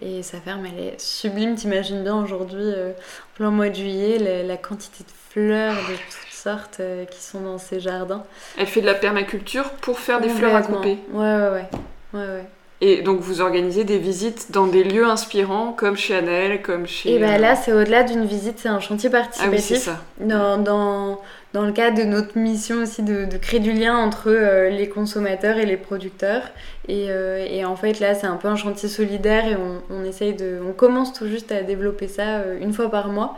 et 0.00 0.22
sa 0.22 0.38
ferme 0.38 0.66
elle 0.66 0.82
est 0.82 1.00
sublime. 1.00 1.54
T'imagines 1.54 2.02
bien 2.02 2.16
aujourd'hui, 2.16 2.62
euh, 2.62 2.90
en 2.90 3.36
plein 3.36 3.50
mois 3.50 3.68
de 3.68 3.74
juillet, 3.74 4.44
la, 4.46 4.56
quantité 4.56 5.04
de 5.04 5.10
fleurs 5.30 5.74
de 5.74 5.94
toutes 5.94 6.32
sortes 6.32 6.78
euh, 6.80 7.04
qui 7.04 7.20
sont 7.20 7.40
dans 7.40 7.58
ses 7.58 7.80
jardins. 7.80 8.24
Elle 8.58 8.66
fait 8.66 8.80
de 8.80 8.86
la 8.86 8.94
permaculture 8.94 9.70
pour 9.80 9.98
faire 9.98 10.20
des 10.20 10.28
fleurs 10.28 10.56
à 10.56 10.62
couper. 10.62 10.98
Ouais, 11.12 11.18
ouais, 11.18 11.50
ouais. 11.50 11.68
ouais, 12.14 12.26
ouais. 12.26 12.44
Et 12.82 13.02
donc 13.02 13.20
vous 13.20 13.42
organisez 13.42 13.84
des 13.84 13.98
visites 13.98 14.52
dans 14.52 14.66
des 14.66 14.82
lieux 14.82 15.04
inspirants 15.04 15.72
comme 15.72 15.98
chez 15.98 16.14
Annelle, 16.16 16.62
comme 16.62 16.86
chez... 16.86 17.12
Et 17.12 17.18
ben 17.18 17.38
là 17.38 17.54
c'est 17.54 17.74
au-delà 17.74 18.04
d'une 18.04 18.24
visite, 18.24 18.58
c'est 18.58 18.70
un 18.70 18.80
chantier 18.80 19.10
participatif. 19.10 19.52
Ah 19.52 19.54
oui, 19.54 19.62
c'est 19.62 19.76
ça. 19.76 20.00
Dans, 20.18 20.56
dans, 20.56 21.20
dans, 21.52 21.64
le 21.64 21.72
cadre 21.72 21.98
de 21.98 22.04
notre 22.04 22.38
mission 22.38 22.82
aussi 22.82 23.02
de, 23.02 23.24
de 23.24 23.36
créer 23.36 23.60
du 23.60 23.72
lien 23.72 23.96
entre 23.96 24.28
euh, 24.28 24.70
les 24.70 24.88
consommateurs 24.88 25.58
et 25.58 25.66
les 25.66 25.76
producteurs. 25.76 26.42
Et, 26.88 27.06
euh, 27.08 27.46
et 27.48 27.64
en 27.64 27.76
fait 27.76 28.00
là 28.00 28.14
c'est 28.14 28.26
un 28.26 28.36
peu 28.36 28.48
un 28.48 28.56
chantier 28.56 28.88
solidaire 28.88 29.46
et 29.46 29.56
on, 29.56 29.82
on, 29.94 30.04
essaye 30.04 30.34
de... 30.34 30.58
On 30.66 30.72
commence 30.72 31.12
tout 31.12 31.26
juste 31.26 31.52
à 31.52 31.62
développer 31.62 32.08
ça 32.08 32.38
euh, 32.38 32.58
une 32.60 32.72
fois 32.72 32.90
par 32.90 33.08
mois 33.08 33.36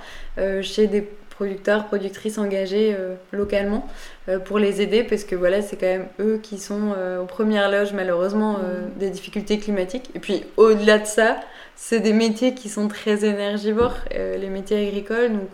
chez 0.62 0.86
des 0.86 1.06
producteurs, 1.42 1.86
productrices 1.86 2.38
engagés 2.38 2.94
euh, 2.96 3.14
localement 3.32 3.88
euh, 4.28 4.38
pour 4.38 4.60
les 4.60 4.80
aider 4.80 5.02
parce 5.02 5.24
que 5.24 5.34
voilà, 5.34 5.60
c'est 5.60 5.76
quand 5.76 5.86
même 5.86 6.06
eux 6.20 6.38
qui 6.40 6.58
sont 6.58 6.92
euh, 6.96 7.20
aux 7.20 7.26
premières 7.26 7.68
loges 7.68 7.92
malheureusement 7.92 8.52
mm. 8.52 8.98
des 8.98 9.10
difficultés 9.10 9.58
climatiques. 9.58 10.10
Et 10.14 10.20
puis 10.20 10.44
au-delà 10.56 10.98
de 10.98 11.06
ça, 11.06 11.40
c'est 11.74 11.98
des 11.98 12.12
métiers 12.12 12.54
qui 12.54 12.68
sont 12.68 12.86
très 12.86 13.24
énergivores, 13.24 13.96
les 14.12 14.48
métiers 14.48 14.86
agricoles. 14.86 15.32
Donc 15.32 15.48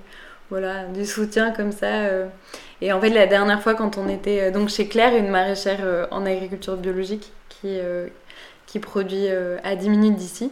voilà, 0.51 0.85
du 0.85 1.05
soutien 1.05 1.53
comme 1.53 1.73
ça. 1.73 2.09
Et 2.81 2.93
en 2.93 3.01
fait, 3.01 3.11
la 3.11 3.27
dernière 3.27 3.63
fois 3.63 3.75
quand 3.75 3.99
on 3.99 4.09
était 4.09 4.51
donc 4.51 4.69
chez 4.69 4.89
Claire, 4.89 5.15
une 5.17 5.29
maraîchère 5.29 6.09
en 6.11 6.25
agriculture 6.25 6.77
biologique 6.77 7.33
qui, 7.49 7.79
qui 8.67 8.79
produit 8.79 9.27
à 9.63 9.77
10 9.77 9.91
minutes 9.91 10.17
d'ici, 10.17 10.51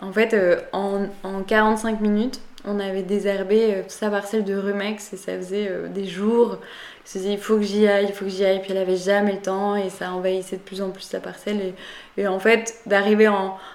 en 0.00 0.12
fait, 0.12 0.34
en, 0.72 1.06
en 1.22 1.42
45 1.42 2.00
minutes, 2.00 2.40
on 2.64 2.78
avait 2.78 3.02
désherbé 3.02 3.74
euh, 3.74 3.82
toute 3.82 3.90
sa 3.90 4.10
parcelle 4.10 4.44
de 4.44 4.54
rumex 4.54 5.12
et 5.12 5.16
ça 5.16 5.36
faisait 5.36 5.68
euh, 5.70 5.88
des 5.88 6.06
jours. 6.06 6.58
Elle 6.60 7.10
se 7.10 7.18
disait 7.18 7.32
il 7.32 7.38
faut 7.38 7.56
que 7.56 7.62
j'y 7.62 7.86
aille, 7.88 8.06
il 8.08 8.12
faut 8.12 8.26
que 8.26 8.30
j'y 8.30 8.44
aille. 8.44 8.60
Puis 8.60 8.72
elle 8.72 8.78
avait 8.78 8.96
jamais 8.96 9.32
le 9.32 9.40
temps 9.40 9.76
et 9.76 9.88
ça 9.88 10.12
envahissait 10.12 10.56
de 10.56 10.62
plus 10.62 10.82
en 10.82 10.90
plus 10.90 11.02
sa 11.02 11.20
parcelle. 11.20 11.74
Et, 12.16 12.26
en 12.26 12.38
fait, 12.38 12.74
d'arriver 12.86 13.30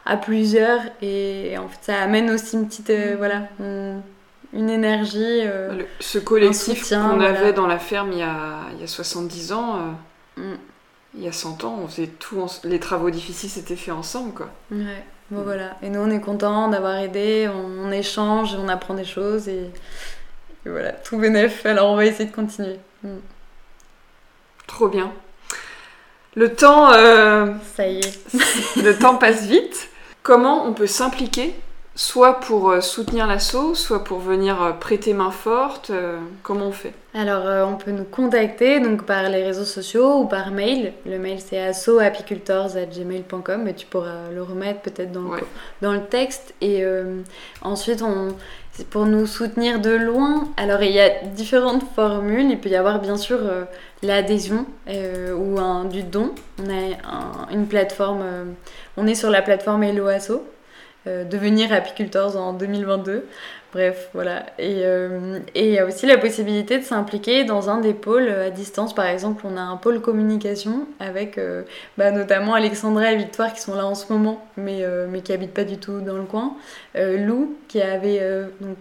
à 0.05 0.17
plusieurs 0.17 0.81
et, 1.01 1.55
en 1.57 1.67
fait, 1.67 1.79
ça 1.81 2.01
amène 2.01 2.29
aussi 2.29 2.57
une 2.57 2.67
petite, 2.67 2.91
euh, 2.91 3.15
voilà, 3.17 3.47
une, 3.59 4.01
énergie. 4.69 5.41
Ce 5.99 6.17
collectif 6.17 6.89
qu'on 6.89 7.19
avait 7.19 7.53
dans 7.53 7.67
la 7.67 7.79
ferme 7.79 8.11
il 8.11 8.19
y 8.19 8.23
a, 8.23 8.59
il 8.73 8.81
y 8.81 8.83
a 8.83 8.87
70 8.87 9.51
ans. 9.53 9.95
Mm. 10.37 10.53
Il 11.17 11.23
y 11.23 11.27
a 11.27 11.31
100 11.31 11.63
ans, 11.63 11.79
on 11.81 11.87
faisait 11.87 12.07
tout, 12.07 12.45
les 12.65 12.79
travaux 12.79 13.09
difficiles 13.09 13.49
s'étaient 13.49 13.77
faits 13.77 13.93
ensemble, 13.93 14.33
quoi. 14.33 14.49
Ouais. 14.69 15.03
voilà. 15.31 15.77
Et 15.81 15.89
nous, 15.89 16.01
on 16.01 16.09
est 16.09 16.19
contents 16.19 16.67
d'avoir 16.67 16.97
aidé, 16.97 17.49
on, 17.49 17.89
échange, 17.91 18.53
on 18.55 18.67
apprend 18.67 18.95
des 18.95 19.05
choses 19.05 19.47
et, 19.47 19.71
voilà, 20.65 20.91
tout 20.91 21.17
bénef. 21.17 21.65
Alors 21.65 21.91
on 21.91 21.95
va 21.95 22.05
essayer 22.05 22.29
de 22.29 22.35
continuer. 22.35 22.79
Mm. 23.03 23.17
Trop 24.67 24.89
bien. 24.89 25.13
Le 26.35 26.53
temps, 26.53 26.91
euh, 26.91 27.53
ça 27.77 27.87
y 27.87 27.99
est, 27.99 28.19
le 28.83 28.97
temps 28.97 29.15
passe 29.15 29.45
vite. 29.45 29.89
Comment 30.21 30.65
on 30.65 30.73
peut 30.73 30.87
s'impliquer, 30.87 31.55
soit 31.95 32.41
pour 32.41 32.69
euh, 32.69 32.81
soutenir 32.81 33.25
l'assaut, 33.25 33.73
soit 33.73 34.03
pour 34.03 34.19
venir 34.19 34.61
euh, 34.61 34.73
prêter 34.73 35.13
main 35.13 35.31
forte 35.31 35.91
Comment 36.43 36.67
on 36.67 36.71
fait? 36.71 36.93
Alors, 37.13 37.67
on 37.67 37.77
peut 37.77 37.91
nous 37.91 38.03
contacter 38.03 38.81
donc 38.81 39.03
par 39.03 39.29
les 39.29 39.41
réseaux 39.43 39.63
sociaux 39.63 40.19
ou 40.19 40.25
par 40.25 40.51
mail. 40.51 40.91
Le 41.05 41.17
mail 41.17 41.39
c'est 41.39 41.59
assoapicultors@gmail.com, 41.59 43.61
mais 43.63 43.73
tu 43.73 43.85
pourras 43.85 44.29
le 44.33 44.43
remettre 44.43 44.81
peut-être 44.81 45.13
dans, 45.13 45.33
le, 45.33 45.39
dans 45.81 45.93
le 45.93 46.03
texte. 46.03 46.53
Et 46.59 46.83
ensuite, 47.61 48.01
on 48.01 48.35
pour 48.83 49.05
nous 49.05 49.25
soutenir 49.25 49.79
de 49.79 49.91
loin. 49.91 50.49
Alors 50.57 50.83
il 50.83 50.91
y 50.91 50.99
a 50.99 51.09
différentes 51.23 51.83
formules. 51.95 52.51
Il 52.51 52.59
peut 52.59 52.69
y 52.69 52.75
avoir 52.75 52.99
bien 52.99 53.17
sûr 53.17 53.39
euh, 53.41 53.63
l'adhésion 54.03 54.65
euh, 54.89 55.33
ou 55.33 55.59
un, 55.59 55.85
du 55.85 56.03
don. 56.03 56.31
On 56.61 56.69
a 56.69 57.53
une 57.53 57.67
plateforme, 57.67 58.21
euh, 58.23 58.43
on 58.97 59.07
est 59.07 59.15
sur 59.15 59.29
la 59.29 59.41
plateforme 59.41 59.83
Helloasso, 59.83 60.43
devenir 61.05 61.71
apiculteurs 61.71 62.37
en 62.37 62.53
2022. 62.53 63.25
Bref, 63.75 64.07
voilà. 64.13 64.45
Euh, 64.61 65.39
et 65.53 65.67
il 65.67 65.73
y 65.73 65.79
a 65.79 65.85
aussi 65.85 66.05
la 66.05 66.17
possibilité 66.17 66.77
de 66.77 66.83
s'impliquer 66.85 67.43
dans 67.43 67.69
un 67.69 67.81
des 67.81 67.93
pôles 67.93 68.29
à 68.29 68.49
distance. 68.49 68.95
Par 68.95 69.05
exemple, 69.05 69.43
on 69.45 69.57
a 69.57 69.61
un 69.61 69.75
pôle 69.75 69.99
communication 69.99 70.87
avec 71.01 71.37
euh, 71.37 71.63
bah, 71.97 72.11
notamment 72.11 72.53
Alexandra 72.53 73.11
et 73.11 73.17
Victoire 73.17 73.51
qui 73.51 73.59
sont 73.59 73.75
là 73.75 73.85
en 73.85 73.93
ce 73.93 74.13
moment, 74.13 74.47
mais, 74.55 74.85
euh, 74.85 75.07
mais 75.09 75.19
qui 75.19 75.33
habitent 75.33 75.53
pas 75.53 75.65
du 75.65 75.77
tout 75.77 75.99
dans 75.99 76.15
le 76.15 76.23
coin. 76.23 76.55
Lou 76.95 77.57
qui 77.67 77.81
avait 77.81 78.21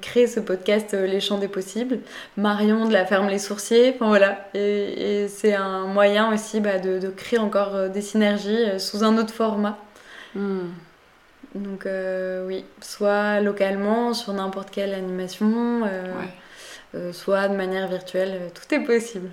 créé 0.01 0.29
ce 0.29 0.39
podcast 0.39 0.95
Les 0.95 1.19
Champs 1.19 1.39
des 1.39 1.49
Possibles. 1.49 1.99
Marion 2.37 2.87
de 2.87 2.93
la 2.93 3.05
ferme 3.05 3.29
Les 3.29 3.41
Sourciers. 3.41 3.97
Enfin 3.97 4.07
voilà. 4.07 4.47
Et, 4.55 5.27
c'est 5.27 5.55
un 5.55 5.87
moyen 5.89 6.33
aussi 6.33 6.61
bah, 6.61 6.79
de, 6.79 7.09
créer 7.09 7.41
encore 7.41 7.89
des 7.89 8.01
synergies 8.01 8.79
sous 8.79 9.03
un 9.03 9.19
autre 9.19 9.35
format. 9.35 9.77
Hmm. 10.37 10.69
Donc 11.55 11.87
euh, 11.87 12.45
oui, 12.47 12.65
soit 12.81 13.41
localement, 13.41 14.13
sur 14.13 14.33
n'importe 14.33 14.71
quelle 14.71 14.93
animation, 14.93 15.83
euh, 15.85 16.13
euh, 16.97 17.13
soit 17.13 17.47
de 17.47 17.57
manière 17.57 17.87
virtuelle, 17.87 18.51
tout 18.53 18.75
est 18.75 18.81
possible. 18.81 19.31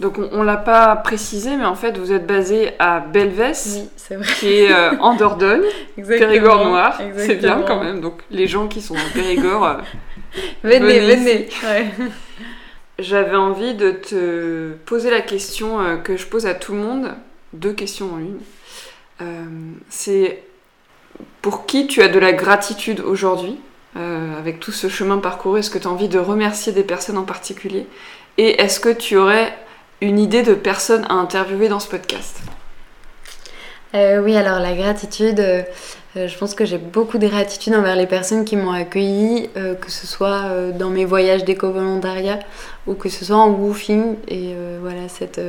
Donc 0.00 0.18
on, 0.18 0.40
ne 0.40 0.44
l'a 0.44 0.56
pas 0.56 0.96
précisé, 0.96 1.56
mais 1.56 1.64
en 1.64 1.76
fait 1.76 1.96
vous 1.96 2.12
êtes 2.12 2.26
basé 2.26 2.72
à 2.80 2.98
Belvès, 2.98 3.88
oui, 4.10 4.16
qui 4.40 4.48
est 4.48 4.74
en 4.98 5.14
Dordogne, 5.14 5.62
Périgord 5.96 6.66
noir, 6.66 7.00
c'est 7.16 7.36
bien 7.36 7.62
quand 7.64 7.82
même. 7.82 8.00
Donc 8.00 8.22
les 8.30 8.48
gens 8.48 8.66
qui 8.66 8.82
sont 8.82 8.96
en 8.96 9.12
Périgord, 9.12 9.78
venez, 10.64 10.98
venez. 11.00 11.48
J'avais 12.98 13.36
envie 13.36 13.74
de 13.74 13.90
te 13.92 14.72
poser 14.84 15.10
la 15.10 15.20
question 15.20 16.00
que 16.02 16.16
je 16.16 16.26
pose 16.26 16.46
à 16.46 16.54
tout 16.54 16.72
le 16.72 16.78
monde, 16.78 17.10
deux 17.52 17.72
questions 17.72 18.14
en 18.14 18.18
une. 18.18 19.78
c'est 19.88 20.42
pour 21.42 21.66
qui 21.66 21.86
tu 21.86 22.02
as 22.02 22.08
de 22.08 22.18
la 22.18 22.32
gratitude 22.32 23.00
aujourd'hui 23.00 23.60
euh, 23.96 24.38
avec 24.38 24.58
tout 24.60 24.72
ce 24.72 24.88
chemin 24.88 25.18
parcouru 25.18 25.60
Est-ce 25.60 25.70
que 25.70 25.78
tu 25.78 25.86
as 25.86 25.90
envie 25.90 26.08
de 26.08 26.18
remercier 26.18 26.72
des 26.72 26.82
personnes 26.82 27.18
en 27.18 27.24
particulier? 27.24 27.86
Et 28.38 28.60
est-ce 28.60 28.80
que 28.80 28.88
tu 28.88 29.16
aurais 29.16 29.56
une 30.00 30.18
idée 30.18 30.42
de 30.42 30.54
personnes 30.54 31.04
à 31.08 31.14
interviewer 31.14 31.68
dans 31.68 31.80
ce 31.80 31.88
podcast? 31.88 32.40
Euh, 33.94 34.20
Oui, 34.20 34.36
alors 34.36 34.58
la 34.58 34.74
gratitude, 34.74 35.38
euh, 35.38 35.62
je 36.16 36.36
pense 36.38 36.54
que 36.54 36.64
j'ai 36.64 36.78
beaucoup 36.78 37.18
de 37.18 37.28
gratitude 37.28 37.74
envers 37.74 37.94
les 37.94 38.06
personnes 38.06 38.44
qui 38.44 38.56
m'ont 38.56 38.72
accueilli, 38.72 39.50
que 39.54 39.90
ce 39.90 40.06
soit 40.06 40.72
dans 40.72 40.90
mes 40.90 41.04
voyages 41.04 41.44
d'éco-volontariat 41.44 42.38
ou 42.86 42.94
que 42.94 43.08
ce 43.08 43.24
soit 43.24 43.36
en 43.36 43.50
woofing. 43.50 44.16
Et 44.28 44.54
voilà, 44.80 45.08
cette 45.08 45.40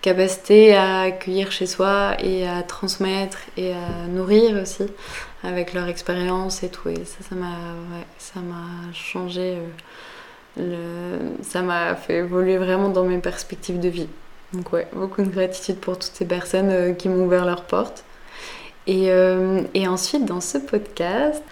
capacité 0.00 0.74
à 0.74 1.02
accueillir 1.02 1.52
chez 1.52 1.66
soi 1.66 2.16
et 2.20 2.46
à 2.46 2.62
transmettre 2.62 3.38
et 3.56 3.72
à 3.72 4.06
nourrir 4.08 4.60
aussi 4.60 4.84
avec 5.44 5.74
leur 5.74 5.88
expérience 5.88 6.62
et 6.62 6.68
tout. 6.68 6.88
Et 6.88 7.04
ça, 7.04 7.18
ça 7.28 7.34
m'a 7.34 7.56
ça 8.18 8.40
m'a 8.40 8.92
changé. 8.92 9.56
Euh, 9.58 9.68
le, 10.56 11.42
ça 11.42 11.62
m'a 11.62 11.94
fait 11.96 12.16
évoluer 12.16 12.58
vraiment 12.58 12.88
dans 12.88 13.04
mes 13.04 13.18
perspectives 13.18 13.80
de 13.80 13.88
vie. 13.88 14.08
Donc 14.52 14.72
ouais, 14.72 14.86
beaucoup 14.92 15.22
de 15.22 15.28
gratitude 15.28 15.76
pour 15.76 15.98
toutes 15.98 16.12
ces 16.12 16.26
personnes 16.26 16.70
euh, 16.70 16.92
qui 16.92 17.08
m'ont 17.08 17.24
ouvert 17.24 17.46
leurs 17.46 17.64
portes. 17.64 18.04
Et, 18.86 19.10
euh, 19.10 19.62
et, 19.74 19.86
ensuite, 19.86 20.24
dans 20.24 20.40
ce 20.40 20.58
podcast, 20.58 21.42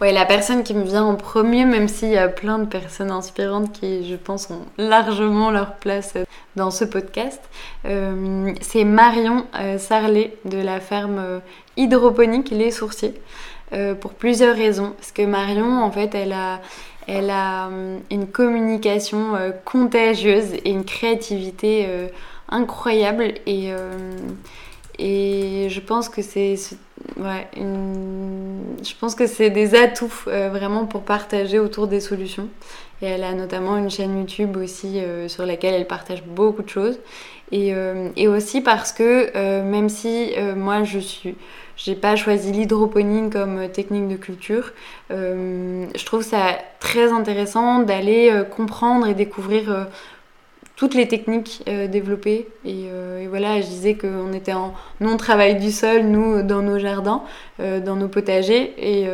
ouais, 0.00 0.12
la 0.12 0.24
personne 0.24 0.62
qui 0.62 0.74
me 0.74 0.84
vient 0.84 1.04
en 1.04 1.14
premier, 1.14 1.64
même 1.64 1.88
s'il 1.88 2.10
y 2.10 2.18
a 2.18 2.28
plein 2.28 2.58
de 2.58 2.66
personnes 2.66 3.10
inspirantes 3.10 3.72
qui, 3.72 4.08
je 4.08 4.16
pense, 4.16 4.50
ont 4.50 4.62
largement 4.78 5.50
leur 5.50 5.76
place 5.76 6.14
dans 6.56 6.70
ce 6.70 6.84
podcast, 6.84 7.40
c'est 7.84 8.84
Marion 8.84 9.46
Sarlet 9.78 10.36
de 10.44 10.58
la 10.58 10.80
ferme 10.80 11.40
hydroponique 11.76 12.50
Les 12.50 12.70
Sourciers 12.70 13.14
euh, 13.72 13.94
pour 13.94 14.14
plusieurs 14.14 14.56
raisons. 14.56 14.92
Parce 14.96 15.10
que 15.10 15.22
Marion, 15.22 15.82
en 15.82 15.90
fait, 15.90 16.14
elle 16.14 16.32
a, 16.32 16.60
elle 17.08 17.30
a 17.30 17.66
euh, 17.66 17.98
une 18.12 18.28
communication 18.28 19.34
euh, 19.34 19.50
contagieuse 19.64 20.54
et 20.64 20.70
une 20.70 20.84
créativité 20.84 21.88
incroyable. 22.48 23.34
Et, 23.46 23.70
et 24.98 25.68
je 25.68 25.80
pense 25.80 26.08
que 26.08 26.22
c'est 26.22 26.56
ouais, 27.16 27.46
je 27.56 28.92
pense 29.00 29.14
que 29.14 29.26
c'est 29.26 29.50
des 29.50 29.74
atouts 29.74 30.24
vraiment 30.26 30.86
pour 30.86 31.02
partager 31.02 31.58
autour 31.58 31.86
des 31.86 32.00
solutions. 32.00 32.48
Et 33.02 33.06
elle 33.06 33.24
a 33.24 33.34
notamment 33.34 33.76
une 33.76 33.90
chaîne 33.90 34.18
YouTube 34.18 34.56
aussi 34.56 35.00
sur 35.28 35.44
laquelle 35.44 35.74
elle 35.74 35.86
partage 35.86 36.22
beaucoup 36.24 36.62
de 36.62 36.68
choses. 36.68 36.98
Et, 37.52 37.74
et 38.16 38.26
aussi 38.26 38.60
parce 38.60 38.92
que 38.92 39.62
même 39.62 39.88
si 39.88 40.32
moi 40.56 40.82
je 40.84 40.98
suis 40.98 41.36
j'ai 41.76 41.94
pas 41.94 42.16
choisi 42.16 42.52
l'hydroponie 42.52 43.30
comme 43.30 43.68
technique 43.68 44.08
de 44.08 44.16
culture. 44.16 44.72
Euh, 45.10 45.86
je 45.94 46.04
trouve 46.04 46.22
ça 46.22 46.58
très 46.80 47.12
intéressant 47.12 47.80
d'aller 47.80 48.30
euh, 48.30 48.44
comprendre 48.44 49.06
et 49.06 49.14
découvrir 49.14 49.70
euh, 49.70 49.84
toutes 50.76 50.94
les 50.94 51.08
techniques 51.08 51.64
développées. 51.66 52.48
Et, 52.64 52.88
voilà, 53.28 53.60
je 53.60 53.66
disais 53.66 53.94
qu'on 53.94 54.32
était 54.32 54.52
en 54.52 54.74
non-travail 55.00 55.58
du 55.58 55.72
sol, 55.72 56.02
nous, 56.02 56.42
dans 56.42 56.62
nos 56.62 56.78
jardins, 56.78 57.22
dans 57.58 57.96
nos 57.96 58.08
potagers. 58.08 58.74
Et, 58.78 59.08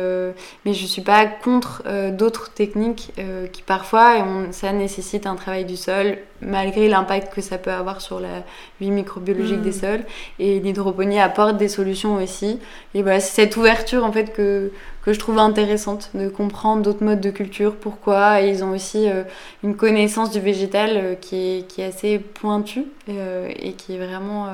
mais 0.65 0.73
je 0.73 0.85
suis 0.85 1.01
pas 1.01 1.25
contre 1.25 1.83
d'autres 2.11 2.51
techniques 2.53 3.13
qui 3.51 3.61
parfois, 3.61 4.25
ça 4.51 4.73
nécessite 4.73 5.25
un 5.25 5.35
travail 5.35 5.65
du 5.65 5.77
sol, 5.77 6.17
malgré 6.41 6.87
l'impact 6.87 7.33
que 7.33 7.41
ça 7.41 7.57
peut 7.57 7.71
avoir 7.71 8.01
sur 8.01 8.19
la 8.19 8.43
vie 8.81 8.91
microbiologique 8.91 9.61
des 9.61 9.69
mm. 9.69 9.73
sols. 9.73 10.03
Et 10.39 10.59
l'hydroponie 10.59 11.19
apporte 11.19 11.57
des 11.57 11.67
solutions 11.67 12.15
aussi. 12.15 12.59
Et 12.93 13.01
voilà, 13.01 13.19
c'est 13.19 13.43
cette 13.43 13.57
ouverture 13.57 14.03
en 14.03 14.11
fait 14.11 14.33
que, 14.33 14.71
que 15.03 15.11
je 15.11 15.19
trouve 15.19 15.37
intéressante 15.37 16.11
de 16.13 16.29
comprendre 16.29 16.81
d'autres 16.81 17.03
modes 17.03 17.19
de 17.19 17.29
culture, 17.29 17.75
pourquoi. 17.75 18.41
Et 18.41 18.49
ils 18.49 18.63
ont 18.63 18.71
aussi 18.71 19.09
euh, 19.09 19.23
une 19.61 19.75
connaissance 19.75 20.31
du 20.31 20.39
végétal 20.39 20.91
euh, 20.95 21.15
qui, 21.15 21.35
est, 21.35 21.67
qui, 21.67 21.81
est, 21.81 21.85
assez 21.85 22.19
pointue 22.19 22.85
euh, 23.09 23.51
et 23.57 23.73
qui 23.73 23.95
est 23.95 23.97
vraiment 23.97 24.47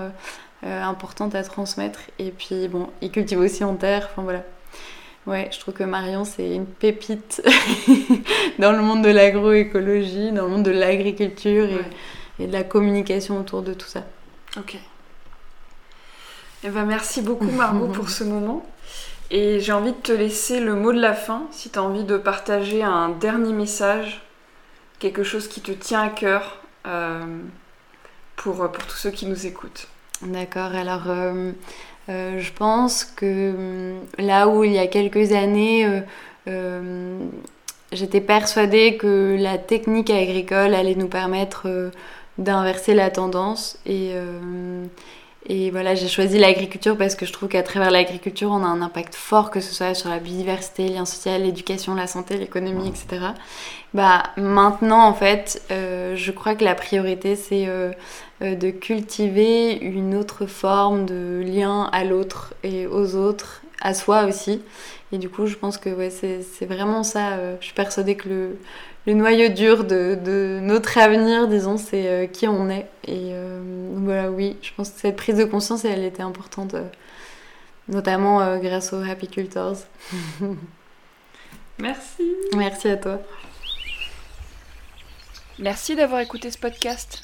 importante 0.64 1.36
à 1.36 1.44
transmettre. 1.44 2.00
Et 2.18 2.32
puis 2.32 2.68
bon, 2.68 2.90
ils 3.02 3.12
cultivent 3.12 3.40
aussi 3.40 3.64
en 3.64 3.76
terre. 3.76 4.10
Enfin 4.12 4.24
voilà. 4.24 4.44
Ouais, 5.28 5.50
je 5.52 5.60
trouve 5.60 5.76
que 5.76 5.84
Marion, 5.84 6.26
c'est 6.26 6.56
une 6.56 6.66
pépite 6.66 7.44
dans 8.60 8.72
le 8.72 8.82
monde 8.82 9.04
de 9.04 9.10
l'agroécologie, 9.10 10.32
dans 10.32 10.44
le 10.44 10.50
monde 10.50 10.64
de 10.64 10.72
l'agriculture 10.72 11.70
et, 12.40 12.48
de 12.48 12.52
la 12.52 12.64
communication 12.64 13.38
autour 13.40 13.62
de 13.62 13.74
tout 13.74 13.88
ça. 13.88 14.04
Ok. 14.58 14.78
Eh 16.64 16.70
ben, 16.70 16.86
merci 16.86 17.22
beaucoup 17.22 17.52
Margot 17.52 17.88
pour 17.88 18.10
ce 18.10 18.24
moment. 18.24 18.66
Et 19.32 19.60
j'ai 19.60 19.72
envie 19.72 19.92
de 19.92 19.98
te 19.98 20.12
laisser 20.12 20.60
le 20.60 20.76
mot 20.76 20.92
de 20.92 21.00
la 21.00 21.14
fin, 21.14 21.44
si 21.52 21.70
tu 21.70 21.78
as 21.78 21.84
envie 21.84 22.04
de 22.04 22.18
partager 22.18 22.84
un 22.84 23.10
dernier 23.10 23.54
message, 23.54 24.22
quelque 24.98 25.24
chose 25.24 25.48
qui 25.48 25.62
te 25.62 25.72
tient 25.72 26.02
à 26.02 26.10
cœur 26.10 26.58
euh, 26.88 27.40
pour, 28.36 28.56
pour 28.72 28.86
tous 28.86 28.98
ceux 28.98 29.12
qui 29.12 29.28
nous 29.28 29.46
écoutent. 29.46 29.88
D'accord, 30.22 30.74
alors 30.76 31.04
euh, 31.08 31.52
euh, 32.10 32.40
je 32.40 32.52
pense 32.52 33.06
que 33.06 33.52
hum, 33.52 34.00
là 34.18 34.48
où 34.48 34.64
il 34.64 34.72
y 34.72 34.80
a 34.80 34.88
quelques 34.88 35.32
années, 35.32 35.86
euh, 35.86 36.02
euh, 36.48 37.20
j'étais 37.92 38.22
persuadée 38.22 38.98
que 38.98 39.38
la 39.40 39.58
technique 39.58 40.10
agricole 40.10 40.74
allait 40.74 40.96
nous 40.96 41.08
permettre 41.08 41.92
d'inverser 42.38 42.94
la 42.96 43.10
tendance 43.10 43.78
et 43.86 44.14
et 45.48 45.72
voilà, 45.72 45.96
j'ai 45.96 46.08
choisi 46.08 46.38
l'agriculture 46.38 46.98
parce 46.98 47.16
que 47.16 47.26
je 47.26 47.34
trouve 47.34 47.50
qu'à 47.50 47.64
travers 47.64 47.92
l'agriculture, 47.92 48.52
on 48.52 48.64
a 48.64 48.68
un 48.68 48.82
impact 48.82 49.16
fort, 49.16 49.52
que 49.52 49.60
ce 49.62 49.74
soit 49.74 49.94
sur 49.94 50.10
la 50.10 50.20
biodiversité, 50.20 50.84
les 50.84 50.96
liens 50.96 51.06
sociaux, 51.06 51.32
l'éducation, 51.40 51.96
la 51.96 52.08
santé, 52.08 52.38
l'économie, 52.38 52.90
etc. 52.90 53.28
Bah, 53.94 54.24
maintenant, 54.38 55.08
en 55.08 55.14
fait, 55.14 55.62
je 55.70 56.32
crois 56.32 56.56
que 56.56 56.64
la 56.64 56.76
priorité, 56.76 57.36
c'est 57.36 57.68
euh, 58.42 58.56
de 58.56 58.70
cultiver 58.70 59.78
une 59.82 60.16
autre 60.16 60.46
forme 60.46 61.06
de 61.06 61.44
lien 61.46 61.90
à 61.92 62.06
l'autre 62.06 62.54
et 62.64 62.88
aux 62.88 63.16
autres, 63.16 63.62
à 63.82 63.94
soi 63.94 64.24
aussi. 64.24 64.62
Et 65.12 65.18
du 65.18 65.28
coup, 65.28 65.46
je 65.46 65.56
pense 65.56 65.78
que 65.78 65.90
ouais, 65.90 66.10
c'est 66.10 66.66
vraiment 66.66 67.04
ça. 67.04 67.34
Euh, 67.34 67.58
je 67.60 67.66
suis 67.66 67.74
persuadée 67.74 68.16
que 68.16 68.30
le, 68.30 68.58
le 69.10 69.16
noyau 69.16 69.50
dur 69.50 69.86
de, 69.86 70.60
notre 70.62 71.00
avenir, 71.00 71.48
disons, 71.48 71.78
c'est 71.78 72.08
euh, 72.08 72.28
qui 72.28 72.48
on 72.48 72.70
est. 72.70 72.88
Et 73.08 73.32
euh, 73.34 73.60
voilà, 73.96 74.30
oui, 74.30 74.56
je 74.62 74.72
pense 74.76 74.92
que 74.92 75.00
cette 75.00 75.16
prise 75.16 75.36
de 75.36 75.46
conscience, 75.46 75.84
elle 75.84 76.04
était 76.04 76.22
importante, 76.22 76.76
euh, 76.76 76.84
notamment 77.88 78.58
grâce 78.60 78.94
aux 78.94 79.02
Happy 79.02 79.28
Cultors. 79.28 79.78
Merci. 81.80 82.24
Merci 82.56 82.90
à 82.90 82.98
toi. 82.98 83.20
Merci 85.58 85.96
d'avoir 85.96 86.22
écouté 86.22 86.52
ce 86.52 86.60
podcast. 86.60 87.24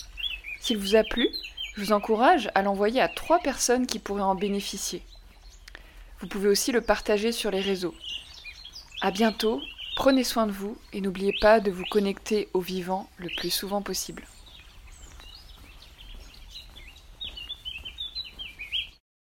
S'il 0.60 0.80
vous 0.80 0.96
a 0.96 1.04
plu, 1.04 1.30
je 1.76 1.82
vous 1.82 1.94
encourage 1.94 2.50
à 2.56 2.64
l'envoyer 2.64 3.00
à 3.00 3.10
trois 3.10 3.38
personnes 3.40 3.86
qui 3.86 4.00
pourraient 4.00 4.22
en 4.22 4.34
bénéficier. 4.34 5.04
Vous 6.20 6.28
pouvez 6.28 6.50
aussi 6.50 6.72
le 6.72 6.82
partager 6.82 7.32
sur 7.32 7.52
les 7.52 7.62
réseaux. 7.62 7.94
À 9.02 9.12
bientôt 9.12 9.62
Prenez 9.96 10.26
soin 10.26 10.46
de 10.46 10.52
vous 10.52 10.78
et 10.92 11.00
n'oubliez 11.00 11.34
pas 11.40 11.62
de 11.62 11.72
vous 11.72 11.86
connecter 11.90 12.50
au 12.54 12.60
vivant 12.60 13.10
le 13.18 13.30
plus 13.38 13.50
souvent 13.50 13.82
possible. 13.82 14.24